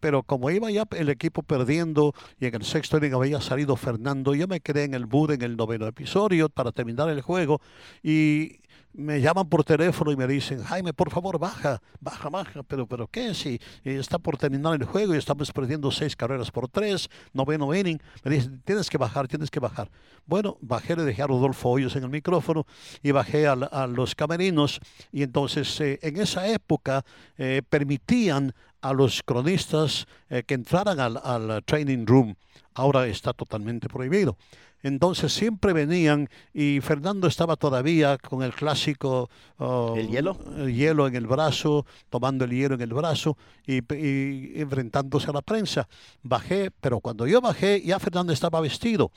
pero 0.01 0.23
como 0.23 0.51
iba 0.51 0.71
ya 0.71 0.85
el 0.97 1.09
equipo 1.09 1.43
perdiendo 1.43 2.13
y 2.41 2.47
en 2.47 2.55
el 2.55 2.65
sexto 2.65 2.97
inning 2.99 3.15
había 3.15 3.41
salido 3.41 3.77
Fernando, 3.77 4.35
yo 4.35 4.47
me 4.49 4.61
quedé 4.61 4.85
en 4.85 4.95
el 4.95 5.07
bud 5.07 5.31
en 5.33 5.43
el 5.43 5.57
noveno 5.57 5.87
episodio 5.87 6.49
para 6.49 6.73
terminar 6.73 7.09
el 7.09 7.21
juego 7.21 7.61
y 8.03 8.61
me 8.93 9.21
llaman 9.21 9.49
por 9.49 9.65
teléfono 9.65 10.11
y 10.11 10.17
me 10.17 10.27
dicen, 10.27 10.63
Jaime, 10.65 10.93
por 10.93 11.11
favor, 11.11 11.39
baja, 11.39 11.81
baja, 12.01 12.29
baja, 12.29 12.63
pero, 12.63 12.87
pero 12.87 13.07
¿qué? 13.07 13.35
Si 13.35 13.61
está 13.85 14.19
por 14.19 14.37
terminar 14.37 14.75
el 14.75 14.85
juego 14.85 15.15
y 15.15 15.19
estamos 15.19 15.53
perdiendo 15.53 15.91
seis 15.91 16.17
carreras 16.17 16.51
por 16.51 16.69
tres 16.69 17.09
noveno 17.33 17.75
inning. 17.75 18.01
Me 18.25 18.33
dice, 18.33 18.51
tienes 18.65 18.91
que 18.91 18.99
bajar, 18.99 19.29
tienes 19.29 19.51
que 19.51 19.61
bajar. 19.61 19.91
Bueno, 20.27 20.59
bajé, 20.61 20.97
le 20.97 21.05
dejé 21.05 21.23
a 21.23 21.27
Rodolfo 21.29 21.71
Hoyos 21.71 21.95
en 21.97 22.05
el 22.05 22.11
micrófono 22.11 22.67
y 23.03 23.13
bajé 23.13 23.47
a, 23.47 23.87
los 23.87 24.15
camerinos. 24.15 24.81
Y 25.13 25.23
entonces, 25.23 25.81
eh, 25.81 25.99
en 26.03 26.17
esa 26.17 26.49
época, 26.49 27.05
eh, 27.39 27.63
permitían 27.69 28.53
a 28.81 28.93
los 28.93 29.23
cronistas 29.23 30.07
eh, 30.29 30.43
que 30.45 30.55
entraran 30.55 30.99
al, 30.99 31.17
al 31.23 31.63
training 31.65 32.07
room. 32.07 32.35
Ahora 32.75 33.07
está 33.07 33.33
totalmente 33.33 33.89
prohibido. 33.89 34.37
Entonces 34.83 35.33
siempre 35.33 35.73
venían 35.73 36.29
y 36.55 36.81
Fernando 36.81 37.29
estaba 37.29 37.57
todavía 37.57 38.19
con 38.19 38.43
el 38.43 38.53
clásico... 38.53 39.29
Oh, 39.59 39.95
¿El 39.97 40.09
hielo? 40.09 40.39
El 40.57 40.75
hielo 40.75 41.07
en 41.07 41.17
el 41.17 41.27
brazo, 41.27 41.85
tomando 42.09 42.45
el 42.45 42.51
hielo 42.51 42.75
en 42.75 42.81
el 42.81 42.95
brazo 42.95 43.37
y, 43.67 43.79
y 43.95 44.61
enfrentándose 44.61 45.29
a 45.31 45.35
la 45.35 45.43
prensa. 45.43 45.87
Bajé, 46.23 46.71
pero 46.81 47.01
cuando 47.01 47.27
yo 47.27 47.41
bajé 47.41 47.83
ya 47.83 47.99
Fernando 47.99 48.33
estaba 48.33 48.61
vestido. 48.61 49.11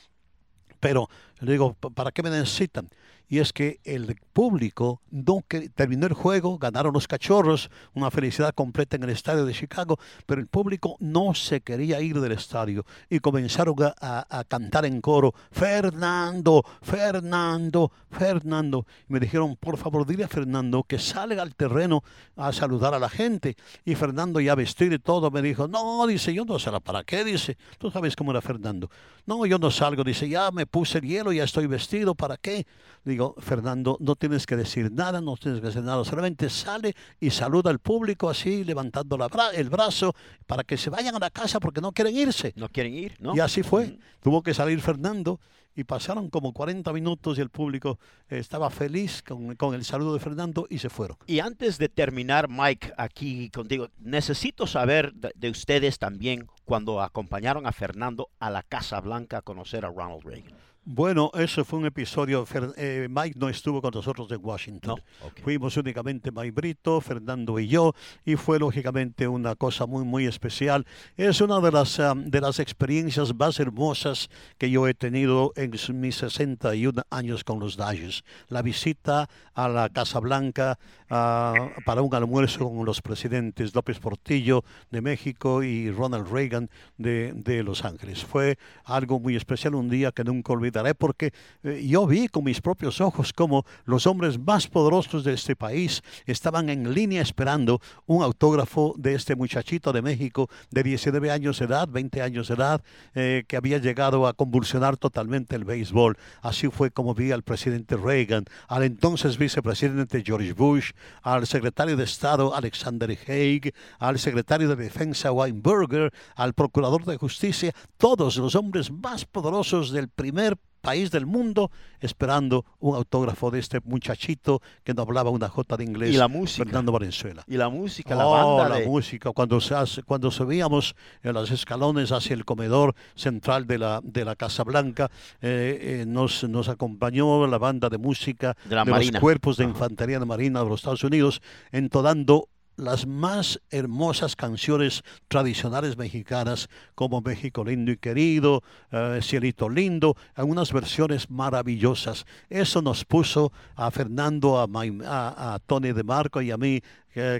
Pero 0.79 1.09
le 1.39 1.53
digo, 1.53 1.73
¿para 1.73 2.11
qué 2.11 2.21
me 2.21 2.29
necesitan? 2.29 2.89
Y 3.29 3.39
es 3.39 3.53
que 3.53 3.79
el 3.83 4.15
público 4.33 5.01
no 5.09 5.43
que 5.47 5.69
terminó 5.69 6.05
el 6.07 6.13
juego, 6.13 6.57
ganaron 6.57 6.93
los 6.93 7.07
cachorros, 7.07 7.69
una 7.93 8.11
felicidad 8.11 8.53
completa 8.53 8.95
en 8.95 9.03
el 9.03 9.09
estadio 9.09 9.45
de 9.45 9.53
Chicago, 9.53 9.97
pero 10.25 10.41
el 10.41 10.47
público 10.47 10.97
no 10.99 11.33
se 11.33 11.61
quería 11.61 12.01
ir 12.01 12.19
del 12.19 12.33
estadio 12.33 12.85
y 13.09 13.19
comenzaron 13.19 13.75
a, 13.79 14.43
cantar 14.47 14.85
en 14.85 15.01
coro, 15.01 15.33
Fernando, 15.51 16.63
Fernando, 16.81 17.91
Fernando. 18.11 18.85
Y 19.09 19.13
me 19.13 19.19
dijeron, 19.19 19.55
por 19.55 19.77
favor, 19.77 20.05
dile 20.05 20.25
a 20.25 20.27
Fernando 20.27 20.83
que 20.83 20.99
salga 20.99 21.41
al 21.41 21.55
terreno 21.55 22.03
a 22.35 22.51
saludar 22.51 22.93
a 22.93 22.99
la 22.99 23.09
gente. 23.09 23.55
Y 23.85 23.95
Fernando 23.95 24.39
ya 24.39 24.55
vestido 24.55 24.95
y 24.95 24.99
todo 24.99 25.31
me 25.31 25.41
dijo, 25.41 25.67
no, 25.67 26.05
dice, 26.07 26.33
yo 26.33 26.45
no 26.45 26.59
sé 26.59 26.71
para 26.81 27.03
qué, 27.03 27.23
dice, 27.23 27.57
tú 27.77 27.91
sabes 27.91 28.15
cómo 28.15 28.31
era 28.31 28.41
Fernando. 28.41 28.89
No, 29.25 29.45
yo 29.45 29.57
no 29.57 29.71
salgo, 29.71 30.03
dice, 30.03 30.27
ya 30.27 30.51
me 30.51 30.65
puse 30.65 30.97
el 30.97 31.05
hielo, 31.05 31.31
ya 31.31 31.43
estoy 31.43 31.67
vestido, 31.67 32.15
¿para 32.15 32.37
qué? 32.37 32.65
Digo, 33.05 33.22
Fernando, 33.39 33.97
no 33.99 34.15
tienes 34.15 34.45
que 34.45 34.55
decir 34.55 34.91
nada, 34.91 35.21
no 35.21 35.35
tienes 35.37 35.61
que 35.61 35.67
hacer 35.67 35.83
nada, 35.83 36.03
solamente 36.03 36.49
sale 36.49 36.95
y 37.19 37.29
saluda 37.29 37.69
al 37.69 37.79
público 37.79 38.29
así, 38.29 38.63
levantando 38.63 39.17
el 39.53 39.69
brazo, 39.69 40.13
para 40.45 40.63
que 40.63 40.77
se 40.77 40.89
vayan 40.89 41.15
a 41.15 41.19
la 41.19 41.29
casa 41.29 41.59
porque 41.59 41.81
no 41.81 41.91
quieren 41.91 42.15
irse. 42.15 42.53
No 42.55 42.69
quieren 42.69 42.93
ir, 42.93 43.15
¿no? 43.19 43.35
Y 43.35 43.39
así 43.39 43.63
fue. 43.63 43.97
Tuvo 44.21 44.43
que 44.43 44.53
salir 44.53 44.79
Fernando 44.81 45.39
y 45.75 45.83
pasaron 45.83 46.29
como 46.29 46.53
40 46.53 46.91
minutos 46.93 47.37
y 47.37 47.41
el 47.41 47.49
público 47.49 47.99
estaba 48.29 48.69
feliz 48.69 49.23
con, 49.23 49.73
el 49.73 49.85
saludo 49.85 50.13
de 50.13 50.19
Fernando 50.19 50.67
y 50.69 50.79
se 50.79 50.89
fueron. 50.89 51.17
Y 51.25 51.39
antes 51.39 51.77
de 51.77 51.89
terminar, 51.89 52.47
Mike, 52.49 52.93
aquí 52.97 53.49
contigo, 53.49 53.89
necesito 53.99 54.67
saber 54.67 55.13
de 55.13 55.49
ustedes 55.49 55.99
también 55.99 56.47
cuando 56.65 57.01
acompañaron 57.01 57.65
a 57.65 57.71
Fernando 57.71 58.29
a 58.39 58.49
la 58.49 58.63
Casa 58.63 58.99
Blanca 59.01 59.39
a 59.39 59.41
conocer 59.41 59.85
a 59.85 59.89
Ronald 59.89 60.23
Reagan. 60.23 60.53
Bueno, 60.85 61.31
eso 61.33 61.63
fue 61.63 61.79
un 61.79 61.85
episodio. 61.85 62.45
Eh, 62.75 63.07
Mike 63.09 63.39
no 63.39 63.47
estuvo 63.47 63.81
con 63.81 63.91
nosotros 63.93 64.29
en 64.31 64.39
Washington. 64.43 65.01
Fuimos 65.41 65.77
únicamente 65.77 66.29
Mike 66.29 66.51
Brito, 66.51 66.99
Fernando 66.99 67.57
y 67.57 67.69
yo, 67.69 67.93
y 68.25 68.35
fue 68.35 68.59
lógicamente 68.59 69.25
una 69.25 69.55
cosa 69.55 69.85
muy, 69.85 70.03
muy 70.03 70.25
especial. 70.25 70.85
Es 71.15 71.39
una 71.39 71.61
de 71.61 71.71
las, 71.71 72.01
de 72.13 72.41
las 72.41 72.59
experiencias 72.59 73.33
más 73.33 73.61
hermosas 73.61 74.29
que 74.57 74.69
yo 74.69 74.85
he 74.85 74.93
tenido 74.93 75.53
en 75.55 75.71
mis 76.01 76.17
61 76.17 77.01
años 77.09 77.45
con 77.45 77.61
los 77.61 77.77
Dodgers. 77.77 78.25
La 78.49 78.61
visita 78.61 79.29
a 79.53 79.69
la 79.69 79.87
Casa 79.87 80.19
Blanca 80.19 80.77
ah, 81.09 81.69
para 81.85 82.01
un 82.01 82.13
almuerzo 82.13 82.69
con 82.69 82.85
los 82.85 83.01
presidentes 83.01 83.73
López 83.73 83.99
Portillo 83.99 84.65
de 84.91 84.99
México 84.99 85.63
y 85.63 85.91
Ronald 85.91 86.27
Reagan 86.29 86.69
de, 86.97 87.31
de 87.33 87.63
Los 87.63 87.85
Ángeles. 87.85 88.25
Fue 88.25 88.57
algo 88.83 89.21
muy 89.21 89.37
especial, 89.37 89.75
un 89.75 89.89
día 89.89 90.11
que 90.11 90.25
nunca 90.25 90.51
olvidé 90.51 90.72
porque 90.97 91.33
eh, 91.63 91.85
yo 91.87 92.07
vi 92.07 92.27
con 92.27 92.43
mis 92.43 92.61
propios 92.61 92.99
ojos 93.01 93.31
cómo 93.33 93.65
los 93.85 94.07
hombres 94.07 94.39
más 94.39 94.67
poderosos 94.67 95.23
de 95.23 95.33
este 95.33 95.55
país 95.55 96.01
estaban 96.25 96.69
en 96.69 96.93
línea 96.93 97.21
esperando 97.21 97.81
un 98.05 98.23
autógrafo 98.23 98.95
de 98.97 99.15
este 99.15 99.35
muchachito 99.35 99.93
de 99.93 100.01
México 100.01 100.49
de 100.71 100.83
19 100.83 101.31
años 101.31 101.59
de 101.59 101.65
edad, 101.65 101.87
20 101.87 102.21
años 102.21 102.47
de 102.47 102.53
edad, 102.55 102.81
eh, 103.15 103.43
que 103.47 103.57
había 103.57 103.77
llegado 103.77 104.27
a 104.27 104.33
convulsionar 104.33 104.97
totalmente 104.97 105.55
el 105.55 105.65
béisbol. 105.65 106.17
Así 106.41 106.69
fue 106.69 106.91
como 106.91 107.13
vi 107.13 107.31
al 107.31 107.43
presidente 107.43 107.95
Reagan, 107.95 108.45
al 108.67 108.83
entonces 108.83 109.37
vicepresidente 109.37 110.23
George 110.25 110.53
Bush, 110.53 110.91
al 111.21 111.47
secretario 111.47 111.95
de 111.95 112.03
Estado 112.03 112.55
Alexander 112.55 113.17
Haig, 113.27 113.73
al 113.99 114.19
secretario 114.19 114.69
de 114.69 114.75
Defensa 114.75 115.31
Weinberger, 115.31 116.11
al 116.35 116.53
procurador 116.53 117.05
de 117.05 117.17
justicia, 117.17 117.73
todos 117.97 118.37
los 118.37 118.55
hombres 118.55 118.91
más 118.91 119.25
poderosos 119.25 119.91
del 119.91 120.09
primer 120.09 120.57
país 120.83 121.11
del 121.11 121.25
mundo 121.25 121.71
esperando 122.01 122.65
un 122.79 122.95
autógrafo 122.95 123.49
de 123.51 123.59
este 123.59 123.79
muchachito 123.85 124.61
que 124.83 124.93
no 124.93 125.03
hablaba 125.03 125.29
una 125.29 125.47
jota 125.47 125.77
de 125.77 125.85
inglés. 125.85 126.13
Y 126.13 126.17
la 126.17 126.27
música. 126.27 126.65
Fernando 126.65 126.91
Valenzuela. 126.91 127.45
Y 127.47 127.55
la 127.55 127.69
música, 127.69 128.15
la 128.15 128.27
oh, 128.27 128.57
banda. 128.57 128.79
la 128.79 128.85
música. 128.85 129.31
Cuando, 129.31 129.61
se 129.61 130.03
cuando 130.03 130.29
subíamos 130.29 130.93
en 131.23 131.35
los 131.35 131.51
escalones 131.51 132.11
hacia 132.11 132.33
el 132.33 132.43
comedor 132.43 132.95
central 133.15 133.65
de 133.65 133.77
la, 133.77 134.01
de 134.03 134.25
la 134.25 134.35
Casa 134.35 134.65
Blanca, 134.65 135.09
eh, 135.41 136.01
eh, 136.01 136.05
nos, 136.05 136.43
nos 136.43 136.67
acompañó 136.67 137.47
la 137.47 137.57
banda 137.57 137.87
de 137.87 137.97
música 137.97 138.57
de, 138.65 138.75
la 138.75 138.83
los 138.83 139.11
cuerpos 139.21 139.55
de 139.55 139.63
infantería 139.63 140.19
de 140.19 140.25
Marina 140.25 140.63
de 140.63 140.69
los 140.69 140.81
Estados 140.81 141.05
Unidos, 141.05 141.41
entonando 141.71 142.49
las 142.75 143.05
más 143.05 143.59
hermosas 143.69 144.35
canciones 144.35 145.03
tradicionales 145.27 145.97
mexicanas 145.97 146.69
como 146.95 147.21
México 147.21 147.63
lindo 147.63 147.91
y 147.91 147.97
querido, 147.97 148.63
eh, 148.91 149.19
Cielito 149.21 149.69
lindo, 149.69 150.15
algunas 150.35 150.73
versiones 150.73 151.29
maravillosas. 151.29 152.25
Eso 152.49 152.81
nos 152.81 153.05
puso 153.05 153.51
a 153.75 153.91
Fernando, 153.91 154.59
a, 154.59 154.67
a, 155.05 155.53
a 155.53 155.59
Tony 155.59 155.91
de 155.91 156.03
Marco 156.03 156.41
y 156.41 156.51
a 156.51 156.57
mí 156.57 156.81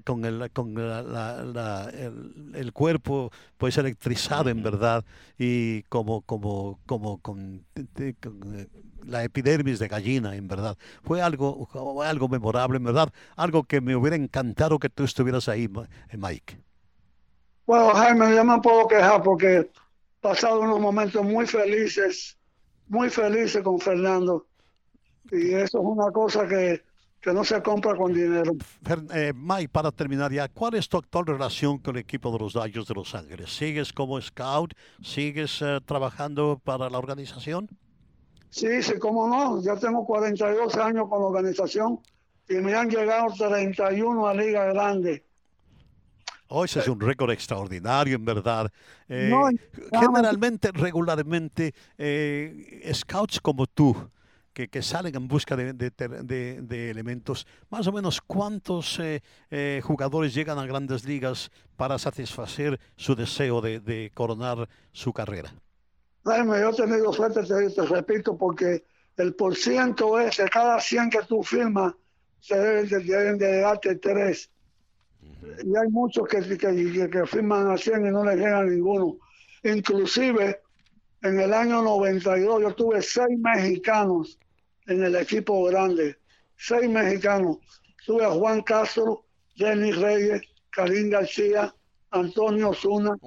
con, 0.03 0.25
el, 0.25 0.51
con 0.51 0.75
el, 2.53 2.73
cuerpo 2.73 3.31
pues 3.57 3.77
electrizado 3.77 4.49
en 4.49 4.61
verdad 4.61 5.03
y 5.37 5.83
como, 5.83 6.21
como, 6.21 6.79
como 6.85 7.17
con, 7.19 7.65
eh, 7.97 8.13
la 9.05 9.23
epidermis 9.23 9.79
de 9.79 9.87
gallina 9.87 10.35
en 10.35 10.47
verdad. 10.47 10.77
Fue 11.03 11.21
algo, 11.21 11.67
algo 12.03 12.29
memorable 12.29 12.77
en 12.77 12.83
verdad, 12.83 13.11
algo 13.35 13.63
que 13.63 13.81
me 13.81 13.95
hubiera 13.95 14.15
encantado 14.15 14.79
que 14.79 14.89
tú 14.89 15.03
estuvieras 15.03 15.49
ahí, 15.49 15.65
eh, 16.09 16.17
Mike. 16.17 16.59
Bueno, 17.65 17.93
Jaime, 17.93 18.35
yo 18.35 18.43
me 18.43 18.59
puedo 18.59 18.87
quejar 18.87 19.23
porque 19.23 19.57
he 19.57 19.71
pasado 20.21 20.61
unos 20.61 20.79
momentos 20.79 21.23
muy 21.23 21.47
felices, 21.47 22.37
muy 22.87 23.09
felices 23.09 23.63
con 23.63 23.79
Fernando. 23.79 24.45
Y 25.31 25.53
eso 25.53 25.79
es 25.79 25.85
una 25.85 26.11
cosa 26.11 26.47
que 26.47 26.83
que 27.23 27.33
no 27.33 27.43
se 27.45 27.61
compra 27.63 27.95
con 27.95 28.13
dinero. 28.13 28.53
Eh, 29.13 29.31
Mike, 29.33 29.69
para 29.69 29.91
terminar 29.91 30.31
ya, 30.31 30.49
¿cuál 30.49 30.73
es 30.73 30.89
tu 30.89 30.97
actual 30.97 31.25
relación 31.25 31.77
con 31.77 31.95
el 31.95 32.01
equipo 32.01 32.29
de 32.33 32.39
los 32.39 32.51
Dodgers 32.51 32.85
de 32.85 32.93
Los 32.93 33.15
Ángeles? 33.15 33.55
¿Sigues 33.55 33.93
como 33.93 34.19
scout? 34.19 34.73
¿Sigues 35.01 35.61
eh, 35.61 35.79
trabajando 35.85 36.59
para 36.61 36.89
la 36.89 36.97
organización? 36.97 37.69
Sí, 38.49 38.83
sí, 38.83 38.99
cómo 38.99 39.29
no. 39.29 39.63
Ya 39.63 39.77
tengo 39.77 40.05
42 40.05 40.75
años 40.75 41.07
con 41.07 41.21
la 41.21 41.27
organización 41.27 42.01
y 42.49 42.55
me 42.55 42.75
han 42.75 42.89
llegado 42.89 43.33
31 43.33 44.27
a 44.27 44.33
Liga 44.33 44.65
Grande. 44.65 45.25
Oh, 46.49 46.65
ese 46.65 46.81
es 46.81 46.87
un 46.89 46.99
récord 46.99 47.31
extraordinario, 47.31 48.17
en 48.17 48.25
verdad. 48.25 48.69
Eh, 49.07 49.31
generalmente, 49.93 50.71
regularmente, 50.73 51.73
scouts 52.93 53.39
como 53.39 53.65
tú, 53.65 53.95
que, 54.53 54.81
salen 54.81 55.15
en 55.15 55.27
busca 55.27 55.55
de, 55.55 56.89
elementos. 56.89 57.47
Más 57.69 57.87
o 57.87 57.91
menos, 57.91 58.21
¿cuántos 58.21 58.99
eh, 58.99 59.21
eh, 59.49 59.81
jugadores 59.83 60.33
llegan 60.33 60.59
a 60.59 60.65
grandes 60.65 61.05
ligas 61.05 61.51
para 61.75 61.97
satisfacer 61.97 62.79
su 62.95 63.15
deseo 63.15 63.61
de, 63.61 64.11
coronar 64.13 64.69
su 64.91 65.11
carrera? 65.11 65.53
Jaime, 66.25 66.59
yo 66.61 66.69
he 66.69 66.73
tenido 66.73 67.11
suerte, 67.11 67.43
te, 67.43 67.85
repito, 67.85 68.37
porque 68.37 68.85
el 69.17 69.35
por 69.35 69.55
ciento 69.55 70.19
es 70.19 70.37
de 70.37 70.45
cada 70.45 70.79
100 70.79 71.09
que 71.09 71.19
tú 71.27 71.43
firmas, 71.43 71.93
se 72.39 72.57
deben 72.57 73.37
de, 73.37 73.59
darte 73.61 73.95
tres. 73.95 74.49
Y 75.63 75.75
hay 75.75 75.89
muchos 75.89 76.27
que, 76.27 76.41
que, 76.41 77.09
que, 77.09 77.25
firman 77.25 77.71
a 77.71 77.77
100 77.77 78.05
y 78.05 78.11
no 78.11 78.23
les 78.23 78.37
llega 78.37 78.63
ninguno. 78.63 79.17
Inclusive, 79.63 80.61
en 81.21 81.39
el 81.39 81.53
año 81.53 81.81
92 81.81 82.61
yo 82.61 82.75
tuve 82.75 83.01
seis 83.01 83.37
mexicanos 83.39 84.39
en 84.87 85.03
el 85.03 85.15
equipo 85.15 85.63
grande. 85.65 86.17
Seis 86.57 86.89
mexicanos. 86.89 87.57
Tuve 88.05 88.25
a 88.25 88.31
Juan 88.31 88.61
Castro, 88.61 89.25
Jenny 89.55 89.91
Reyes, 89.91 90.41
Karim 90.69 91.09
García, 91.09 91.73
Antonio 92.11 92.73
Zuna, 92.73 93.17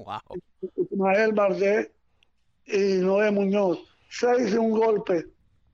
Ismael 0.76 1.32
Bardé 1.32 1.92
y 2.66 2.98
Noé 2.98 3.30
Muñoz. 3.30 3.78
Seis 4.08 4.52
de 4.52 4.58
un 4.58 4.72
golpe, 4.72 5.26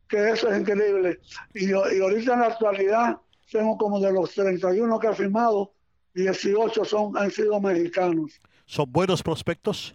que 0.08 0.30
eso 0.30 0.48
es 0.50 0.60
increíble. 0.60 1.20
Y, 1.54 1.70
y 1.70 1.72
ahorita 1.72 2.34
en 2.34 2.40
la 2.40 2.46
actualidad 2.46 3.18
tengo 3.50 3.76
como 3.76 4.00
de 4.00 4.12
los 4.12 4.32
31 4.32 4.98
que 4.98 5.06
ha 5.08 5.12
firmado, 5.12 5.72
18 6.14 6.84
son, 6.84 7.16
han 7.16 7.30
sido 7.30 7.60
mexicanos. 7.60 8.40
¿Son 8.66 8.90
buenos 8.90 9.22
prospectos? 9.22 9.94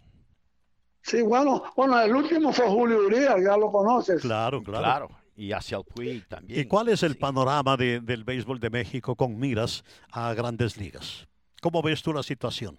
Sí, 1.01 1.21
bueno, 1.21 1.63
bueno, 1.75 1.99
el 2.01 2.15
último 2.15 2.51
fue 2.51 2.67
Julio 2.67 3.05
Urias, 3.05 3.35
ya 3.43 3.55
lo 3.57 3.71
conoces. 3.71 4.21
Claro, 4.21 4.61
claro. 4.61 4.83
Claro. 4.83 5.09
Y 5.38 5.51
hacia 5.51 5.77
el 5.77 5.83
Puig 5.85 6.27
también. 6.27 6.59
¿Y 6.59 6.65
cuál 6.65 6.89
es 6.89 7.03
el 7.03 7.13
Sí. 7.13 7.19
panorama 7.19 7.77
de- 7.77 7.99
del 8.01 8.23
béisbol 8.23 8.59
de 8.59 8.69
México 8.71 9.15
con 9.15 9.38
miras 9.39 9.83
a 10.11 10.33
grandes 10.33 10.75
ligas? 10.77 11.27
¿Cómo 11.61 11.81
ves 11.83 12.01
tú 12.01 12.11
la 12.11 12.23
situación? 12.23 12.75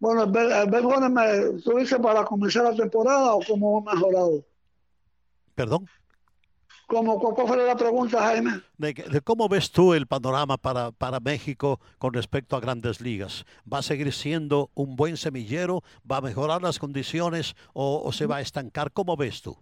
Bueno, 0.00 0.24
el 0.24 0.30
be- 0.32 0.60
el 0.62 0.70
béisbol, 0.70 1.08
me- 1.08 1.60
¿tú 1.62 1.78
dices 1.78 1.98
para 2.00 2.24
comenzar 2.24 2.64
la 2.64 2.74
temporada 2.74 3.34
o 3.36 3.40
cómo 3.48 3.78
ha 3.88 3.94
mejorado? 3.94 4.44
Perdón. 5.54 5.86
¿Cómo, 6.86 7.18
cu- 7.18 7.32
¿Cuál 7.34 7.46
fue 7.48 7.66
la 7.66 7.76
pregunta, 7.76 8.20
Jaime? 8.20 8.60
De 8.76 9.20
cómo 9.24 9.48
ves 9.48 9.70
tú 9.70 9.94
el 9.94 10.06
panorama 10.06 10.58
para, 10.58 10.90
para 10.92 11.18
México 11.20 11.80
con 11.98 12.12
respecto 12.12 12.56
a 12.56 12.60
grandes 12.60 13.00
ligas? 13.00 13.46
¿Va 13.72 13.78
a 13.78 13.82
seguir 13.82 14.12
siendo 14.12 14.70
un 14.74 14.94
buen 14.96 15.16
semillero? 15.16 15.82
¿Va 16.10 16.18
a 16.18 16.20
mejorar 16.20 16.60
las 16.60 16.78
condiciones 16.78 17.54
o, 17.72 18.02
o 18.04 18.12
se 18.12 18.26
va 18.26 18.36
a 18.36 18.40
estancar? 18.42 18.92
¿Cómo 18.92 19.16
ves 19.16 19.40
tú? 19.40 19.56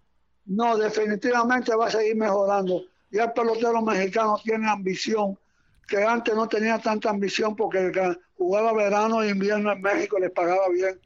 No, 0.47 0.77
definitivamente 0.77 1.75
va 1.75 1.87
a 1.87 1.91
seguir 1.91 2.17
mejorando. 2.17 2.83
Ya 3.11 3.25
el 3.25 3.33
pelotero 3.33 3.83
mexicano 3.83 4.41
tiene 4.43 4.69
ambición, 4.69 5.39
que 5.87 6.03
antes 6.03 6.35
no 6.35 6.49
tenía 6.49 6.79
tanta 6.79 7.11
ambición 7.11 7.55
porque 7.55 7.93
jugaba 8.37 8.73
verano 8.73 9.23
e 9.23 9.31
invierno 9.31 9.73
en 9.73 9.81
México, 9.81 10.19
les 10.19 10.31
pagaba 10.31 10.69
bien. 10.71 10.99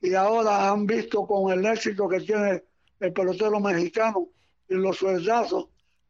Y 0.00 0.14
ahora 0.14 0.70
han 0.70 0.86
visto 0.86 1.26
con 1.26 1.52
el 1.52 1.64
éxito 1.66 2.08
que 2.08 2.20
tiene 2.20 2.64
el 3.00 3.12
pelotero 3.12 3.60
mexicano 3.60 4.28
y 4.68 4.74
los 4.74 4.96
sueldazos, 4.96 5.66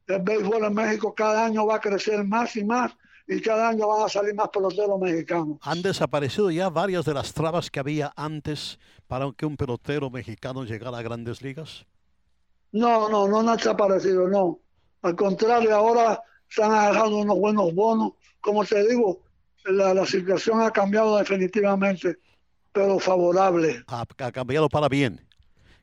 el 0.06 0.22
béisbol 0.22 0.64
en 0.64 0.74
México 0.74 1.14
cada 1.14 1.46
año 1.46 1.66
va 1.66 1.76
a 1.76 1.80
crecer 1.80 2.24
más 2.24 2.56
y 2.56 2.64
más 2.64 2.92
y 3.26 3.40
cada 3.40 3.68
año 3.68 3.86
van 3.86 4.04
a 4.04 4.08
salir 4.08 4.34
más 4.34 4.48
peloteros 4.48 5.00
mexicanos. 5.00 5.58
Han 5.62 5.82
desaparecido 5.82 6.50
ya 6.50 6.68
varias 6.68 7.04
de 7.04 7.14
las 7.14 7.32
trabas 7.32 7.70
que 7.70 7.78
había 7.78 8.12
antes 8.16 8.78
para 9.06 9.30
que 9.36 9.46
un 9.46 9.56
pelotero 9.56 10.10
mexicano 10.10 10.64
llegara 10.64 10.98
a 10.98 11.02
grandes 11.02 11.40
ligas. 11.40 11.86
No, 12.72 13.08
no, 13.08 13.28
no 13.28 13.40
han 13.40 13.56
desaparecido, 13.56 14.28
no. 14.28 14.60
Al 15.02 15.16
contrario, 15.16 15.74
ahora 15.74 16.22
se 16.48 16.62
han 16.62 16.72
agarrado 16.72 17.18
unos 17.18 17.38
buenos 17.38 17.74
bonos. 17.74 18.12
Como 18.40 18.64
te 18.64 18.86
digo, 18.86 19.22
la, 19.64 20.06
situación 20.06 20.60
ha 20.60 20.70
cambiado 20.70 21.18
definitivamente, 21.18 22.18
pero 22.72 22.98
favorable. 22.98 23.84
Ha 23.88 24.32
cambiado 24.32 24.68
para 24.68 24.88
bien. 24.88 25.20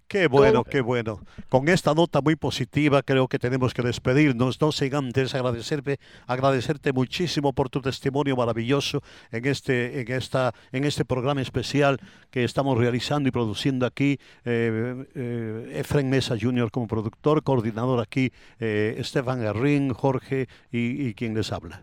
Qué 0.07 0.27
bueno, 0.27 0.63
qué 0.63 0.79
bueno. 0.79 1.19
Con 1.49 1.67
esta 1.67 1.93
nota 1.93 2.21
muy 2.21 2.37
positiva 2.37 3.03
creo 3.03 3.27
que 3.27 3.39
tenemos 3.39 3.73
que 3.73 3.81
despedirnos. 3.81 4.61
No 4.61 4.71
sin 4.71 4.95
antes 4.95 5.35
agradecerte, 5.35 5.99
agradecerte 6.27 6.93
muchísimo 6.93 7.51
por 7.51 7.69
tu 7.69 7.81
testimonio 7.81 8.37
maravilloso 8.37 9.01
en 9.31 9.45
este, 9.45 9.99
en 9.99 10.11
esta, 10.11 10.53
en 10.71 10.85
este 10.85 11.03
programa 11.03 11.41
especial 11.41 11.99
que 12.31 12.45
estamos 12.45 12.77
realizando 12.77 13.27
y 13.27 13.33
produciendo 13.33 13.85
aquí. 13.85 14.17
Eh, 14.45 15.05
eh, 15.15 15.79
Efren 15.79 16.09
Mesa 16.09 16.35
Jr. 16.39 16.71
como 16.71 16.87
productor, 16.87 17.43
coordinador 17.43 17.99
aquí, 17.99 18.31
eh, 18.59 18.95
Estefan 18.97 19.41
Garrín, 19.41 19.93
Jorge 19.93 20.47
y, 20.71 21.07
y 21.07 21.13
quien 21.15 21.35
les 21.35 21.51
habla. 21.51 21.81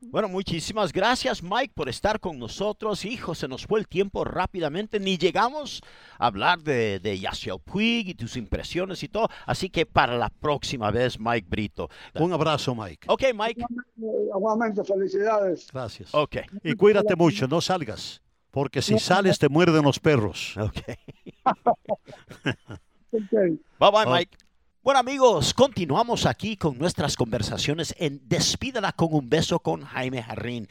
Bueno, 0.00 0.28
muchísimas 0.28 0.92
gracias 0.92 1.42
Mike 1.42 1.72
por 1.74 1.88
estar 1.88 2.20
con 2.20 2.38
nosotros. 2.38 3.04
Hijo, 3.04 3.34
se 3.34 3.48
nos 3.48 3.66
fue 3.66 3.80
el 3.80 3.88
tiempo 3.88 4.24
rápidamente, 4.24 5.00
ni 5.00 5.16
llegamos 5.18 5.80
a 6.18 6.26
hablar 6.26 6.60
de, 6.60 7.00
de 7.00 7.18
Yasiel 7.18 7.58
Puig 7.64 8.08
y 8.08 8.14
tus 8.14 8.36
impresiones 8.36 9.02
y 9.02 9.08
todo. 9.08 9.28
Así 9.46 9.70
que 9.70 9.86
para 9.86 10.16
la 10.16 10.28
próxima 10.28 10.90
vez, 10.90 11.18
Mike 11.18 11.46
Brito. 11.48 11.88
Un 12.14 12.32
abrazo, 12.32 12.74
Mike. 12.74 13.06
Ok, 13.08 13.22
Mike. 13.34 13.64
Igualmente, 13.96 14.84
felicidades. 14.84 15.66
Gracias. 15.72 16.14
Ok. 16.14 16.36
Y 16.62 16.74
cuídate 16.74 17.16
mucho, 17.16 17.48
no 17.48 17.60
salgas, 17.60 18.20
porque 18.50 18.82
si 18.82 18.98
sales 18.98 19.38
te 19.38 19.48
muerden 19.48 19.82
los 19.82 19.98
perros. 19.98 20.56
Ok. 20.56 20.80
Ok. 23.12 23.30
Bye 23.32 23.90
bye, 23.90 24.04
Oh. 24.04 24.10
Mike. 24.12 24.36
Bueno 24.86 25.00
amigos, 25.00 25.52
continuamos 25.52 26.26
aquí 26.26 26.56
con 26.56 26.78
nuestras 26.78 27.16
conversaciones 27.16 27.92
en 27.98 28.20
Despídala 28.28 28.92
con 28.92 29.08
un 29.10 29.28
beso 29.28 29.58
con 29.58 29.82
Jaime 29.82 30.22
Jarrín. 30.22 30.68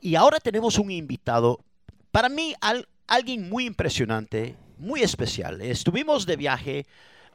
Y 0.00 0.16
ahora 0.16 0.40
tenemos 0.40 0.80
un 0.80 0.90
invitado, 0.90 1.60
para 2.10 2.28
mí 2.28 2.56
al- 2.60 2.88
alguien 3.06 3.48
muy 3.48 3.66
impresionante, 3.66 4.56
muy 4.78 5.02
especial. 5.02 5.60
Estuvimos 5.60 6.26
de 6.26 6.34
viaje 6.34 6.86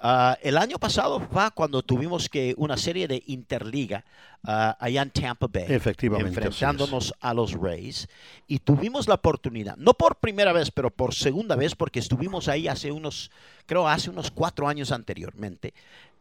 ah, 0.01 0.37
el 0.41 0.57
año 0.57 0.77
pasado 0.77 1.21
fue 1.31 1.49
cuando 1.55 1.81
tuvimos 1.81 2.27
que 2.27 2.53
una 2.57 2.75
serie 2.75 3.07
de 3.07 3.23
interliga 3.27 4.03
ah, 4.43 4.75
allá 4.81 5.03
en 5.03 5.11
Tampa 5.11 5.47
Bay, 5.47 5.63
Efectivamente, 5.69 6.27
enfrentándonos 6.27 7.13
a 7.21 7.33
los 7.33 7.53
Rays 7.53 8.09
y 8.47 8.59
tuvimos 8.59 9.07
la 9.07 9.15
oportunidad, 9.15 9.77
no 9.77 9.93
por 9.93 10.17
primera 10.17 10.51
vez, 10.51 10.71
pero 10.71 10.89
por 10.91 11.15
segunda 11.15 11.55
vez, 11.55 11.73
porque 11.73 11.99
estuvimos 11.99 12.49
ahí 12.49 12.67
hace 12.67 12.91
unos, 12.91 13.31
creo 13.65 13.87
hace 13.87 14.09
unos 14.09 14.29
cuatro 14.29 14.67
años 14.67 14.91
anteriormente, 14.91 15.73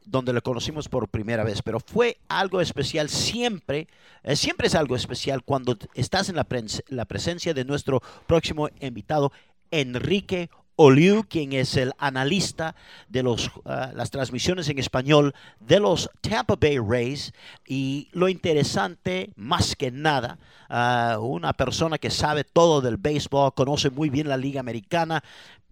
donde 0.07 0.33
lo 0.33 0.41
conocimos 0.41 0.89
por 0.89 1.09
primera 1.09 1.45
vez, 1.45 1.61
pero 1.63 1.81
fue 1.81 2.17
algo 2.29 2.61
especial 2.61 3.09
siempre, 3.11 3.89
eh, 4.23 4.37
siempre 4.37 4.69
es 4.69 4.75
algo 4.75 4.97
especial 4.97 5.43
cuando 5.43 5.77
estás 5.95 6.29
en 6.29 6.37
la, 6.37 6.49
pres- 6.49 6.83
la 6.89 7.05
presencia 7.05 7.53
de 7.53 7.65
nuestro 7.65 8.01
próximo 8.27 8.69
invitado, 8.81 9.33
Enrique 9.71 10.49
Oliu, 10.77 11.25
quien 11.29 11.55
es 11.55 11.77
el 11.77 11.93
analista 11.99 12.77
de 13.09 13.23
los, 13.23 13.51
ah, 13.65 13.93
las 13.95 14.11
transmisiones 14.11 14.69
en 14.69 14.79
español 14.79 15.35
de 15.59 15.81
los 15.81 16.11
Tampa 16.21 16.55
Bay 16.55 16.79
Rays. 16.79 17.33
Y 17.67 18.09
lo 18.13 18.29
interesante, 18.29 19.33
más 19.37 19.75
que 19.75 19.91
nada, 19.91 20.39
ah, 20.69 21.17
una 21.21 21.55
persona 21.55 21.99
que 21.99 22.11
sabe 22.11 22.45
todo 22.45 22.81
del 22.81 22.99
béisbol, 22.99 23.55
conoce 23.55 23.91
muy 23.91 24.11
bien 24.11 24.29
la 24.29 24.37
liga 24.37 24.61
americana, 24.61 25.25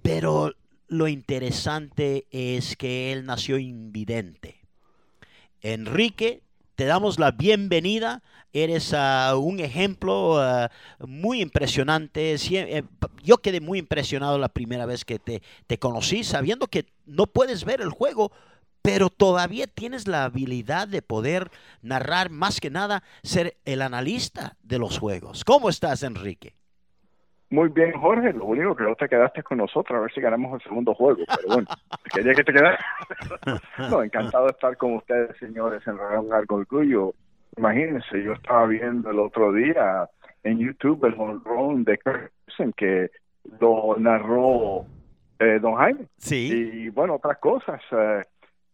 pero 0.03 0.53
lo 0.89 1.09
interesante 1.09 2.27
es 2.31 2.77
que 2.77 3.13
él 3.13 3.27
nació 3.27 3.59
invidente. 3.59 4.61
Enrique, 5.61 6.43
te 6.75 6.85
damos 6.85 7.19
la 7.19 7.31
bienvenida. 7.31 8.23
Eres 8.53 8.93
ah, 8.95 9.35
un 9.37 9.61
ejemplo 9.61 10.41
ah, 10.41 10.71
muy 11.01 11.41
impresionante. 11.41 12.35
Eh, 12.35 12.85
Yo 13.23 13.39
quedé 13.39 13.61
muy 13.61 13.79
impresionado 13.79 14.39
la 14.39 14.49
primera 14.49 14.87
vez 14.87 15.05
que 15.05 15.19
te 15.19 15.79
conocí, 15.79 16.25
sabiendo 16.25 16.67
que 16.67 16.87
no 17.07 17.27
puedes 17.27 17.65
ver 17.65 17.81
el 17.81 17.91
juego, 17.91 18.33
pero 18.85 19.09
todavía 19.09 19.67
tienes 19.67 20.07
la 20.07 20.25
habilidad 20.25 20.87
de 20.87 21.01
poder 21.01 21.51
narrar, 21.81 22.29
más 22.29 22.61
que 22.61 22.69
nada, 22.69 23.03
ser 23.23 23.57
el 23.65 23.81
analista 23.81 24.59
de 24.63 24.79
los 24.79 24.99
juegos. 24.99 25.43
¿Cómo 25.43 25.71
estás, 25.71 26.03
Enrique? 26.03 26.55
Muy 27.55 27.69
bien, 27.69 27.93
Jorge. 27.93 28.33
Lo 28.33 28.47
único 28.47 28.75
que 28.75 28.83
no 28.83 28.97
te 28.97 29.09
quedaste 29.09 29.45
con 29.45 29.59
nosotros 29.59 29.97
a 29.97 30.01
ver 30.01 30.13
si 30.13 30.21
ganamos 30.21 30.55
el 30.55 30.69
segundo 30.69 30.93
juego. 30.93 31.21
Pero 31.37 31.55
bueno, 31.55 31.69
quería 32.13 32.35
que 32.35 32.43
te 32.43 32.53
quedaras. 32.53 32.85
no, 33.91 34.03
encantado 34.03 34.47
de 34.47 34.51
estar 34.51 34.77
con 34.77 34.95
ustedes, 34.95 35.37
señores, 35.39 35.81
en 35.87 35.95
un 35.95 36.29
largo 36.29 36.57
orgullo. 36.57 37.15
Imagínense, 37.57 38.25
yo 38.25 38.33
estaba 38.33 38.67
viendo 38.67 39.09
el 39.09 39.21
ototro 39.21 39.53
día 39.53 40.11
en 40.43 40.59
YouTube 40.59 41.05
el 41.05 41.15
home 41.17 41.41
run 41.45 41.85
de 41.85 41.97
Gibson 41.97 42.73
que 42.73 43.13
lo 43.61 43.95
narró 43.99 44.85
eh, 45.39 45.61
Don 45.61 45.77
Jaime. 45.77 46.07
Sí. 46.19 46.73
Y 46.75 46.89
bueno, 46.89 47.15
otras 47.15 47.39
cosas. 47.39 47.81
Eh, 47.93 48.23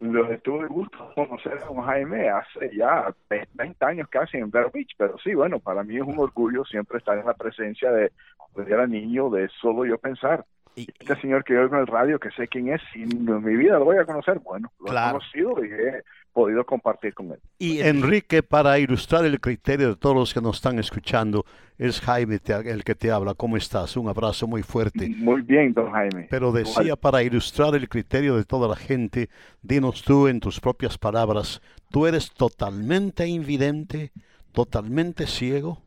lo 0.01 0.39
tuve 0.39 0.61
el 0.63 0.69
gusto 0.69 1.13
conocer 1.15 1.59
a 1.63 1.67
don 1.67 1.83
Jaime 1.83 2.29
hace 2.31 2.75
ya 2.75 3.15
20 3.55 3.85
años 3.85 4.09
casi 4.09 4.39
en 4.39 4.51
Vero 4.51 4.71
Beach, 4.73 4.93
pero 4.97 5.17
sí, 5.19 5.35
bueno, 5.35 5.59
para 5.59 5.83
mí 5.85 5.97
es 5.97 6.03
un 6.03 6.19
orgullo 6.19 6.65
siempre 6.65 6.99
estar 6.99 7.19
en 7.19 7.27
la 7.27 7.35
presencia 7.35 7.91
de 7.93 8.11
cuando 8.53 8.75
era 8.75 8.87
niño, 8.87 9.29
de 9.31 9.49
solo 9.61 9.85
yo 9.85 9.99
pensar. 9.99 10.45
Y- 10.75 10.87
Este 10.99 11.17
señor 11.21 11.45
que 11.45 11.53
yo 11.55 11.61
oigo 11.63 11.75
en 11.75 11.83
el 11.83 11.87
radio, 11.87 12.19
que 12.19 12.31
sé 12.31 12.49
quién 12.49 12.69
es, 12.73 12.81
y 12.95 13.03
en 13.03 13.45
mi 13.45 13.57
vida 13.57 13.79
lo 13.79 13.85
voy 13.85 13.99
a 13.99 14.05
conocer, 14.07 14.39
bueno, 14.39 14.71
lo 14.81 14.87
Claro. 14.87 15.09
he 15.09 15.13
conocido 15.21 15.65
y 15.65 15.69
he 15.71 16.03
podido 16.33 16.65
compartir 16.65 17.15
con 17.15 17.33
él. 17.33 17.39
y 17.59 17.81
Enrique, 17.81 18.43
para 18.43 18.79
ilustrar 18.79 19.25
el 19.25 19.41
criterio 19.41 19.89
de 19.89 19.97
todos 19.97 20.17
los 20.17 20.35
que 20.35 20.41
nos 20.41 20.57
están 20.57 20.79
escuchando, 20.79 21.45
es 21.79 22.01
Jaime 22.01 22.39
el 22.65 22.85
que 22.85 22.95
te 22.95 23.11
habla. 23.11 23.35
¿Cómo 23.35 23.57
estás? 23.57 23.97
Un 23.97 24.09
abrazo 24.09 24.47
muy 24.47 24.63
fuerte. 24.63 25.09
Muy 25.09 25.41
bien, 25.43 25.73
don 25.73 25.91
Jaime. 25.91 26.27
Pero 26.31 26.53
decía, 26.53 26.95
para 26.97 27.23
ilustrar 27.23 27.75
el 27.75 27.89
criterio 27.89 28.37
de 28.37 28.45
toda 28.45 28.69
la 28.69 28.77
gente, 28.77 29.29
dinos 29.63 30.03
tú 30.03 30.29
en 30.29 30.41
tus 30.41 30.61
propias 30.61 30.99
palabras, 30.99 31.63
¿tú 31.91 32.07
eres 32.07 32.33
totalmente 32.33 33.27
invidente, 33.27 34.13
totalmente 34.53 35.27
ciego? 35.27 35.79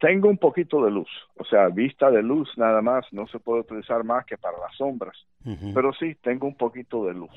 Tengo 0.00 0.28
un 0.28 0.38
poquito 0.38 0.82
de 0.84 0.90
luz, 0.90 1.10
o 1.36 1.44
sea, 1.44 1.68
vista 1.68 2.10
de 2.10 2.22
luz 2.22 2.48
nada 2.56 2.80
más, 2.80 3.04
no 3.12 3.26
se 3.28 3.38
puede 3.38 3.60
utilizar 3.60 4.02
más 4.04 4.24
que 4.24 4.38
para 4.38 4.58
las 4.58 4.74
sombras. 4.76 5.16
Pero 5.74 5.92
sí 5.92 6.16
tengo 6.22 6.46
un 6.46 6.56
poquito 6.56 7.04
de 7.04 7.14
luz, 7.14 7.30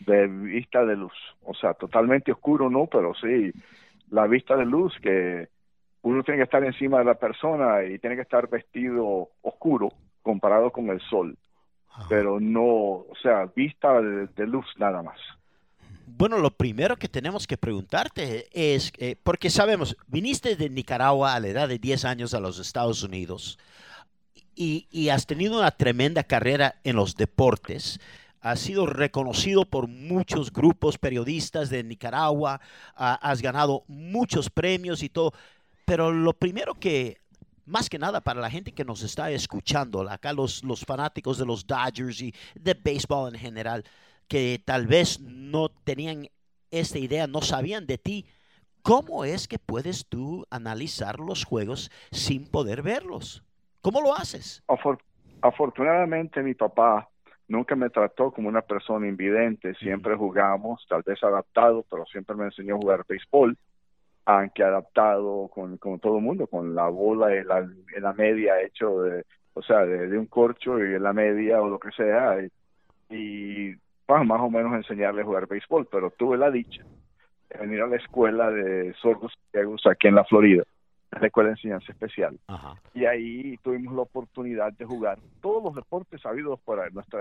de 0.00 0.26
vista 0.26 0.84
de 0.84 0.96
luz, 0.96 1.12
o 1.44 1.54
sea, 1.54 1.74
totalmente 1.74 2.32
oscuro 2.32 2.70
no, 2.70 2.86
pero 2.86 3.14
sí 3.14 3.52
la 4.10 4.26
vista 4.26 4.56
de 4.56 4.64
luz 4.64 4.94
que 5.02 5.48
uno 6.02 6.22
tiene 6.22 6.38
que 6.38 6.44
estar 6.44 6.64
encima 6.64 6.98
de 6.98 7.04
la 7.04 7.14
persona 7.14 7.84
y 7.84 7.98
tiene 7.98 8.16
que 8.16 8.22
estar 8.22 8.48
vestido 8.48 9.28
oscuro 9.42 9.92
comparado 10.22 10.70
con 10.70 10.88
el 10.88 11.00
sol, 11.00 11.36
Ajá. 11.90 12.06
pero 12.08 12.40
no, 12.40 12.64
o 12.64 13.14
sea, 13.22 13.46
vista 13.54 14.00
de, 14.00 14.26
de 14.28 14.46
luz 14.46 14.66
nada 14.78 15.02
más. 15.02 15.18
Bueno, 16.06 16.38
lo 16.38 16.50
primero 16.50 16.96
que 16.96 17.08
tenemos 17.08 17.46
que 17.46 17.58
preguntarte 17.58 18.46
es, 18.52 18.92
eh, 18.98 19.16
porque 19.22 19.50
sabemos, 19.50 19.96
viniste 20.06 20.56
de 20.56 20.70
Nicaragua 20.70 21.34
a 21.34 21.40
la 21.40 21.48
edad 21.48 21.68
de 21.68 21.78
10 21.78 22.06
años 22.06 22.32
a 22.32 22.40
los 22.40 22.58
Estados 22.58 23.02
Unidos 23.02 23.58
y, 24.58 25.08
has 25.10 25.26
tenido 25.26 25.58
una 25.58 25.70
tremenda 25.70 26.24
carrera 26.24 26.76
en 26.84 26.96
los 26.96 27.14
deportes. 27.14 28.00
Has 28.40 28.60
sido 28.60 28.86
reconocido 28.86 29.64
por 29.64 29.88
muchos 29.88 30.52
grupos 30.52 30.98
periodistas 30.98 31.70
de 31.70 31.82
Nicaragua, 31.82 32.60
has 32.94 33.42
ganado 33.42 33.84
muchos 33.88 34.48
premios 34.50 35.02
y 35.02 35.08
todo. 35.08 35.32
Pero 35.84 36.12
lo 36.12 36.32
primero 36.32 36.74
que, 36.74 37.18
más 37.66 37.88
que 37.88 37.98
nada 37.98 38.20
para 38.20 38.40
la 38.40 38.50
gente 38.50 38.72
que 38.72 38.84
nos 38.84 39.02
está 39.02 39.30
escuchando, 39.30 40.08
acá 40.08 40.32
los, 40.32 40.62
los 40.62 40.84
fanáticos 40.84 41.38
de 41.38 41.46
los 41.46 41.66
Dodgers 41.66 42.20
y 42.20 42.34
de 42.54 42.74
béisbol 42.74 43.34
en 43.34 43.40
general, 43.40 43.84
que 44.28 44.62
tal 44.64 44.86
vez 44.86 45.20
no 45.20 45.68
tenían 45.68 46.28
esta 46.70 46.98
idea, 46.98 47.26
no 47.26 47.40
sabían 47.40 47.86
de 47.86 47.98
ti, 47.98 48.26
¿cómo 48.82 49.24
es 49.24 49.48
que 49.48 49.58
puedes 49.58 50.06
tú 50.06 50.46
analizar 50.50 51.18
los 51.18 51.44
juegos 51.44 51.90
sin 52.12 52.46
poder 52.46 52.82
verlos? 52.82 53.42
¿Cómo 53.80 54.00
lo 54.00 54.14
haces? 54.14 54.62
afortunadamente 55.40 56.42
mi 56.42 56.54
papá 56.54 57.08
nunca 57.48 57.74
me 57.74 57.90
trató 57.90 58.30
como 58.30 58.48
una 58.48 58.62
persona 58.62 59.08
invidente, 59.08 59.74
siempre 59.74 60.14
jugamos, 60.14 60.86
tal 60.88 61.02
vez 61.02 61.22
adaptado, 61.24 61.84
pero 61.90 62.04
siempre 62.06 62.36
me 62.36 62.44
enseñó 62.44 62.76
a 62.76 62.78
jugar 62.78 63.06
béisbol, 63.08 63.56
aunque 64.26 64.62
adaptado 64.62 65.48
con, 65.48 65.78
todo 65.78 66.18
el 66.18 66.22
mundo, 66.22 66.46
con 66.46 66.74
la 66.74 66.88
bola 66.88 67.34
en 67.34 67.48
la, 67.48 67.58
en 67.58 68.02
la 68.02 68.12
media 68.12 68.60
hecho 68.60 69.02
de, 69.02 69.24
o 69.54 69.62
sea, 69.62 69.84
de, 69.86 70.18
un 70.18 70.26
corcho 70.26 70.78
y 70.78 70.94
en 70.94 71.02
la 71.02 71.14
media 71.14 71.60
o 71.62 71.68
lo 71.68 71.78
que 71.78 71.90
sea, 71.92 72.36
y, 73.10 73.74
pues, 74.06 74.26
más 74.26 74.40
o 74.40 74.50
menos 74.50 74.74
enseñarle 74.74 75.22
a 75.22 75.24
jugar 75.24 75.48
béisbol, 75.48 75.88
pero 75.90 76.10
tuve 76.10 76.36
la 76.36 76.50
dicha 76.50 76.84
de 77.48 77.58
venir 77.58 77.80
a 77.80 77.86
la 77.86 77.96
escuela 77.96 78.50
de 78.50 78.92
sordos 79.00 79.32
ciegos 79.50 79.86
aquí 79.86 80.08
en 80.08 80.16
la 80.16 80.24
Florida 80.24 80.64
la 81.10 81.26
escuela 81.26 81.48
de 81.48 81.54
enseñanza 81.54 81.92
especial. 81.92 82.38
Y 82.94 83.06
ahí 83.06 83.56
tuvimos 83.58 83.94
la 83.94 84.02
oportunidad 84.02 84.72
de 84.72 84.84
jugar 84.84 85.18
todos 85.40 85.62
los 85.62 85.74
deportes 85.74 86.20
sabidos 86.20 86.60
por 86.60 86.92
nuestra 86.92 87.20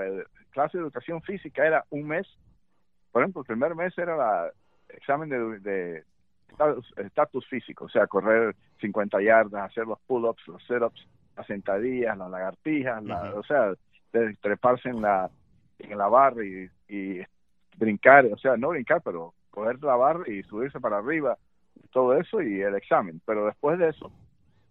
clase 0.52 0.78
de 0.78 0.84
educación 0.84 1.22
física 1.22 1.66
era 1.66 1.86
un 1.90 2.08
mes. 2.08 2.28
Por 3.12 3.22
ejemplo, 3.22 3.42
el 3.42 3.48
primer 3.48 3.76
mes 3.76 3.98
era 3.98 4.48
el 4.90 4.96
examen 4.96 5.30
de, 5.30 6.04
estatus 6.98 7.48
físico, 7.48 7.86
o 7.86 7.90
sea, 7.90 8.08
correr 8.08 8.56
50 8.82 9.22
yardas, 9.22 9.72
hacer 9.72 9.86
los 9.86 10.00
pull-ups, 10.02 10.48
los 10.48 10.62
sit-ups, 10.64 11.08
las 11.36 11.48
sentadillas, 11.48 12.18
las 12.18 12.30
lagartijas, 12.30 13.04
o 13.36 13.44
sea, 13.44 13.74
treparse 14.42 14.90
en 14.90 15.02
la, 15.02 15.30
en 15.80 15.98
la 15.98 16.08
barra 16.08 16.44
y, 16.44 16.70
y 16.90 17.22
brincar, 17.78 18.26
o 18.26 18.38
sea, 18.38 18.58
no 18.58 18.70
brincar, 18.70 19.02
pero 19.02 19.34
coger 19.50 19.82
la 19.84 19.96
barra 19.96 20.30
y 20.30 20.44
subirse 20.44 20.80
para 20.80 20.98
arriba 20.98 21.38
todo 21.92 22.18
eso 22.18 22.42
y 22.42 22.62
el 22.62 22.76
examen. 22.76 23.22
Pero 23.26 23.46
después 23.46 23.80
de 23.80 23.90
eso, 23.90 24.12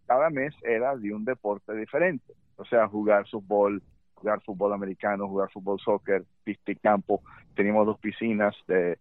cada 0.06 0.30
mes 0.30 0.54
era 0.62 0.96
de 0.96 1.12
un 1.12 1.24
deporte 1.24 1.74
diferente. 1.74 2.34
O 2.56 2.64
sea, 2.64 2.88
jugar 2.88 3.26
fútbol, 3.28 3.82
jugar 4.14 4.40
fútbol 4.42 4.72
americano, 4.72 5.28
jugar 5.28 5.50
fútbol 5.50 5.78
soccer, 5.80 6.24
pista 6.44 6.72
y 6.72 6.76
campo. 6.76 7.22
Teníamos 7.54 7.86
dos 7.86 7.98
piscinas 7.98 8.54
de, 8.66 8.98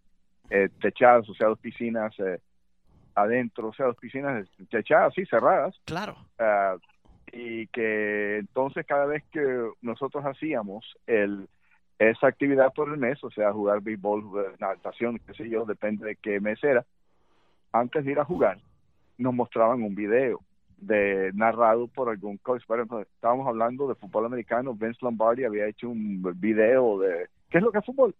eh, 0.49 0.69
techadas, 0.81 1.29
o 1.29 1.33
sea, 1.33 1.47
dos 1.47 1.59
piscinas 1.59 2.13
eh, 2.19 2.39
adentro, 3.15 3.69
o 3.69 3.73
sea, 3.73 3.87
dos 3.87 3.97
piscinas 3.97 4.47
techadas, 4.69 5.13
sí, 5.13 5.25
cerradas. 5.25 5.75
Claro. 5.85 6.15
Ah, 6.37 6.75
y 7.31 7.67
que 7.67 8.37
entonces 8.37 8.85
cada 8.85 9.05
vez 9.05 9.23
que 9.31 9.69
nosotros 9.81 10.23
hacíamos 10.25 10.85
el 11.07 11.47
esa 11.97 12.27
actividad 12.27 12.73
por 12.73 12.89
el 12.89 12.97
mes, 12.97 13.23
o 13.23 13.31
sea, 13.31 13.53
jugar 13.53 13.81
béisbol, 13.81 14.55
natación, 14.59 15.19
qué 15.25 15.33
sé 15.33 15.49
yo, 15.49 15.65
depende 15.65 16.05
de 16.05 16.15
qué 16.17 16.41
mes 16.41 16.61
era, 16.63 16.85
antes 17.79 18.05
de 18.05 18.11
ir 18.11 18.19
a 18.19 18.25
jugar, 18.25 18.57
nos 19.17 19.33
mostraban 19.33 19.83
un 19.83 19.95
video 19.95 20.39
de 20.77 21.31
narrado 21.33 21.87
por 21.87 22.09
algún 22.09 22.37
coach. 22.37 22.63
Ejemplo, 22.69 23.01
estábamos 23.01 23.47
hablando 23.47 23.87
de 23.87 23.95
fútbol 23.95 24.25
americano, 24.25 24.73
Vince 24.73 24.99
Lombardi 25.01 25.43
había 25.43 25.67
hecho 25.67 25.89
un 25.89 26.21
video 26.37 26.99
de 26.99 27.27
qué 27.49 27.57
es 27.57 27.63
lo 27.63 27.71
que 27.71 27.79
es 27.79 27.85
fútbol. 27.85 28.15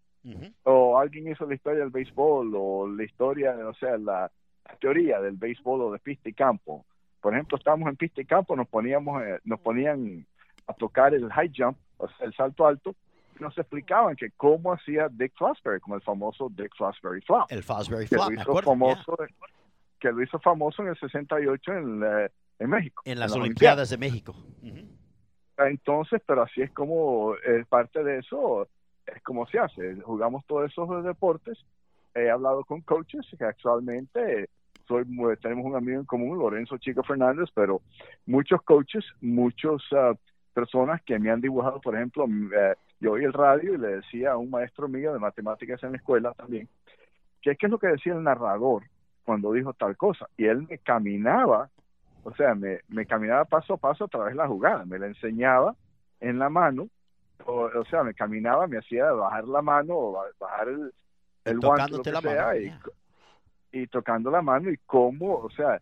O 0.63 0.97
alguien 0.97 1.27
hizo 1.27 1.45
la 1.45 1.53
historia 1.53 1.81
del 1.81 1.91
béisbol 1.91 2.51
o 2.55 2.87
la 2.87 3.03
historia, 3.03 3.55
o 3.67 3.73
sea, 3.75 3.95
la, 3.97 4.31
teoría 4.79 5.21
del 5.21 5.35
béisbol 5.35 5.81
o 5.81 5.91
de 5.91 5.99
pista 5.99 6.27
y 6.27 6.33
campo. 6.33 6.83
Por 7.21 7.33
ejemplo, 7.33 7.57
estábamos 7.57 7.87
en 7.89 7.95
pista 7.95 8.21
y 8.21 8.25
campo, 8.25 8.55
nos 8.55 8.67
poníamos, 8.67 9.21
eh, 9.21 9.39
nos 9.43 9.59
ponían 9.59 10.25
a 10.65 10.73
tocar 10.73 11.13
el 11.13 11.31
high 11.31 11.51
jump, 11.55 11.77
o 11.97 12.07
sea, 12.07 12.25
el 12.25 12.33
salto 12.33 12.65
alto, 12.65 12.95
nos 13.39 13.57
explicaban 13.57 14.15
que 14.15 14.31
cómo 14.31 14.73
hacía 14.73 15.09
Dick 15.09 15.33
Fosbury, 15.37 15.79
como 15.79 15.95
el 15.95 16.01
famoso 16.01 16.49
Dick 16.49 16.75
Fosbury 16.77 17.21
Flop. 17.21 17.45
El 17.49 17.63
Fosbury 17.63 18.07
Flop, 18.07 18.29
que 18.29 18.35
lo 18.35 18.41
hizo 18.41 18.61
famoso, 18.61 19.17
que 19.99 20.11
lo 20.11 20.23
hizo 20.23 20.39
famoso 20.39 20.81
en 20.83 20.89
el 20.89 20.99
68 20.99 21.73
en, 21.73 22.03
eh, 22.03 22.29
en 22.59 22.69
México. 22.69 23.01
En 23.05 23.19
las, 23.19 23.33
Olimpiadas, 23.33 23.89
de 23.89 23.97
México. 23.97 24.35
Entonces, 25.57 26.21
pero 26.25 26.43
así 26.43 26.61
es 26.61 26.71
como 26.71 27.35
es 27.35 27.65
parte 27.67 28.03
de 28.03 28.19
eso, 28.19 28.67
es 29.05 29.21
como 29.23 29.47
se 29.47 29.59
hace. 29.59 30.01
Jugamos 30.01 30.45
todos 30.45 30.71
esos 30.71 31.03
deportes. 31.03 31.57
He 32.13 32.29
hablado 32.29 32.63
con 32.63 32.81
coaches 32.81 33.25
que 33.37 33.43
actualmente 33.43 34.49
soy, 34.87 35.03
tenemos 35.41 35.65
un 35.65 35.75
amigo 35.75 35.99
en 35.99 36.05
común, 36.05 36.37
Lorenzo 36.37 36.77
Chico 36.77 37.03
Fernández, 37.03 37.49
pero 37.53 37.81
muchos 38.25 38.61
coaches, 38.61 39.03
muchas 39.21 39.81
ah, 39.91 40.13
personas 40.53 41.01
que 41.03 41.17
me 41.19 41.31
han 41.31 41.41
dibujado, 41.41 41.81
por 41.81 41.95
ejemplo, 41.95 42.25
eh, 42.25 42.75
yo 43.05 43.11
oí 43.11 43.23
el 43.23 43.33
radio 43.33 43.75
y 43.75 43.77
le 43.77 43.97
decía 43.97 44.31
a 44.31 44.37
un 44.37 44.49
maestro 44.49 44.87
mío 44.87 45.13
de 45.13 45.19
matemáticas 45.19 45.81
en 45.83 45.91
la 45.91 45.97
escuela 45.97 46.33
también, 46.33 46.67
que 47.39 47.55
qué 47.55 47.67
es 47.67 47.71
lo 47.71 47.77
que 47.77 47.87
decía 47.87 48.13
el 48.13 48.23
narrador 48.23 48.81
cuando 49.23 49.53
dijo 49.53 49.73
tal 49.73 49.95
cosa. 49.95 50.27
Y 50.37 50.45
él 50.45 50.65
me 50.67 50.79
caminaba, 50.79 51.69
o 52.23 52.33
sea, 52.33 52.55
me, 52.55 52.79
me 52.87 53.05
caminaba 53.05 53.45
paso 53.45 53.75
a 53.75 53.77
paso 53.77 54.05
a 54.05 54.07
través 54.07 54.33
de 54.33 54.37
la 54.37 54.47
jugada, 54.47 54.85
me 54.85 54.97
la 54.97 55.05
enseñaba 55.05 55.75
en 56.19 56.39
la 56.39 56.49
mano, 56.49 56.89
o, 57.45 57.85
sea, 57.91 58.03
me 58.03 58.15
caminaba, 58.15 58.65
me 58.65 58.79
hacía 58.79 59.11
bajar 59.11 59.47
la 59.47 59.61
mano 59.61 59.93
o 59.95 60.25
bajar 60.39 60.69
el, 60.69 60.91
el 61.43 61.59
guante, 61.59 61.91
lo 61.91 62.01
que 62.01 62.11
sea, 62.11 62.57
y, 62.57 62.73
y, 63.71 63.85
tocando 63.85 64.31
la 64.31 64.41
mano 64.41 64.71
y 64.71 64.77
cómo, 64.87 65.35
o 65.35 65.49
sea, 65.51 65.79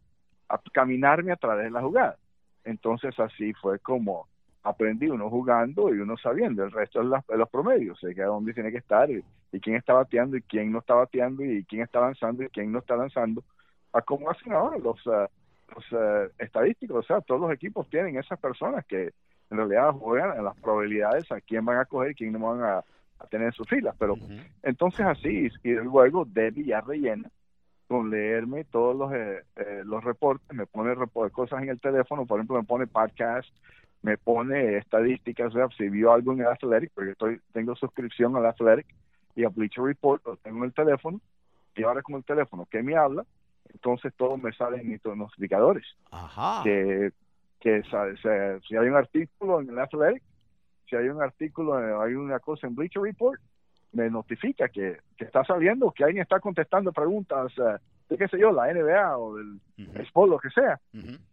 a 0.49 0.59
caminarme 0.73 1.31
a 1.31 1.37
través 1.37 1.65
de 1.65 1.71
la 1.71 1.81
jugada. 1.81 2.17
Entonces 2.65 3.17
así 3.17 3.53
fue 3.53 3.79
como 3.79 4.27
aprendí 4.63 5.07
uno 5.07 5.29
jugando 5.29 5.93
y 5.93 5.99
uno 5.99 6.17
sabiendo, 6.17 6.63
el 6.63 6.71
resto 6.71 7.03
de, 7.03 7.37
los 7.37 7.49
promedios, 7.49 7.99
sé 7.99 8.15
que 8.15 8.23
a 8.23 8.27
dónde 8.27 8.53
tiene 8.53 8.71
que 8.71 8.77
estar 8.77 9.09
y, 9.11 9.23
quién 9.61 9.75
está 9.75 9.93
bateando 9.93 10.35
y 10.37 10.41
quién 10.41 10.71
no 10.71 10.79
está 10.79 10.95
bateando 10.95 11.43
y 11.43 11.63
quién 11.65 11.83
está 11.83 11.99
lanzando 11.99 12.43
y 12.43 12.49
quién 12.49 12.71
no 12.71 12.79
está 12.79 12.95
lanzando, 12.95 13.43
a 13.91 14.01
cómo 14.01 14.29
hacen 14.29 14.53
ahora 14.53 14.77
los, 14.79 14.97
eh, 15.05 15.27
los 15.75 15.85
eh, 15.91 16.31
estadísticos, 16.39 17.05
o 17.05 17.07
sea, 17.07 17.21
todos 17.21 17.41
los 17.41 17.51
equipos 17.51 17.87
tienen 17.89 18.17
esas 18.17 18.39
personas 18.39 18.83
que 18.85 19.11
en 19.51 19.57
realidad 19.57 19.91
juegan 19.91 20.37
en 20.37 20.45
las 20.45 20.55
probabilidades 20.57 21.31
a 21.31 21.39
quién 21.41 21.65
van 21.65 21.77
a 21.77 21.85
coger 21.85 22.11
y 22.11 22.15
quién 22.15 22.31
no 22.31 22.39
van 22.39 22.63
a, 22.63 22.83
tener 23.29 23.47
en 23.47 23.53
sus 23.53 23.69
filas, 23.69 23.95
pero 23.97 24.15
entonces 24.63 25.05
así, 25.05 25.49
y 25.63 25.71
luego 25.75 26.25
Debbie 26.25 26.65
ya 26.65 26.81
rellena 26.81 27.29
con 27.87 28.09
leerme 28.09 28.65
todos 28.65 28.97
los, 28.97 29.13
eh, 29.13 29.83
los 29.85 30.03
reportes, 30.03 30.51
me 30.53 30.65
pone 30.65 30.93
cosas 31.31 31.61
en 31.63 31.69
el 31.69 31.79
teléfono, 31.79 32.25
por 32.25 32.39
ejemplo, 32.39 32.57
me 32.57 32.65
pone 32.65 32.85
podcast, 32.85 33.47
me 34.03 34.17
pone 34.17 34.77
estadísticas, 34.77 35.47
o 35.47 35.57
sea, 35.57 35.67
si 35.75 35.89
vio 35.89 36.11
algo 36.11 36.33
en 36.33 36.41
el 36.41 36.47
Athletic, 36.47 36.91
porque 36.93 37.11
estoy, 37.11 37.41
tengo 37.53 37.75
suscripción 37.75 38.35
al 38.35 38.45
Athletic 38.45 38.85
y 39.35 39.45
a 39.45 39.49
Bleacher 39.49 39.83
Report, 39.83 40.23
lo 40.25 40.35
tengo 40.37 40.59
en 40.59 40.65
el 40.65 40.73
teléfono, 40.73 41.19
y 41.75 41.83
ahora 41.83 42.01
con 42.01 42.15
el 42.15 42.23
teléfono 42.23 42.67
que 42.69 42.83
me 42.83 42.95
habla, 42.95 43.25
entonces 43.73 44.13
todo 44.15 44.37
me 44.37 44.51
sale 44.53 44.81
en 44.81 44.89
mis 44.89 45.03
notificadores. 45.03 45.85
Ajá. 46.11 46.61
Que, 46.63 47.11
que 47.59 47.81
si 48.67 48.75
hay 48.75 48.87
un 48.87 48.95
artículo 48.95 49.61
en 49.61 49.69
el 49.69 49.79
Athletic, 49.79 50.21
si 50.89 50.97
hay 50.97 51.07
un 51.07 51.21
artículo, 51.21 52.01
hay 52.01 52.13
una 52.13 52.39
cosa 52.39 52.67
en 52.67 52.75
Bleacher 52.75 53.01
Report, 53.01 53.39
me 53.93 54.09
notifica 54.09 54.67
que, 54.67 54.97
que 55.17 55.25
está 55.25 55.45
saliendo, 55.45 55.91
que 55.91 56.03
alguien 56.03 56.23
está 56.23 56.39
contestando 56.39 56.91
preguntas 56.91 57.57
uh, 57.57 57.77
de 58.13 58.17
qué 58.19 58.27
sé 58.27 58.39
yo, 58.39 58.51
la 58.51 58.71
NBA 58.71 59.17
o 59.17 59.35
del 59.35 59.59
uh 60.15 60.27
lo 60.27 60.37
que 60.37 60.49
sea. 60.51 60.79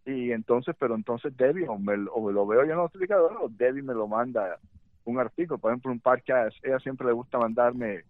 Y 0.06 0.32
entonces, 0.32 0.74
pero 0.78 0.94
entonces 0.94 1.36
Debbie 1.36 1.68
o, 1.68 1.78
me, 1.78 1.96
lo 1.96 2.46
veo 2.46 2.60
yo 2.60 2.64
en 2.64 2.70
el 2.70 2.76
notificador 2.76 3.36
o 3.40 3.48
Debbie 3.50 3.82
me 3.82 3.92
lo 3.92 4.08
manda 4.08 4.58
un 5.04 5.18
artículo, 5.18 5.58
por 5.58 5.70
ejemplo, 5.70 5.92
un 5.92 6.00
podcast, 6.00 6.56
ella 6.64 6.78
siempre 6.78 7.06
le 7.06 7.12
gusta 7.12 7.38
mandarme 7.38 8.04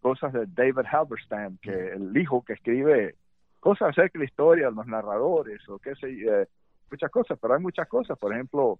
cosas 0.00 0.32
de 0.32 0.46
David 0.46 0.86
Halberstam, 0.90 1.58
que 1.58 1.88
el 1.92 2.16
hijo 2.16 2.42
que 2.42 2.54
escribe 2.54 3.14
cosas 3.60 3.90
acerca 3.90 4.18
de 4.18 4.20
la 4.20 4.24
historia, 4.24 4.70
los 4.70 4.86
narradores 4.86 5.66
o 5.68 5.78
qué 5.78 5.94
sé, 5.96 6.10
eh, 6.10 6.46
muchas 6.90 7.10
cosas, 7.10 7.38
pero 7.40 7.54
hay 7.54 7.60
muchas 7.60 7.88
cosas, 7.88 8.18
por 8.18 8.32
ejemplo, 8.32 8.78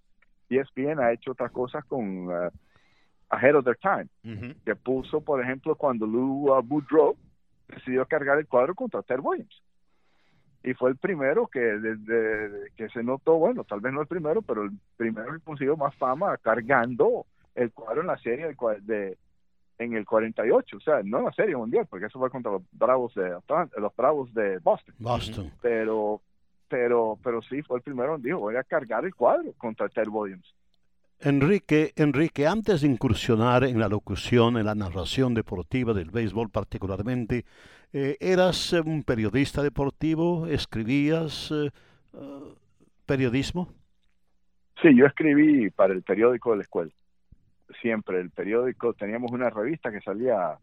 ESPN 0.48 1.00
ha 1.00 1.12
hecho 1.12 1.32
otras 1.32 1.50
cosas 1.52 1.84
con 1.84 2.28
uh, 2.28 2.50
Ahead 3.28 3.56
of 3.56 3.64
Their 3.64 3.78
Time, 3.78 4.08
que 4.64 4.76
puso, 4.76 5.20
por 5.20 5.42
ejemplo, 5.42 5.74
cuando 5.74 6.06
Lou 6.06 6.50
uh, 6.50 6.62
Boudreau 6.62 7.16
decidió 7.68 8.06
cargar 8.06 8.38
el 8.38 8.46
cuadro 8.46 8.74
contra 8.74 9.02
Ted 9.02 9.20
Williams. 9.20 9.62
Y 10.62 10.72
fue 10.74 10.90
el 10.90 10.96
primero 10.96 11.46
que 11.46 11.60
desde 11.60 12.70
que 12.74 12.88
se 12.88 13.02
notó, 13.02 13.34
bueno, 13.34 13.64
tal 13.64 13.80
vez 13.80 13.92
no 13.92 14.00
el 14.00 14.06
primero, 14.06 14.40
pero 14.40 14.62
el 14.62 14.72
primero 14.96 15.34
que 15.34 15.40
consiguió 15.40 15.76
más 15.76 15.94
fama 15.96 16.38
cargando 16.38 17.26
el 17.54 17.70
cuadro 17.70 18.00
en 18.00 18.06
la 18.06 18.16
serie 18.18 18.46
de, 18.46 18.80
de 18.80 19.18
en 19.78 19.94
el 19.94 20.06
48, 20.06 20.76
o 20.76 20.80
sea, 20.80 21.02
no 21.02 21.18
en 21.18 21.24
la 21.24 21.32
serie 21.32 21.56
mundial, 21.56 21.86
porque 21.88 22.06
eso 22.06 22.18
fue 22.18 22.30
contra 22.30 22.52
los 22.52 22.62
Bravos 22.72 23.14
de 23.14 23.36
los 23.76 23.96
Bravos 23.96 24.32
de 24.32 24.58
Boston. 24.58 24.94
Boston. 24.98 25.52
Pero 25.60 26.20
pero 26.68 27.18
pero 27.22 27.42
sí 27.42 27.60
fue 27.62 27.78
el 27.78 27.82
primero 27.82 28.12
donde 28.12 28.28
dijo, 28.28 28.40
voy 28.40 28.56
a 28.56 28.64
cargar 28.64 29.04
el 29.04 29.14
cuadro 29.14 29.52
contra 29.58 29.88
Ted 29.88 30.08
Williams. 30.08 30.54
Enrique, 31.24 31.94
Enrique, 31.96 32.46
antes 32.46 32.82
de 32.82 32.88
incursionar 32.88 33.64
en 33.64 33.80
la 33.80 33.88
locución, 33.88 34.58
en 34.58 34.66
la 34.66 34.74
narración 34.74 35.32
deportiva 35.32 35.94
del 35.94 36.10
béisbol 36.10 36.50
particularmente, 36.50 37.46
eh, 37.94 38.18
¿eras 38.20 38.74
un 38.74 39.02
periodista 39.04 39.62
deportivo? 39.62 40.46
¿Escribías 40.46 41.50
eh, 41.50 41.70
uh, 42.12 42.54
periodismo? 43.06 43.72
Sí, 44.82 44.94
yo 44.94 45.06
escribí 45.06 45.70
para 45.70 45.94
el 45.94 46.02
periódico 46.02 46.50
de 46.50 46.56
la 46.58 46.62
escuela. 46.64 46.92
Siempre, 47.80 48.20
el 48.20 48.28
periódico, 48.28 48.92
teníamos 48.92 49.32
una 49.32 49.48
revista 49.48 49.90
que 49.90 50.02
salía 50.02 50.58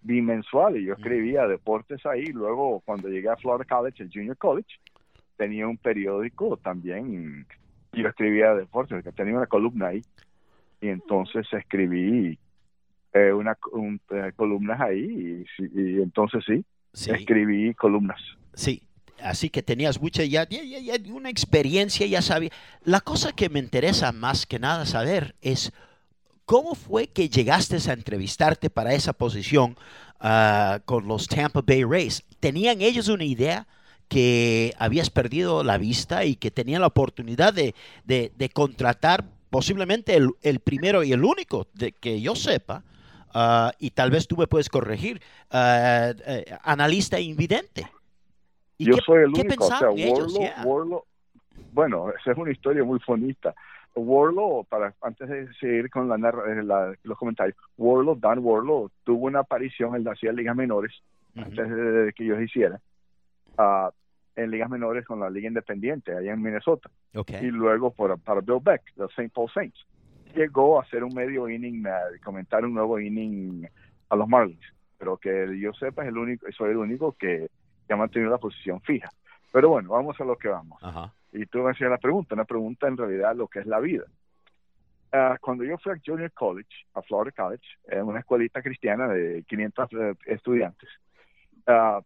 bimensual 0.00 0.78
y 0.78 0.86
yo 0.86 0.94
escribía 0.94 1.46
deportes 1.46 2.06
ahí. 2.06 2.24
Luego, 2.28 2.80
cuando 2.80 3.10
llegué 3.10 3.28
a 3.28 3.36
Florida 3.36 3.66
College, 3.66 4.04
el 4.04 4.10
Junior 4.10 4.38
College, 4.38 4.70
tenía 5.36 5.68
un 5.68 5.76
periódico 5.76 6.56
también. 6.56 7.44
Yo 7.92 8.08
escribía 8.08 8.54
deportes, 8.54 9.02
que 9.02 9.12
tenía 9.12 9.34
una 9.36 9.46
columna 9.46 9.88
ahí. 9.88 10.02
Y 10.80 10.88
entonces 10.88 11.46
escribí 11.52 12.38
eh, 13.12 13.32
una 13.32 13.56
un, 13.72 14.00
eh, 14.10 14.32
columnas 14.36 14.80
ahí 14.80 15.44
y, 15.58 15.64
y, 15.80 16.02
entonces 16.02 16.44
sí, 16.46 16.64
Sí. 16.92 17.10
escribí 17.10 17.74
columnas. 17.74 18.20
Sí, 18.54 18.82
así 19.22 19.50
que 19.50 19.62
tenías 19.62 20.00
mucha 20.00 20.24
ya, 20.24 20.48
ya, 20.48 20.62
ya- 20.62 20.78
ya 20.96 21.12
una 21.12 21.30
experiencia, 21.30 22.06
ya 22.06 22.22
sabía. 22.22 22.50
La 22.84 23.00
cosa 23.00 23.32
que 23.32 23.48
me 23.48 23.58
interesa 23.58 24.12
más 24.12 24.46
que 24.46 24.58
nada 24.58 24.86
saber 24.86 25.34
es 25.42 25.72
cómo 26.44 26.74
fue 26.74 27.08
que 27.08 27.28
llegaste 27.28 27.76
a 27.90 27.92
entrevistarte 27.92 28.70
para 28.70 28.94
esa 28.94 29.12
posición 29.12 29.76
ah, 30.20 30.80
con 30.84 31.06
los 31.08 31.26
Tampa 31.28 31.60
Bay 31.66 31.84
Rays. 31.84 32.24
¿Tenían 32.40 32.80
ellos 32.80 33.08
una 33.08 33.24
idea 33.24 33.66
que 34.08 34.72
habías 34.78 35.10
perdido 35.10 35.62
la 35.62 35.78
vista 35.78 36.24
y 36.24 36.36
que 36.36 36.50
tenían 36.50 36.80
la 36.80 36.86
oportunidad 36.88 37.52
de, 37.52 37.74
de- 38.04 38.32
de 38.36 38.48
contratar 38.48 39.24
posiblemente 39.50 40.14
el, 40.14 40.30
el 40.42 40.60
primero 40.60 41.02
y 41.04 41.12
el 41.12 41.24
único 41.24 41.66
de 41.74 41.92
que 41.92 42.20
yo 42.20 42.34
sepa? 42.34 42.82
ah, 43.34 43.72
y 43.78 43.90
tal 43.90 44.10
vez 44.10 44.26
tú 44.26 44.36
me 44.38 44.46
puedes 44.46 44.68
corregir, 44.70 45.20
eh, 45.52 46.44
analista 46.62 47.20
invidente. 47.20 47.86
¿Y 48.78 48.86
Yo 48.86 48.94
qué- 48.96 49.02
soy 49.04 49.18
el 49.24 49.28
único, 49.28 49.64
o 49.64 49.68
sea, 49.68 49.90
ellos? 49.94 50.34
Warlow, 50.34 50.40
Yeah. 50.40 50.64
Warlow- 50.64 51.04
bueno, 51.72 52.10
esa 52.18 52.32
es 52.32 52.38
una 52.38 52.50
historia 52.50 52.82
muy 52.84 52.98
bonita. 53.06 53.54
Warlow, 53.94 54.64
para 54.64 54.94
antes 55.02 55.28
de 55.28 55.48
seguir 55.60 55.90
con 55.90 56.08
la, 56.08 56.14
eh, 56.16 56.62
la- 56.62 56.94
los 57.02 57.18
comentarios, 57.18 57.56
Warlow, 57.76 58.16
Dan 58.18 58.38
Warlow, 58.40 58.90
tuvo 59.04 59.26
una 59.26 59.40
aparición, 59.40 59.94
él 59.96 60.06
hacía 60.08 60.32
ligas 60.32 60.54
menores, 60.56 60.92
antes 61.36 61.68
de 61.68 62.12
que 62.16 62.24
yo 62.24 62.40
hiciera, 62.40 62.80
ah, 63.58 63.90
en 64.36 64.50
ligas 64.50 64.70
menores 64.70 65.04
con 65.04 65.20
la 65.20 65.28
liga 65.28 65.48
independiente, 65.48 66.16
allá 66.16 66.32
en 66.32 66.40
Minnesota, 66.40 66.88
Ok. 67.14 67.32
y 67.42 67.50
luego 67.50 67.90
por, 67.90 68.18
para 68.20 68.40
Bill 68.40 68.60
Beck, 68.62 68.82
de 68.94 69.02
los 69.02 69.10
St. 69.10 69.30
Paul 69.34 69.50
Saints. 69.52 69.84
Llegó 70.34 70.78
a 70.78 70.82
hacer 70.84 71.02
un 71.04 71.14
medio 71.14 71.48
inning, 71.48 71.86
ah, 71.86 72.00
comentar 72.24 72.64
un 72.64 72.74
nuevo 72.74 72.98
inning 73.00 73.68
a 74.08 74.16
los 74.16 74.28
Marlins, 74.28 74.64
pero 74.96 75.16
que 75.16 75.58
yo 75.58 75.72
sepa 75.74 76.02
es 76.02 76.08
el 76.08 76.18
único, 76.18 76.46
soy 76.52 76.70
el 76.70 76.76
único 76.76 77.12
que, 77.12 77.48
que 77.86 77.92
ha 77.92 77.96
mantenido 77.96 78.30
la 78.30 78.38
posición 78.38 78.80
fija. 78.80 79.10
Pero 79.52 79.70
bueno, 79.70 79.90
vamos 79.90 80.20
a 80.20 80.24
lo 80.24 80.36
que 80.36 80.48
vamos. 80.48 80.78
Ajá. 80.82 81.12
Y 81.32 81.46
tú 81.46 81.58
me 81.58 81.70
hacías 81.70 81.90
la 81.90 81.98
pregunta, 81.98 82.34
una 82.34 82.44
pregunta 82.44 82.86
en 82.86 82.96
realidad 82.96 83.34
lo 83.34 83.48
que 83.48 83.60
es 83.60 83.66
la 83.66 83.80
vida. 83.80 84.04
Ah, 85.10 85.36
cuando 85.40 85.64
yo 85.64 85.78
fui 85.78 85.92
a 85.92 86.00
Junior 86.04 86.30
College, 86.32 86.68
a 86.94 87.02
Florida 87.02 87.34
College, 87.44 87.66
en 87.88 88.02
una 88.02 88.20
escuelita 88.20 88.60
cristiana 88.62 89.08
de 89.08 89.42
500 89.48 89.88
eh, 89.92 90.14
estudiantes, 90.26 90.88
ah, 91.66 92.00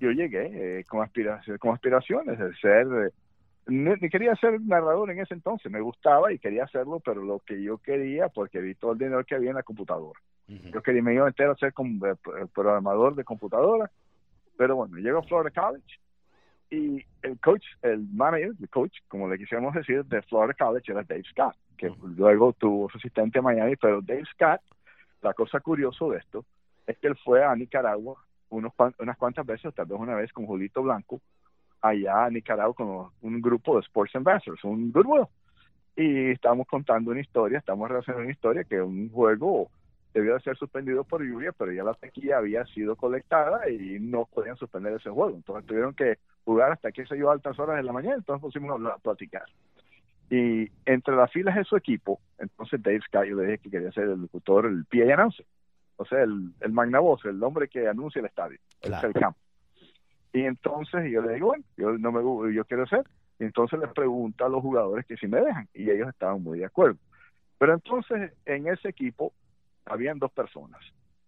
yo 0.00 0.10
llegué 0.10 0.78
eh, 0.80 0.84
con, 0.84 1.02
aspiraciones, 1.02 1.60
con 1.60 1.74
aspiraciones 1.74 2.38
de 2.38 2.54
ser, 2.56 2.86
eh, 3.68 4.08
quería 4.10 4.34
ser 4.36 4.60
narrador 4.60 5.10
en 5.10 5.20
ese 5.20 5.34
entonces, 5.34 5.70
me 5.70 5.80
gustaba 5.80 6.32
y 6.32 6.38
quería 6.38 6.64
hacerlo, 6.64 7.00
pero 7.00 7.22
lo 7.22 7.40
que 7.40 7.62
yo 7.62 7.78
quería, 7.78 8.28
porque 8.28 8.60
vi 8.60 8.74
todo 8.74 8.92
el 8.92 8.98
dinero 8.98 9.24
que 9.24 9.34
había 9.34 9.50
en 9.50 9.56
la 9.56 9.62
computadora. 9.62 10.18
Yo 10.46 10.82
quería, 10.82 11.02
me 11.02 11.12
iba 11.12 11.26
meter 11.26 11.50
a 11.50 11.54
ser 11.56 11.74
como, 11.74 12.06
eh, 12.06 12.14
programador 12.54 13.14
de 13.14 13.24
computadora, 13.24 13.90
pero 14.56 14.76
bueno, 14.76 14.96
llego 14.96 15.18
a 15.18 15.22
Florida 15.22 15.50
College 15.50 16.00
y 16.70 17.04
el 17.22 17.38
coach, 17.38 17.64
el 17.82 18.06
manager, 18.14 18.52
el 18.58 18.68
coach, 18.70 18.96
como 19.08 19.28
le 19.28 19.36
quisiéramos 19.36 19.74
decir, 19.74 20.04
de 20.06 20.22
Florida 20.22 20.54
College 20.54 20.90
era 20.90 21.02
Dave 21.02 21.24
Scott, 21.30 21.54
que 21.76 21.92
luego 22.16 22.54
tuvo 22.54 22.88
su 22.88 22.96
asistente 22.96 23.38
en 23.38 23.44
Miami, 23.44 23.76
pero 23.76 24.00
Dave 24.00 24.24
Scott, 24.32 24.62
la 25.20 25.34
cosa 25.34 25.60
curiosa 25.60 26.06
de 26.06 26.16
esto, 26.16 26.46
es 26.86 26.96
que 26.96 27.08
él 27.08 27.16
fue 27.22 27.44
a 27.44 27.54
Nicaragua 27.54 28.16
unos, 28.50 28.72
unas 28.98 29.16
cuantas 29.16 29.46
veces, 29.46 29.74
tal 29.74 29.86
vez 29.86 29.98
una 29.98 30.14
vez 30.14 30.32
con 30.32 30.46
Julito 30.46 30.82
Blanco, 30.82 31.20
allá 31.80 32.24
a 32.24 32.30
Nicaragua 32.30 32.74
con 32.74 33.10
un 33.20 33.40
grupo 33.40 33.74
de 33.74 33.80
Sports 33.80 34.16
Ambassadors, 34.16 34.64
un 34.64 34.92
Goodwill. 34.92 35.26
Y 35.96 36.30
estamos 36.30 36.66
contando 36.66 37.10
una 37.10 37.20
historia, 37.20 37.58
estamos 37.58 37.88
relacionando 37.88 38.22
una 38.24 38.32
historia 38.32 38.64
que 38.64 38.80
un 38.80 39.10
juego 39.10 39.68
debió 40.14 40.34
de 40.34 40.40
ser 40.40 40.56
suspendido 40.56 41.04
por 41.04 41.22
lluvia, 41.22 41.52
pero 41.52 41.72
ya 41.72 41.82
la 41.82 41.94
taquilla 41.94 42.38
había 42.38 42.64
sido 42.66 42.96
colectada 42.96 43.68
y 43.68 43.98
no 44.00 44.26
podían 44.26 44.56
suspender 44.56 44.92
ese 44.94 45.10
juego. 45.10 45.36
Entonces 45.36 45.66
tuvieron 45.66 45.94
que 45.94 46.18
jugar 46.44 46.72
hasta 46.72 46.92
que 46.92 47.06
se 47.06 47.20
a 47.20 47.32
altas 47.32 47.58
horas 47.58 47.76
de 47.76 47.82
la 47.82 47.92
mañana, 47.92 48.16
entonces 48.16 48.40
pusimos 48.40 48.70
a 48.70 48.74
hablar- 48.74 49.00
platicar. 49.02 49.44
Y 50.30 50.70
entre 50.84 51.16
las 51.16 51.32
filas 51.32 51.56
de 51.56 51.64
su 51.64 51.76
equipo, 51.76 52.20
entonces 52.38 52.82
Dave 52.82 53.00
Scott, 53.00 53.24
yo 53.24 53.36
le 53.36 53.44
dije 53.44 53.58
que 53.58 53.70
quería 53.70 53.92
ser 53.92 54.04
el 54.04 54.20
locutor, 54.20 54.66
el 54.66 54.84
PA 54.84 55.14
announcer, 55.14 55.46
o 55.98 56.04
sea, 56.06 56.22
el, 56.22 56.52
el 56.60 56.72
magna 56.72 57.00
voz, 57.00 57.22
el 57.26 57.42
hombre 57.42 57.68
que 57.68 57.86
anuncia 57.86 58.20
el 58.20 58.26
estadio, 58.26 58.58
Claro. 58.80 59.08
el 59.08 59.14
campo. 59.14 59.38
Y 60.32 60.42
entonces 60.44 61.10
yo 61.10 61.20
le 61.22 61.34
digo, 61.34 61.48
bueno, 61.48 61.64
yo 61.76 61.98
no 61.98 62.12
me 62.12 62.54
yo 62.54 62.64
quiero 62.64 62.86
ser. 62.86 63.04
Y 63.40 63.44
entonces 63.44 63.78
le 63.78 63.88
pregunta 63.88 64.46
a 64.46 64.48
los 64.48 64.62
jugadores 64.62 65.06
que 65.06 65.16
si 65.16 65.26
me 65.28 65.40
dejan, 65.40 65.68
y 65.74 65.90
ellos 65.90 66.08
estaban 66.08 66.42
muy 66.42 66.58
de 66.60 66.64
acuerdo. 66.64 66.98
Pero 67.58 67.74
entonces 67.74 68.32
en 68.46 68.66
ese 68.68 68.88
equipo 68.88 69.32
habían 69.84 70.18
dos 70.18 70.30
personas. 70.32 70.80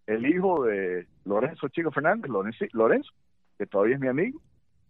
El 0.07 0.25
hijo 0.25 0.63
de 0.65 1.07
Lorenzo 1.25 1.67
Chico 1.69 1.91
Fernández, 1.91 2.29
Lorenzo, 2.29 2.65
Lorenzo, 2.73 3.11
que 3.57 3.65
todavía 3.65 3.95
es 3.95 4.01
mi 4.01 4.07
amigo, 4.07 4.41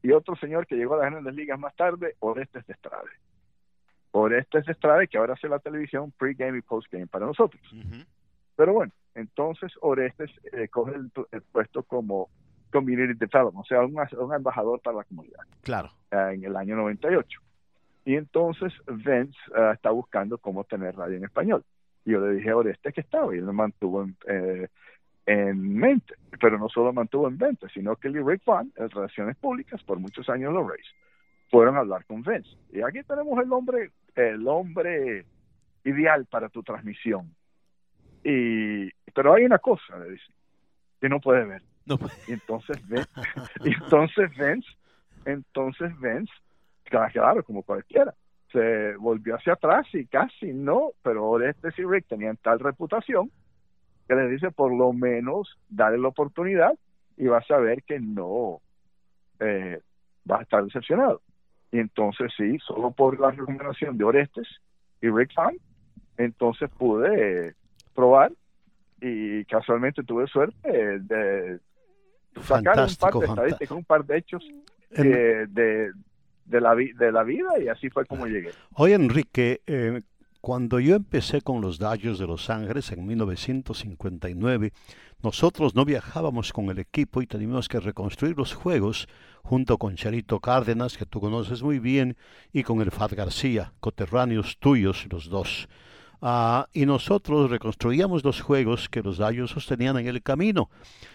y 0.04 0.12
otro 0.12 0.36
señor 0.36 0.66
que 0.66 0.76
llegó 0.76 0.96
a 0.96 1.04
las 1.04 1.12
grandes 1.12 1.36
ligas 1.36 1.60
más 1.60 1.76
tarde, 1.76 2.16
Orestes 2.20 2.66
de 2.66 2.74
Estrade. 2.74 3.10
Orestes 4.12 4.66
de 4.66 4.72
Estrade, 4.74 5.08
que 5.08 5.18
ahora 5.18 5.34
hace 5.34 5.48
la 5.48 5.60
televisión 5.60 6.12
pre-game 6.18 6.58
y 6.58 6.62
post-game 6.62 7.08
para 7.08 7.26
nosotros. 7.28 7.62
Ujú. 7.72 8.04
Pero 8.62 8.74
bueno, 8.74 8.92
entonces 9.16 9.74
Orestes 9.82 10.30
eh, 10.54 10.68
coge 10.68 10.94
el, 10.94 11.12
el 11.32 11.42
puesto 11.42 11.82
como 11.82 12.30
Community 12.72 13.16
Development, 13.18 13.66
o 13.66 13.68
sea, 13.68 13.82
un, 13.82 13.96
un 13.96 14.34
embajador 14.36 14.80
para 14.82 14.98
la 14.98 15.04
comunidad 15.04 15.40
Claro. 15.64 15.90
eh, 16.12 16.34
en 16.36 16.44
el 16.44 16.56
año 16.56 16.76
98. 16.76 17.40
Y 18.06 18.18
entonces 18.18 18.72
Vince 18.86 19.36
eh, 19.58 19.72
está 19.74 19.90
buscando 19.90 20.38
cómo 20.38 20.64
tener 20.64 20.96
radio 20.96 21.18
en 21.18 21.24
español. 21.24 21.64
Y 22.06 22.12
yo 22.12 22.22
le 22.24 22.36
dije 22.36 22.52
a 22.52 22.58
Orestes 22.58 22.94
que 22.94 23.02
estaba 23.02 23.34
y 23.34 23.40
él 23.40 23.46
me 23.46 23.54
mantuvo 23.54 24.04
en, 24.04 24.16
eh, 24.28 24.68
en 25.26 25.74
mente. 25.74 26.14
Pero 26.40 26.60
no 26.60 26.70
solo 26.70 26.94
mantuvo 26.94 27.28
en 27.30 27.38
mente, 27.40 27.66
sino 27.74 27.96
que 27.96 28.10
y 28.10 28.20
Rick 28.20 28.46
Vaughn, 28.46 28.72
en 28.76 28.92
Relaciones 28.92 29.38
Públicas, 29.38 29.82
por 29.84 29.98
muchos 29.98 30.30
años 30.30 30.54
los 30.54 30.70
Rays, 30.70 30.86
fueron 31.50 31.78
a 31.78 31.80
hablar 31.80 32.06
con 32.06 32.22
Vince. 32.22 32.56
Y 32.72 32.82
aquí 32.84 33.02
tenemos 33.08 33.44
el 33.44 33.52
hombre, 33.52 33.90
el 34.14 34.48
hombre 34.48 35.26
ideal 35.84 36.28
para 36.28 36.48
tu 36.50 36.62
transmisión. 36.62 37.34
Y, 38.24 38.90
pero 39.14 39.34
hay 39.34 39.46
una 39.46 39.60
cosa, 39.60 39.98
le 40.00 40.12
dice, 40.12 40.32
que 41.00 41.10
no 41.10 41.20
puede 41.20 41.46
ver. 41.46 41.62
No, 41.86 41.98
Y 42.28 42.34
entonces 42.34 42.78
Vince, 42.88 43.10
y 43.66 43.74
entonces 43.74 44.30
Vince, 44.38 44.70
entonces 45.26 45.92
Vince, 46.00 46.32
claro, 46.84 47.44
como 47.44 47.64
cualquiera, 47.64 48.14
se 48.52 48.96
volvió 48.98 49.36
hacia 49.36 49.54
atrás 49.54 49.88
y 49.94 50.06
casi 50.06 50.54
no, 50.54 50.92
pero 51.02 51.28
Orestes 51.28 51.78
y 51.80 51.84
Rick 51.84 52.08
tenían 52.08 52.38
tal 52.38 52.60
reputación 52.60 53.32
que 54.08 54.16
les 54.16 54.30
dice 54.30 54.52
por 54.52 54.74
lo 54.74 54.92
menos 54.92 55.58
darle 55.70 55.98
la 55.98 56.10
oportunidad 56.10 56.78
y 57.18 57.28
vas 57.28 57.50
a 57.50 57.58
ver 57.58 57.82
que 57.84 58.00
no 58.00 58.60
eh, 59.40 59.80
vas 60.26 60.42
a 60.42 60.44
estar 60.44 60.64
decepcionado. 60.64 61.22
Y 61.72 61.80
entonces 61.80 62.32
sí, 62.36 62.58
solo 62.60 62.92
por 62.92 63.20
la 63.20 63.32
recomendación 63.32 63.98
de 63.98 64.04
Orestes 64.04 64.48
y 65.02 65.10
Rick 65.10 65.34
Fan, 65.34 65.56
entonces 66.18 66.70
pude 66.72 67.56
probar 67.96 68.32
y 69.02 69.46
casualmente 69.46 70.04
tuve 70.04 70.28
suerte 70.28 71.00
de 71.00 71.60
sacar 72.48 72.80
un 72.80 72.96
par 72.96 73.16
Fantástico, 73.16 73.20
de 73.20 73.26
estadísticas, 73.28 73.78
un 73.78 73.84
par 73.86 74.06
de 74.06 74.18
hechos 74.18 74.44
eh, 74.92 75.46
de, 75.50 75.92
de, 76.46 76.62
la, 76.62 76.74
vi- 76.76 76.94
de 76.94 77.12
la 77.12 77.24
vida 77.24 77.60
y 77.60 77.68
así 77.68 77.90
fue 77.90 78.06
como 78.06 78.26
llegué. 78.28 78.52
Oye, 78.76 78.94
Enrique, 78.96 79.62
eh, 79.68 80.02
cuando 80.40 80.80
yo 80.80 80.96
empecé 80.96 81.42
con 81.42 81.62
los 81.62 81.78
Dodgers 81.78 82.20
de 82.20 82.28
Los 82.28 82.50
Ángeles 82.50 82.92
en 82.92 83.06
1959, 83.06 84.72
nosotros 85.24 85.76
no 85.76 85.86
viajábamos 85.86 86.52
con 86.52 86.70
el 86.70 86.80
equipo 86.80 87.22
y 87.22 87.28
teníamos 87.28 87.68
que 87.70 87.80
reconstruir 87.80 88.36
los 88.38 88.54
juegos 88.54 89.08
junto 89.44 89.78
con 89.78 89.96
Charito 89.96 90.40
Cárdenas, 90.40 90.98
que 90.98 91.06
tú 91.06 91.20
conoces 91.20 91.62
muy 91.64 91.80
bien, 91.80 92.18
y 92.54 92.64
con 92.64 92.82
el 92.82 92.92
Fat 92.92 93.14
García, 93.14 93.74
coterráneos 93.80 94.58
tuyos 94.58 95.08
los 95.12 95.30
dos. 95.30 95.68
Ah, 96.22 96.68
y 96.72 96.86
nosotros 96.86 97.50
reconstruíamos 97.50 98.24
los 98.24 98.42
juegos 98.42 98.90
que 98.90 99.02
los 99.02 99.18
Dodgers 99.18 99.52
sostenían 99.52 99.98
en 99.98 100.08
el 100.08 100.22
camino. 100.22 100.70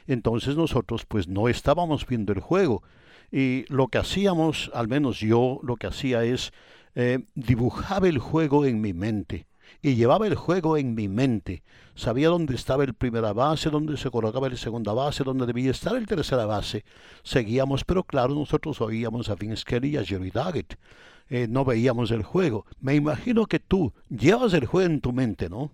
Entonces 0.07 0.57
nosotros 0.57 1.07
pues 1.07 1.29
no 1.29 1.49
estábamos 1.49 2.07
viendo 2.07 2.33
el 2.33 2.41
juego. 2.41 2.83
Y 3.31 3.65
lo 3.69 3.89
que 3.89 3.99
hacíamos, 3.99 4.71
al 4.75 4.89
menos 4.89 5.21
yo, 5.21 5.61
lo 5.63 5.77
que 5.77 5.87
hacía 5.87 6.25
es 6.25 6.53
eh, 6.95 7.21
dibujaba 7.35 8.09
el 8.09 8.19
juego 8.19 8.65
en 8.65 8.81
mi 8.81 8.93
mente. 8.93 9.47
y 9.83 9.95
llevaba 9.97 10.27
el 10.27 10.35
juego 10.35 10.77
en 10.77 10.95
mi 10.95 11.09
mente. 11.09 11.63
Sabía 11.95 12.29
dónde 12.29 12.55
estaba 12.55 12.85
el 12.85 12.95
primera 12.95 13.33
base, 13.33 13.71
dónde 13.71 13.97
se 13.97 14.11
colocaba 14.11 14.47
el 14.49 14.59
segunda 14.59 14.93
base, 14.93 15.25
dónde 15.25 15.47
debía 15.47 15.71
estar 15.71 15.97
el 15.97 16.07
tercera 16.07 16.47
base. 16.47 16.85
Seguíamos, 17.23 17.85
pero 17.85 18.05
claro, 18.05 18.35
nosotros 18.35 18.81
oíamos 18.81 19.29
a 19.29 19.35
Vince 19.35 19.65
Kelly 19.65 19.91
y 19.91 19.97
a 19.97 20.05
Jerry 20.05 20.31
Daggett. 20.31 20.77
Eh, 21.29 21.47
no 21.49 21.65
veíamos 21.65 22.11
el 22.11 22.23
juego. 22.23 22.67
Me 22.81 22.95
imagino 22.95 23.47
que 23.47 23.59
tú 23.59 23.93
llevas 24.09 24.55
el 24.55 24.67
juego 24.67 24.91
en 24.91 25.01
tu 25.01 25.13
mente, 25.13 25.49
¿no? 25.49 25.73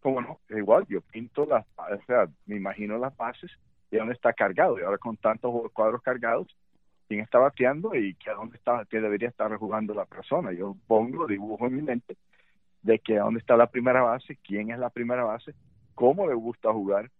¿Cómo 0.00 0.20
no? 0.20 0.40
Igual, 0.50 0.84
yo 0.88 1.00
pinto 1.00 1.46
las, 1.46 1.64
o 1.76 2.04
sea, 2.06 2.28
me 2.46 2.56
imagino 2.56 2.98
las 2.98 3.16
bases 3.16 3.50
y 3.90 3.96
dónde 3.96 4.14
está 4.14 4.32
cargado. 4.32 4.78
Y 4.78 4.82
ahora 4.82 4.98
con 4.98 5.16
tantos 5.16 5.52
cuadros 5.72 6.02
cargados, 6.02 6.54
quién 7.08 7.20
está 7.20 7.38
bateando 7.38 7.94
y 7.94 8.14
que 8.14 8.30
a 8.30 8.34
dónde 8.34 8.56
está, 8.56 8.84
que 8.90 9.00
debería 9.00 9.28
estar 9.28 9.54
jugando 9.56 9.94
la 9.94 10.04
persona. 10.04 10.52
Yo 10.52 10.76
pongo, 10.86 11.26
dibujo 11.26 11.66
en 11.66 11.76
mi 11.76 11.82
mente 11.82 12.16
de 12.82 12.98
que 12.98 13.18
a 13.18 13.22
dónde 13.22 13.40
está 13.40 13.56
la 13.56 13.68
primera 13.68 14.02
base, 14.02 14.36
quién 14.42 14.70
es 14.70 14.78
la 14.78 14.90
primera 14.90 15.24
base, 15.24 15.54
cómo 15.94 16.26
le 16.26 16.34
gusta 16.34 16.72
jugar 16.72 17.10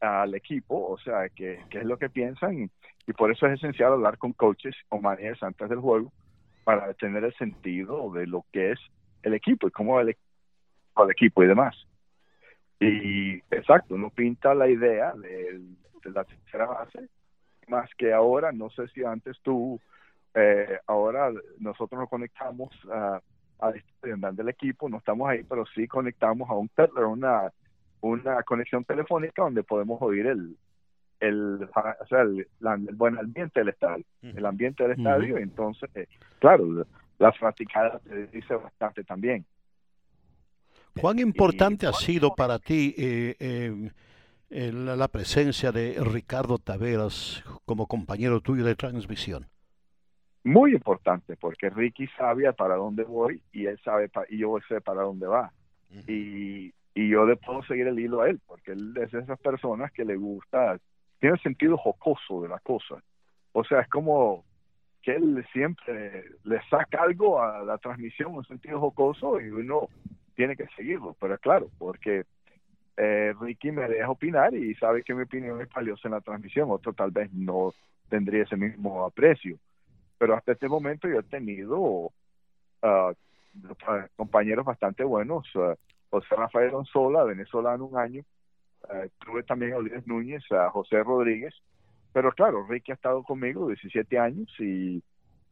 al 0.00 0.34
equipo, 0.34 0.86
o 0.88 0.98
sea, 0.98 1.28
qué, 1.28 1.60
qué 1.70 1.78
es 1.78 1.84
lo 1.84 1.98
que 1.98 2.10
piensan 2.10 2.64
y, 2.64 3.12
por 3.12 3.30
eso 3.30 3.46
es 3.46 3.58
esencial 3.58 3.92
hablar 3.92 4.16
con 4.16 4.32
coaches 4.32 4.74
o 4.88 4.98
managers 4.98 5.42
antes 5.42 5.68
del 5.68 5.78
juego 5.78 6.10
para 6.64 6.92
tener 6.94 7.24
el 7.24 7.34
sentido 7.34 8.10
de 8.12 8.26
lo 8.26 8.44
que 8.52 8.72
es 8.72 8.80
el 9.22 9.34
equipo 9.34 9.68
y 9.68 9.70
cómo 9.70 10.00
el, 10.00 10.08
el 10.08 11.10
equipo 11.10 11.42
y 11.42 11.46
demás. 11.46 11.76
Y 12.80 13.34
exacto, 13.50 13.94
uno 13.94 14.10
pinta 14.10 14.54
la 14.54 14.68
idea 14.68 15.12
de, 15.12 15.60
la 16.12 16.24
tercera 16.24 16.66
base, 16.66 17.08
más 17.68 17.88
que 17.96 18.12
ahora, 18.12 18.52
no 18.52 18.68
sé 18.70 18.88
si 18.88 19.04
antes 19.04 19.38
tú, 19.42 19.80
eh, 20.34 20.78
ahora 20.86 21.30
nosotros 21.58 22.00
nos 22.00 22.10
conectamos 22.10 22.70
a, 22.90 23.20
a 23.60 23.72
del 24.32 24.48
equipo, 24.48 24.88
no 24.88 24.98
estamos 24.98 25.28
ahí, 25.28 25.44
pero 25.44 25.64
sí 25.66 25.86
conectamos 25.86 26.50
a 26.50 26.54
un 26.54 26.70
una, 27.06 27.52
una 28.00 28.42
conexión 28.42 28.84
telefónica 28.84 29.42
donde 29.42 29.62
podemos 29.62 30.02
oír 30.02 30.26
el, 30.26 30.56
el, 31.28 31.62
o 31.62 32.06
sea, 32.06 32.22
el, 32.22 32.46
buen 32.94 33.18
ambiente 33.18 33.60
del 33.60 33.70
estadio, 33.70 34.04
el 34.22 34.46
ambiente 34.46 34.82
del 34.82 34.92
estadio, 34.92 35.38
entonces, 35.38 35.90
eh, 35.94 36.06
claro, 36.38 36.86
la 37.18 37.32
fanaticada 37.32 37.98
te 38.00 38.26
dice 38.28 38.54
bastante 38.54 39.04
también. 39.04 39.44
¿Cuán 41.00 41.18
importante 41.18 41.86
ha 41.86 41.92
sido 41.92 42.34
para 42.34 42.58
ti 42.58 42.94
eh, 42.96 43.90
eh, 44.50 44.72
la 44.72 45.08
presencia 45.08 45.72
de 45.72 45.96
Ricardo 46.00 46.58
Taveras 46.58 47.42
como 47.64 47.86
compañero 47.86 48.40
tuyo 48.40 48.64
de 48.64 48.76
transmisión? 48.76 49.46
Muy 50.44 50.72
importante, 50.72 51.36
porque 51.36 51.70
Ricky 51.70 52.06
sabe 52.18 52.52
para 52.52 52.76
dónde 52.76 53.02
voy 53.02 53.42
y 53.50 53.66
él 53.66 53.80
sabe 53.82 54.10
y 54.28 54.38
yo 54.38 54.56
sé 54.68 54.80
para 54.80 55.02
dónde 55.02 55.26
va. 55.26 55.52
y, 56.06 56.72
y 56.94 57.08
yo 57.08 57.26
le 57.26 57.36
puedo 57.36 57.62
seguir 57.64 57.88
el 57.88 57.98
hilo 57.98 58.20
a 58.20 58.28
él, 58.28 58.40
porque 58.46 58.72
él 58.72 58.94
es 58.96 59.10
de 59.10 59.20
esas 59.20 59.38
personas 59.40 59.90
que 59.92 60.04
le 60.04 60.16
gusta, 60.16 60.78
tiene 61.20 61.38
sentido 61.38 61.76
jocoso 61.76 62.42
de 62.42 62.48
la 62.48 62.58
cosa. 62.60 63.02
O 63.52 63.64
sea, 63.64 63.80
es 63.80 63.88
como 63.88 64.44
que 65.02 65.12
él 65.12 65.46
siempre 65.52 66.24
le 66.44 66.60
saca 66.68 67.02
algo 67.02 67.40
a 67.40 67.62
la 67.62 67.78
transmisión, 67.78 68.34
un 68.34 68.44
sentido 68.44 68.80
jocoso, 68.80 69.40
y 69.40 69.48
uno 69.48 69.88
tiene 70.34 70.56
que 70.56 70.66
seguirlo, 70.76 71.16
pero 71.20 71.38
claro, 71.38 71.68
porque 71.78 72.24
eh, 72.96 73.34
Ricky 73.40 73.70
me 73.70 73.88
deja 73.88 74.10
opinar 74.10 74.54
y 74.54 74.74
sabe 74.76 75.02
que 75.02 75.14
mi 75.14 75.22
opinión 75.22 75.60
es 75.60 75.68
valiosa 75.68 76.08
en 76.08 76.12
la 76.12 76.20
transmisión, 76.20 76.70
otro 76.70 76.92
tal 76.92 77.10
vez 77.10 77.32
no 77.32 77.72
tendría 78.08 78.44
ese 78.44 78.56
mismo 78.56 79.04
aprecio. 79.04 79.58
Pero 80.18 80.34
hasta 80.34 80.52
este 80.52 80.68
momento 80.68 81.08
yo 81.08 81.18
he 81.18 81.22
tenido 81.24 81.78
uh, 81.80 83.12
compañeros 84.16 84.64
bastante 84.64 85.04
buenos. 85.04 85.44
Uh, 85.54 85.74
José 86.10 86.36
Rafael 86.36 86.70
Gonzola, 86.70 87.24
venezolano 87.24 87.86
un 87.86 87.98
año. 87.98 88.22
Uh, 88.84 89.08
tuve 89.24 89.42
también 89.42 89.74
a 89.74 89.78
Luis 89.78 90.06
Núñez, 90.06 90.42
a 90.52 90.70
José 90.70 91.02
Rodríguez. 91.02 91.54
Pero 92.12 92.32
claro, 92.32 92.66
Ricky 92.66 92.92
ha 92.92 92.94
estado 92.94 93.22
conmigo 93.22 93.68
17 93.68 94.18
años 94.18 94.48
y 94.58 95.02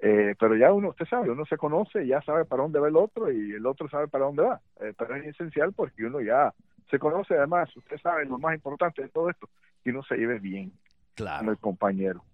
eh, 0.05 0.35
pero 0.39 0.57
ya 0.57 0.73
uno, 0.73 0.89
usted 0.89 1.07
sabe, 1.07 1.31
uno 1.31 1.45
se 1.47 1.57
conoce, 1.57 2.05
ya 2.05 2.21
sabe 2.23 2.45
para 2.45 2.63
dónde 2.63 2.81
va 2.81 2.89
el 2.89 2.97
otro 2.97 3.31
y 3.31 3.53
el 3.53 3.65
otro 3.65 3.89
sabe 3.89 4.09
para 4.09 4.25
dónde 4.25 4.43
va. 4.43 4.61
Eh, 4.81 4.93
pero 4.99 5.15
es 5.15 5.27
esencial 5.27 5.73
porque 5.73 6.05
uno 6.05 6.21
ya 6.21 6.53
se 6.91 6.99
conoce, 6.99 7.35
además, 7.35 7.75
usted 7.77 7.99
sabe 8.01 8.25
lo 8.25 8.39
más 8.39 8.55
importante 8.55 9.03
de 9.03 9.09
todo 9.09 9.31
esto, 9.31 9.49
que 9.83 9.91
uno 9.91 10.03
se 10.03 10.17
lleve 10.17 10.41
bien 10.41 10.73
con 11.17 11.49
el 11.49 11.59
compañero. 11.59 12.25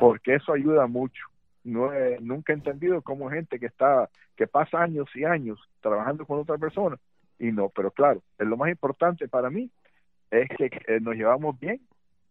Porque 0.00 0.34
eso 0.34 0.52
ayuda 0.52 0.86
mucho. 0.86 1.26
No 1.64 1.94
he, 1.94 2.20
nunca 2.20 2.52
he 2.52 2.56
entendido 2.56 3.00
cómo 3.00 3.30
gente 3.30 3.58
que 3.58 3.66
está, 3.66 4.10
que 4.36 4.46
pasa 4.46 4.82
años 4.82 5.08
y 5.14 5.24
años 5.24 5.58
trabajando 5.80 6.26
con 6.26 6.38
otra 6.38 6.58
persona 6.58 6.98
y 7.38 7.52
no, 7.52 7.68
pero 7.68 7.90
claro, 7.90 8.22
es 8.38 8.46
lo 8.46 8.56
más 8.56 8.70
importante 8.70 9.28
para 9.28 9.50
mí 9.50 9.70
es 10.42 10.48
que 10.56 11.00
nos 11.00 11.14
llevamos 11.14 11.58
bien 11.58 11.80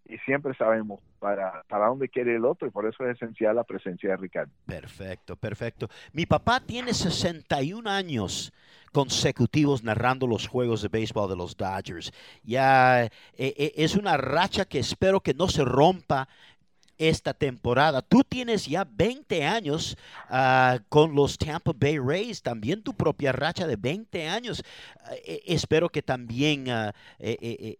y 0.05 0.17
siempre 0.19 0.53
sabemos 0.55 0.99
para, 1.19 1.63
para 1.69 1.87
dónde 1.87 2.09
quiere 2.09 2.35
el 2.35 2.45
otro 2.45 2.67
y 2.67 2.71
por 2.71 2.85
eso 2.87 3.05
es 3.05 3.15
esencial 3.15 3.55
la 3.55 3.63
presencia 3.63 4.11
de 4.11 4.17
Ricardo. 4.17 4.51
Perfecto, 4.65 5.35
perfecto. 5.35 5.87
Mi 6.11 6.25
papá 6.25 6.59
tiene 6.59 6.93
61 6.93 7.89
años 7.89 8.53
consecutivos 8.91 9.83
narrando 9.83 10.27
los 10.27 10.47
juegos 10.47 10.81
de 10.81 10.87
béisbol 10.87 11.29
de 11.29 11.35
los 11.35 11.57
Dodgers. 11.57 12.11
Ya 12.43 13.05
eh, 13.05 13.09
eh, 13.37 13.73
es 13.75 13.95
una 13.95 14.17
racha 14.17 14.65
que 14.65 14.79
espero 14.79 15.21
que 15.21 15.33
no 15.33 15.47
se 15.47 15.65
rompa 15.65 16.27
esta 16.97 17.33
temporada. 17.33 18.01
Tú 18.01 18.23
tienes 18.23 18.65
ya 18.67 18.85
20 18.89 19.45
años 19.45 19.97
ah, 20.29 20.79
con 20.89 21.15
los 21.15 21.37
Tampa 21.37 21.71
Bay 21.75 21.97
Rays, 21.97 22.41
también 22.41 22.81
tu 22.81 22.93
propia 22.93 23.31
racha 23.31 23.67
de 23.67 23.75
20 23.75 24.27
años. 24.27 24.63
E, 25.25 25.41
espero 25.45 25.89
que 25.89 26.01
también 26.01 26.65
uh, 26.69 26.91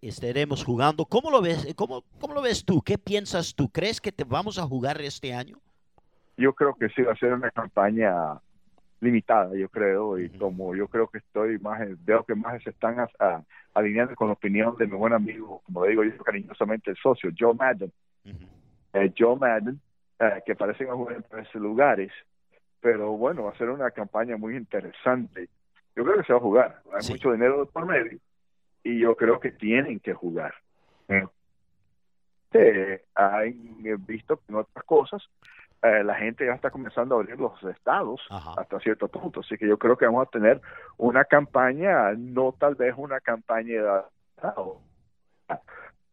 estaremos 0.02 0.64
jugando. 0.64 1.06
¿Cómo 1.06 1.32
lo 1.32 1.42
ves? 1.42 1.74
¿Cómo, 1.76 2.04
¿Cómo 2.20 2.34
lo 2.34 2.42
ves 2.42 2.66
tú? 2.66 2.82
¿Qué 2.82 2.98
piensas 2.98 3.56
tú? 3.56 3.70
¿Crees 3.70 4.02
que 4.02 4.12
te 4.12 4.24
vamos 4.24 4.58
a 4.58 4.64
jugar 4.64 5.02
este 5.02 5.34
año? 5.34 5.58
Yo 6.38 6.54
creo 6.54 6.74
que 6.74 6.90
sí 6.90 7.04
va 7.04 7.14
a 7.14 7.16
ser 7.16 7.34
una 7.34 7.52
campaña 7.52 8.40
limitada, 9.04 9.54
yo 9.56 9.70
creo, 9.70 10.18
y 10.18 10.30
como 10.30 10.74
yo 10.76 10.88
creo 10.88 11.08
que 11.08 11.20
estoy 11.20 11.60
más, 11.60 11.80
veo 12.06 12.24
que 12.24 12.34
más 12.34 12.64
se 12.64 12.72
están 12.72 12.96
alineando 13.74 14.16
con 14.16 14.28
la 14.28 14.34
opinión 14.34 14.76
de 14.78 14.88
mi 14.88 14.96
buen 14.96 15.14
amigo, 15.14 15.62
como 15.66 15.86
digo 15.86 16.04
yo 16.04 16.18
cariñosamente, 16.24 16.92
el 16.92 16.98
socio, 16.98 17.30
Joe 17.38 17.54
Madden, 17.54 17.92
eh, 18.94 19.14
Joe 19.18 19.38
Madden, 19.38 19.80
eh, 20.20 20.42
que 20.46 20.56
parecen 20.56 20.88
jugar 20.88 21.18
en 21.18 21.24
tres 21.24 21.54
lugares, 21.56 22.12
pero 22.80 23.12
bueno, 23.14 23.44
va 23.44 23.52
a 23.52 23.58
ser 23.58 23.70
una 23.70 23.92
campaña 23.92 24.38
muy 24.38 24.56
interesante. 24.56 25.50
Yo 25.96 26.04
creo 26.04 26.18
que 26.18 26.24
se 26.24 26.34
va 26.34 26.40
a 26.40 26.42
jugar, 26.42 26.82
hay 26.94 27.10
mucho 27.10 27.32
dinero 27.32 27.66
por 27.66 27.86
medio 27.86 28.20
y 28.84 29.00
yo 29.00 29.16
creo 29.16 29.40
que 29.40 29.52
tienen 29.52 30.00
que 30.00 30.14
jugar. 30.14 30.54
Mm. 31.08 31.24
Eh, 32.54 33.04
han 33.16 34.06
visto 34.06 34.38
que 34.38 34.44
en 34.50 34.56
otras 34.56 34.86
cosas 34.86 35.24
eh, 35.82 36.04
la 36.04 36.16
gente 36.16 36.46
ya 36.46 36.54
está 36.54 36.70
comenzando 36.70 37.16
a 37.16 37.20
abrir 37.20 37.40
los 37.40 37.62
estados 37.64 38.22
hasta 38.30 38.80
cierto 38.80 39.08
punto, 39.08 39.40
así 39.40 39.58
que 39.58 39.68
yo 39.68 39.78
creo 39.78 39.98
que 39.98 40.06
vamos 40.06 40.28
a 40.28 40.32
tener 40.32 40.62
una 40.98 41.26
campaña, 41.26 42.14
no 42.14 42.54
tal 42.58 42.76
vez 42.76 42.94
una 42.96 43.20
campaña 43.20 43.82
de 43.82 44.04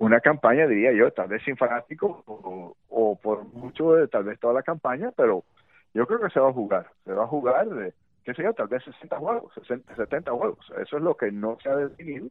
una 0.01 0.21
campaña, 0.21 0.67
diría 0.67 0.93
yo, 0.93 1.13
tal 1.13 1.29
vez 1.29 1.43
sin 1.45 1.59
fanáticos 1.59 2.23
o, 2.27 3.19
por 3.23 3.45
mucho 3.53 3.93
de 3.93 4.09
tal 4.09 4.25
vez 4.25 4.41
toda 4.41 4.55
la 4.55 4.63
campaña, 4.63 5.13
pero 5.15 5.45
yo 5.93 6.07
creo 6.07 6.21
que 6.21 6.31
se 6.31 6.41
va 6.41 6.49
a 6.49 6.53
jugar, 6.55 6.91
se 7.05 7.13
va 7.13 7.25
a 7.25 7.27
jugar, 7.27 7.69
de, 7.69 7.93
qué 8.25 8.33
sé 8.33 8.43
yo, 8.43 8.55
tal 8.55 8.69
vez 8.69 8.83
60 8.83 9.19
juegos, 9.19 9.53
60, 9.55 9.95
70 9.95 10.33
juegos, 10.33 10.73
eso 10.81 10.97
es 10.97 11.03
lo 11.03 11.15
que 11.15 11.31
no 11.31 11.59
se 11.63 11.69
ha 11.69 11.77
definido, 11.77 12.29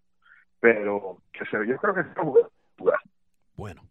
pero 0.59 1.17
que 1.31 1.45
se, 1.45 1.67
yo 1.67 1.77
creo 1.77 1.93
que 1.93 2.03
se 2.03 2.09
va 2.09 2.21
a 2.23 2.49
jugar. 2.77 2.99
Bueno. 3.55 3.81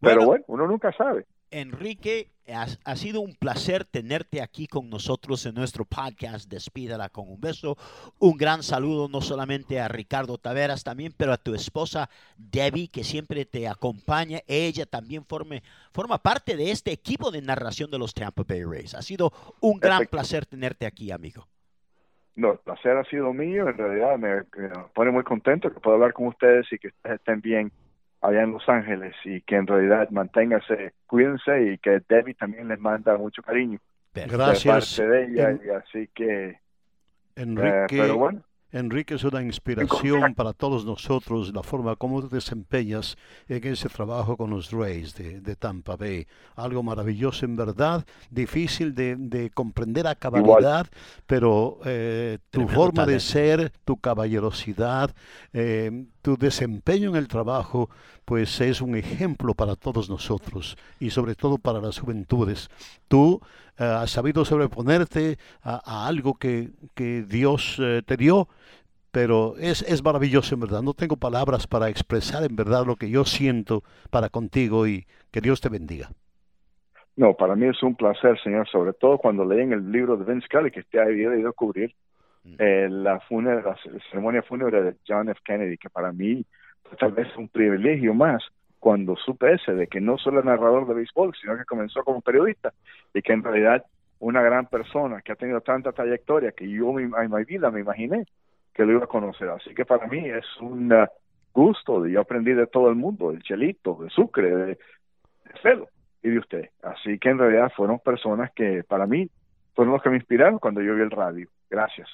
Pero 0.00 0.26
bueno, 0.26 0.44
uno 0.48 0.66
nunca 0.66 0.90
sabe. 0.90 1.24
Enrique, 1.52 2.28
ha, 2.52 2.96
sido 2.96 3.20
un 3.20 3.34
placer 3.34 3.84
tenerte 3.84 4.42
aquí 4.42 4.66
con 4.66 4.90
nosotros 4.90 5.46
en 5.46 5.54
nuestro 5.54 5.84
podcast 5.84 6.50
Despídala 6.50 7.08
con 7.08 7.28
un 7.28 7.40
beso. 7.40 7.76
Un 8.18 8.36
gran 8.36 8.62
saludo 8.62 9.08
no 9.08 9.20
solamente 9.20 9.78
a 9.78 9.88
Ricardo 9.88 10.38
Taveras 10.38 10.82
también, 10.82 11.12
pero 11.16 11.32
a 11.32 11.36
tu 11.36 11.54
esposa 11.54 12.08
Debbie, 12.36 12.88
que 12.88 13.04
siempre 13.04 13.44
te 13.44 13.68
acompaña. 13.68 14.40
Ella 14.46 14.86
también 14.86 15.24
forme, 15.24 15.62
forma 15.92 16.18
parte 16.18 16.56
de 16.56 16.70
este 16.70 16.90
equipo 16.90 17.30
de 17.30 17.42
narración 17.42 17.90
de 17.90 17.98
los 17.98 18.14
Tampa 18.14 18.42
Bay 18.48 18.64
Rays. 18.64 18.94
Ha 18.94 19.02
sido 19.02 19.30
un 19.60 19.78
gran 19.78 20.06
placer 20.06 20.46
tenerte 20.46 20.86
aquí, 20.86 21.10
amigo. 21.10 21.46
No, 22.34 22.52
el 22.52 22.58
placer 22.58 22.96
ha 22.96 23.04
sido 23.04 23.32
mío. 23.32 23.68
En 23.68 23.76
realidad 23.76 24.18
me, 24.18 24.36
me 24.36 24.70
pone 24.94 25.10
muy 25.10 25.22
contento 25.22 25.72
que 25.72 25.80
pueda 25.80 25.96
hablar 25.96 26.14
con 26.14 26.28
ustedes 26.28 26.66
y 26.72 26.78
que 26.78 26.88
ustedes 26.88 27.16
estén 27.20 27.40
bien 27.40 27.70
allá 28.22 28.42
en 28.42 28.52
Los 28.52 28.68
Ángeles 28.68 29.14
y 29.24 29.40
que 29.42 29.56
en 29.56 29.66
realidad 29.66 30.08
manténgase, 30.10 30.94
cuídense 31.06 31.72
y 31.72 31.78
que 31.78 32.00
Debbie 32.08 32.34
también 32.34 32.68
les 32.68 32.78
manda 32.78 33.16
mucho 33.18 33.42
cariño. 33.42 33.78
Gracias. 34.14 34.96
De 34.96 35.02
parte 35.02 35.08
de 35.08 35.24
ella, 35.24 35.58
y 35.64 35.68
así 35.70 36.08
que... 36.14 36.58
Enrique, 37.34 37.96
eh, 37.96 38.02
pero 38.02 38.18
bueno. 38.18 38.42
Enrique 38.72 39.14
es 39.14 39.24
una 39.24 39.42
inspiración 39.42 40.34
para 40.34 40.54
todos 40.54 40.86
nosotros, 40.86 41.52
la 41.54 41.62
forma 41.62 41.94
como 41.96 42.26
te 42.26 42.34
desempeñas 42.34 43.16
en 43.46 43.66
ese 43.66 43.90
trabajo 43.90 44.36
con 44.38 44.48
los 44.50 44.70
Rays 44.70 45.14
de, 45.14 45.56
Tampa 45.56 45.96
Bay. 45.96 46.26
Algo 46.56 46.82
maravilloso 46.82 47.44
en 47.44 47.54
verdad, 47.54 48.04
difícil 48.30 48.94
de, 48.94 49.50
comprender 49.52 50.06
a 50.06 50.14
cabalidad, 50.14 50.86
pero 51.26 51.80
eh, 51.84 52.38
tu 52.50 52.66
forma 52.66 53.04
de 53.04 53.20
ser, 53.20 53.70
tu 53.84 53.98
caballerosidad, 53.98 55.14
eh, 55.52 56.06
tu 56.22 56.36
desempeño 56.36 57.10
en 57.10 57.16
el 57.16 57.28
trabajo, 57.28 57.90
pues 58.24 58.60
es 58.60 58.80
un 58.80 58.96
ejemplo 58.96 59.54
para 59.54 59.76
todos 59.76 60.08
nosotros 60.08 60.76
y 61.00 61.10
sobre 61.10 61.34
todo 61.34 61.58
para 61.58 61.80
las 61.80 61.98
juventudes. 61.98 62.70
Tú 63.08 63.40
eh, 63.78 63.84
has 63.84 64.10
sabido 64.10 64.44
sobreponerte 64.44 65.36
a, 65.62 66.06
algo 66.06 66.34
que, 66.34 66.70
que 66.94 67.22
Dios 67.22 67.80
te 68.06 68.16
dio 68.16 68.48
pero 69.12 69.56
es, 69.58 69.82
es 69.82 70.02
maravilloso 70.02 70.54
en 70.54 70.62
verdad. 70.62 70.82
No 70.82 70.94
tengo 70.94 71.16
palabras 71.16 71.66
para 71.66 71.90
expresar 71.90 72.42
en 72.44 72.56
verdad 72.56 72.86
lo 72.86 72.96
que 72.96 73.10
yo 73.10 73.24
siento 73.24 73.82
para 74.10 74.30
contigo 74.30 74.86
y 74.86 75.06
que 75.30 75.42
Dios 75.42 75.60
te 75.60 75.68
bendiga. 75.68 76.08
No, 77.14 77.34
para 77.34 77.54
mí 77.54 77.66
es 77.66 77.82
un 77.82 77.94
placer, 77.94 78.40
señor, 78.42 78.66
sobre 78.68 78.94
todo 78.94 79.18
cuando 79.18 79.44
leen 79.44 79.72
el 79.72 79.92
libro 79.92 80.16
de 80.16 80.24
Vince 80.24 80.48
Kelly, 80.48 80.70
que 80.70 80.80
usted 80.80 80.98
ha 80.98 81.04
debido 81.04 81.52
cubrir 81.52 81.90
mm. 81.90 81.94
Eh, 82.58 82.88
la, 82.90 83.20
ceremonia 84.10 84.42
fúnebre 84.42 84.82
de 84.82 84.96
John 85.06 85.28
F. 85.28 85.40
Kennedy, 85.44 85.78
que 85.78 85.90
para 85.90 86.12
mí 86.12 86.44
fue 86.82 86.96
tal 86.96 87.12
vez 87.12 87.28
un 87.36 87.48
privilegio 87.48 88.14
más 88.14 88.42
cuando 88.80 89.16
supe 89.16 89.52
ese, 89.52 89.74
de 89.74 89.86
que 89.86 90.00
no 90.00 90.18
solo 90.18 90.40
es 90.40 90.44
narrador 90.44 90.88
de 90.88 90.94
béisbol, 90.94 91.32
sino 91.40 91.56
que 91.56 91.64
comenzó 91.64 92.02
como 92.02 92.20
periodista 92.20 92.72
y 93.14 93.22
que 93.22 93.32
en 93.32 93.44
realidad 93.44 93.84
una 94.18 94.42
gran 94.42 94.66
persona 94.66 95.22
que 95.22 95.32
ha 95.32 95.36
tenido 95.36 95.60
tanta 95.60 95.92
trayectoria 95.92 96.52
que 96.52 96.68
yo 96.68 96.98
en 96.98 97.10
mi 97.10 97.44
vida 97.44 97.70
me 97.70 97.80
imaginé 97.80 98.26
que 98.74 98.84
lo 98.84 98.92
iba 98.92 99.04
a 99.04 99.08
conocer. 99.08 99.48
Así 99.50 99.74
que 99.74 99.84
para 99.84 100.06
mí 100.06 100.28
es 100.28 100.44
un 100.60 100.92
uh, 100.92 101.06
gusto, 101.52 102.06
yo 102.06 102.20
aprendí 102.20 102.54
de 102.54 102.66
todo 102.66 102.88
el 102.88 102.96
mundo, 102.96 103.30
del 103.30 103.42
Chelito, 103.42 103.98
de 104.02 104.10
Sucre, 104.10 104.50
de, 104.50 104.66
de 104.66 105.86
y 106.22 106.30
de 106.30 106.38
usted. 106.38 106.70
Así 106.82 107.18
que 107.18 107.30
en 107.30 107.38
realidad 107.38 107.72
fueron 107.76 107.98
personas 107.98 108.50
que 108.52 108.84
para 108.84 109.06
mí 109.06 109.28
fueron 109.74 109.94
los 109.94 110.02
que 110.02 110.10
me 110.10 110.16
inspiraron 110.16 110.58
cuando 110.58 110.80
yo 110.80 110.94
vi 110.94 111.02
el 111.02 111.10
radio. 111.10 111.48
Gracias. 111.68 112.08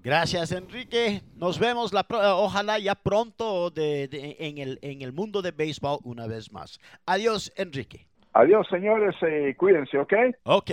Gracias, 0.00 0.52
Enrique. 0.52 1.22
Nos 1.36 1.58
vemos 1.58 1.92
la 1.92 2.06
ojalá 2.36 2.78
ya 2.78 2.94
pronto 2.94 3.70
de, 3.70 4.36
en, 4.38 4.58
el, 4.58 4.78
en 4.82 5.02
el 5.02 5.12
mundo 5.12 5.40
de 5.40 5.50
béisbol 5.50 6.00
una 6.04 6.26
vez 6.26 6.52
más. 6.52 6.78
Adiós, 7.06 7.52
Enrique. 7.56 8.06
Adiós, 8.34 8.66
señores. 8.68 9.14
Eh, 9.22 9.54
cuídense, 9.56 9.98
¿ok? 9.98 10.12
Ok. 10.44 10.70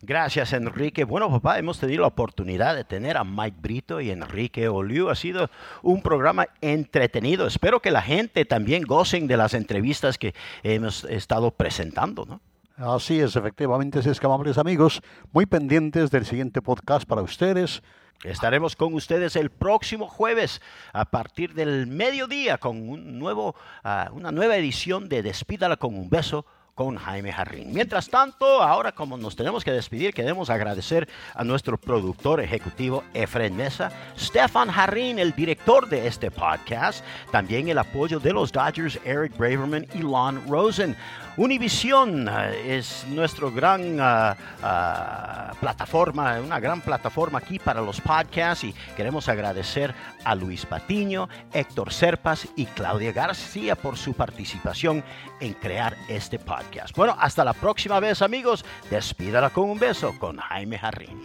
Gracias, 0.00 0.52
Enrique. 0.52 1.02
Bueno, 1.02 1.28
papá, 1.28 1.58
hemos 1.58 1.80
tenido 1.80 2.02
la 2.02 2.08
oportunidad 2.08 2.76
de 2.76 2.84
tener 2.84 3.16
a 3.16 3.24
Mike 3.24 3.56
Brito 3.60 4.00
y 4.00 4.10
Enrique 4.10 4.68
Oliu. 4.68 5.08
Ha 5.08 5.16
sido 5.16 5.50
un 5.82 6.02
programa 6.02 6.46
entretenido. 6.60 7.48
Espero 7.48 7.80
que 7.80 7.90
la 7.90 8.02
gente 8.02 8.44
también 8.44 8.84
gocen 8.84 9.26
de 9.26 9.36
las 9.36 9.54
entrevistas 9.54 10.16
que 10.16 10.34
hemos 10.62 11.02
estado 11.04 11.50
presentando, 11.50 12.26
¿no? 12.26 12.40
Así 12.76 13.18
es, 13.18 13.34
efectivamente, 13.34 14.00
amables 14.22 14.56
amigos, 14.56 15.02
muy 15.32 15.46
pendientes 15.46 16.12
del 16.12 16.24
siguiente 16.24 16.62
podcast 16.62 17.08
para 17.08 17.22
ustedes. 17.22 17.82
Estaremos 18.24 18.74
con 18.74 18.94
ustedes 18.94 19.36
el 19.36 19.50
próximo 19.50 20.08
jueves 20.08 20.60
a 20.92 21.04
partir 21.04 21.54
del 21.54 21.86
mediodía 21.86 22.58
con 22.58 22.88
un 22.88 23.16
nuevo, 23.16 23.54
ah, 23.84 24.10
una 24.12 24.32
nueva 24.32 24.56
edición 24.56 25.08
de 25.08 25.22
Despídala 25.22 25.76
con 25.76 25.94
un 25.94 26.10
beso 26.10 26.44
con 26.74 26.96
Jaime 26.96 27.32
Jarrín. 27.32 27.72
Mientras 27.72 28.08
tanto, 28.08 28.62
ahora 28.62 28.92
como 28.92 29.16
nos 29.16 29.36
tenemos 29.36 29.64
que 29.64 29.72
despedir, 29.72 30.14
queremos 30.14 30.50
agradecer 30.50 31.08
a 31.34 31.44
nuestro 31.44 31.76
productor 31.76 32.40
ejecutivo 32.40 33.04
Efren 33.14 33.56
Mesa, 33.56 33.90
Stefan 34.16 34.70
Jarrín, 34.70 35.20
el 35.20 35.32
director 35.32 35.88
de 35.88 36.08
este 36.08 36.30
podcast, 36.30 37.04
también 37.30 37.68
el 37.68 37.78
apoyo 37.78 38.18
de 38.18 38.32
los 38.32 38.50
Dodgers 38.50 38.98
Eric 39.04 39.36
Braverman 39.36 39.86
y 39.94 39.98
Lon 39.98 40.42
Rosen. 40.48 40.96
Univision 41.38 42.28
eh, 42.28 42.78
es 42.78 43.06
nuestro 43.10 43.52
gran 43.52 43.96
ah, 44.00 44.36
ah, 44.60 45.52
plataforma, 45.60 46.40
una 46.40 46.58
gran 46.58 46.80
plataforma 46.80 47.38
aquí 47.38 47.60
para 47.60 47.80
los 47.80 48.00
podcasts 48.00 48.64
y 48.64 48.74
queremos 48.96 49.28
agradecer 49.28 49.94
a 50.24 50.34
Luis 50.34 50.66
Patiño, 50.66 51.28
Héctor 51.52 51.92
Serpas 51.92 52.48
y 52.56 52.66
Claudia 52.66 53.12
García 53.12 53.76
por 53.76 53.96
su 53.96 54.14
participación 54.14 55.04
en 55.38 55.54
crear 55.54 55.96
este 56.08 56.40
podcast. 56.40 56.96
Bueno, 56.96 57.16
hasta 57.16 57.44
la 57.44 57.52
próxima 57.52 58.00
vez 58.00 58.20
amigos, 58.20 58.64
despídala 58.90 59.50
con 59.50 59.70
un 59.70 59.78
beso 59.78 60.18
con 60.18 60.38
Jaime 60.38 60.76
Jarrín. 60.76 61.22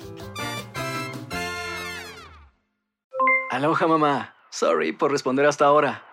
Aloha 3.49 3.87
mamá, 3.87 4.35
sorry 4.51 4.91
por 4.91 5.11
responder 5.11 5.47
hasta 5.47 5.65
ahora. 5.65 6.12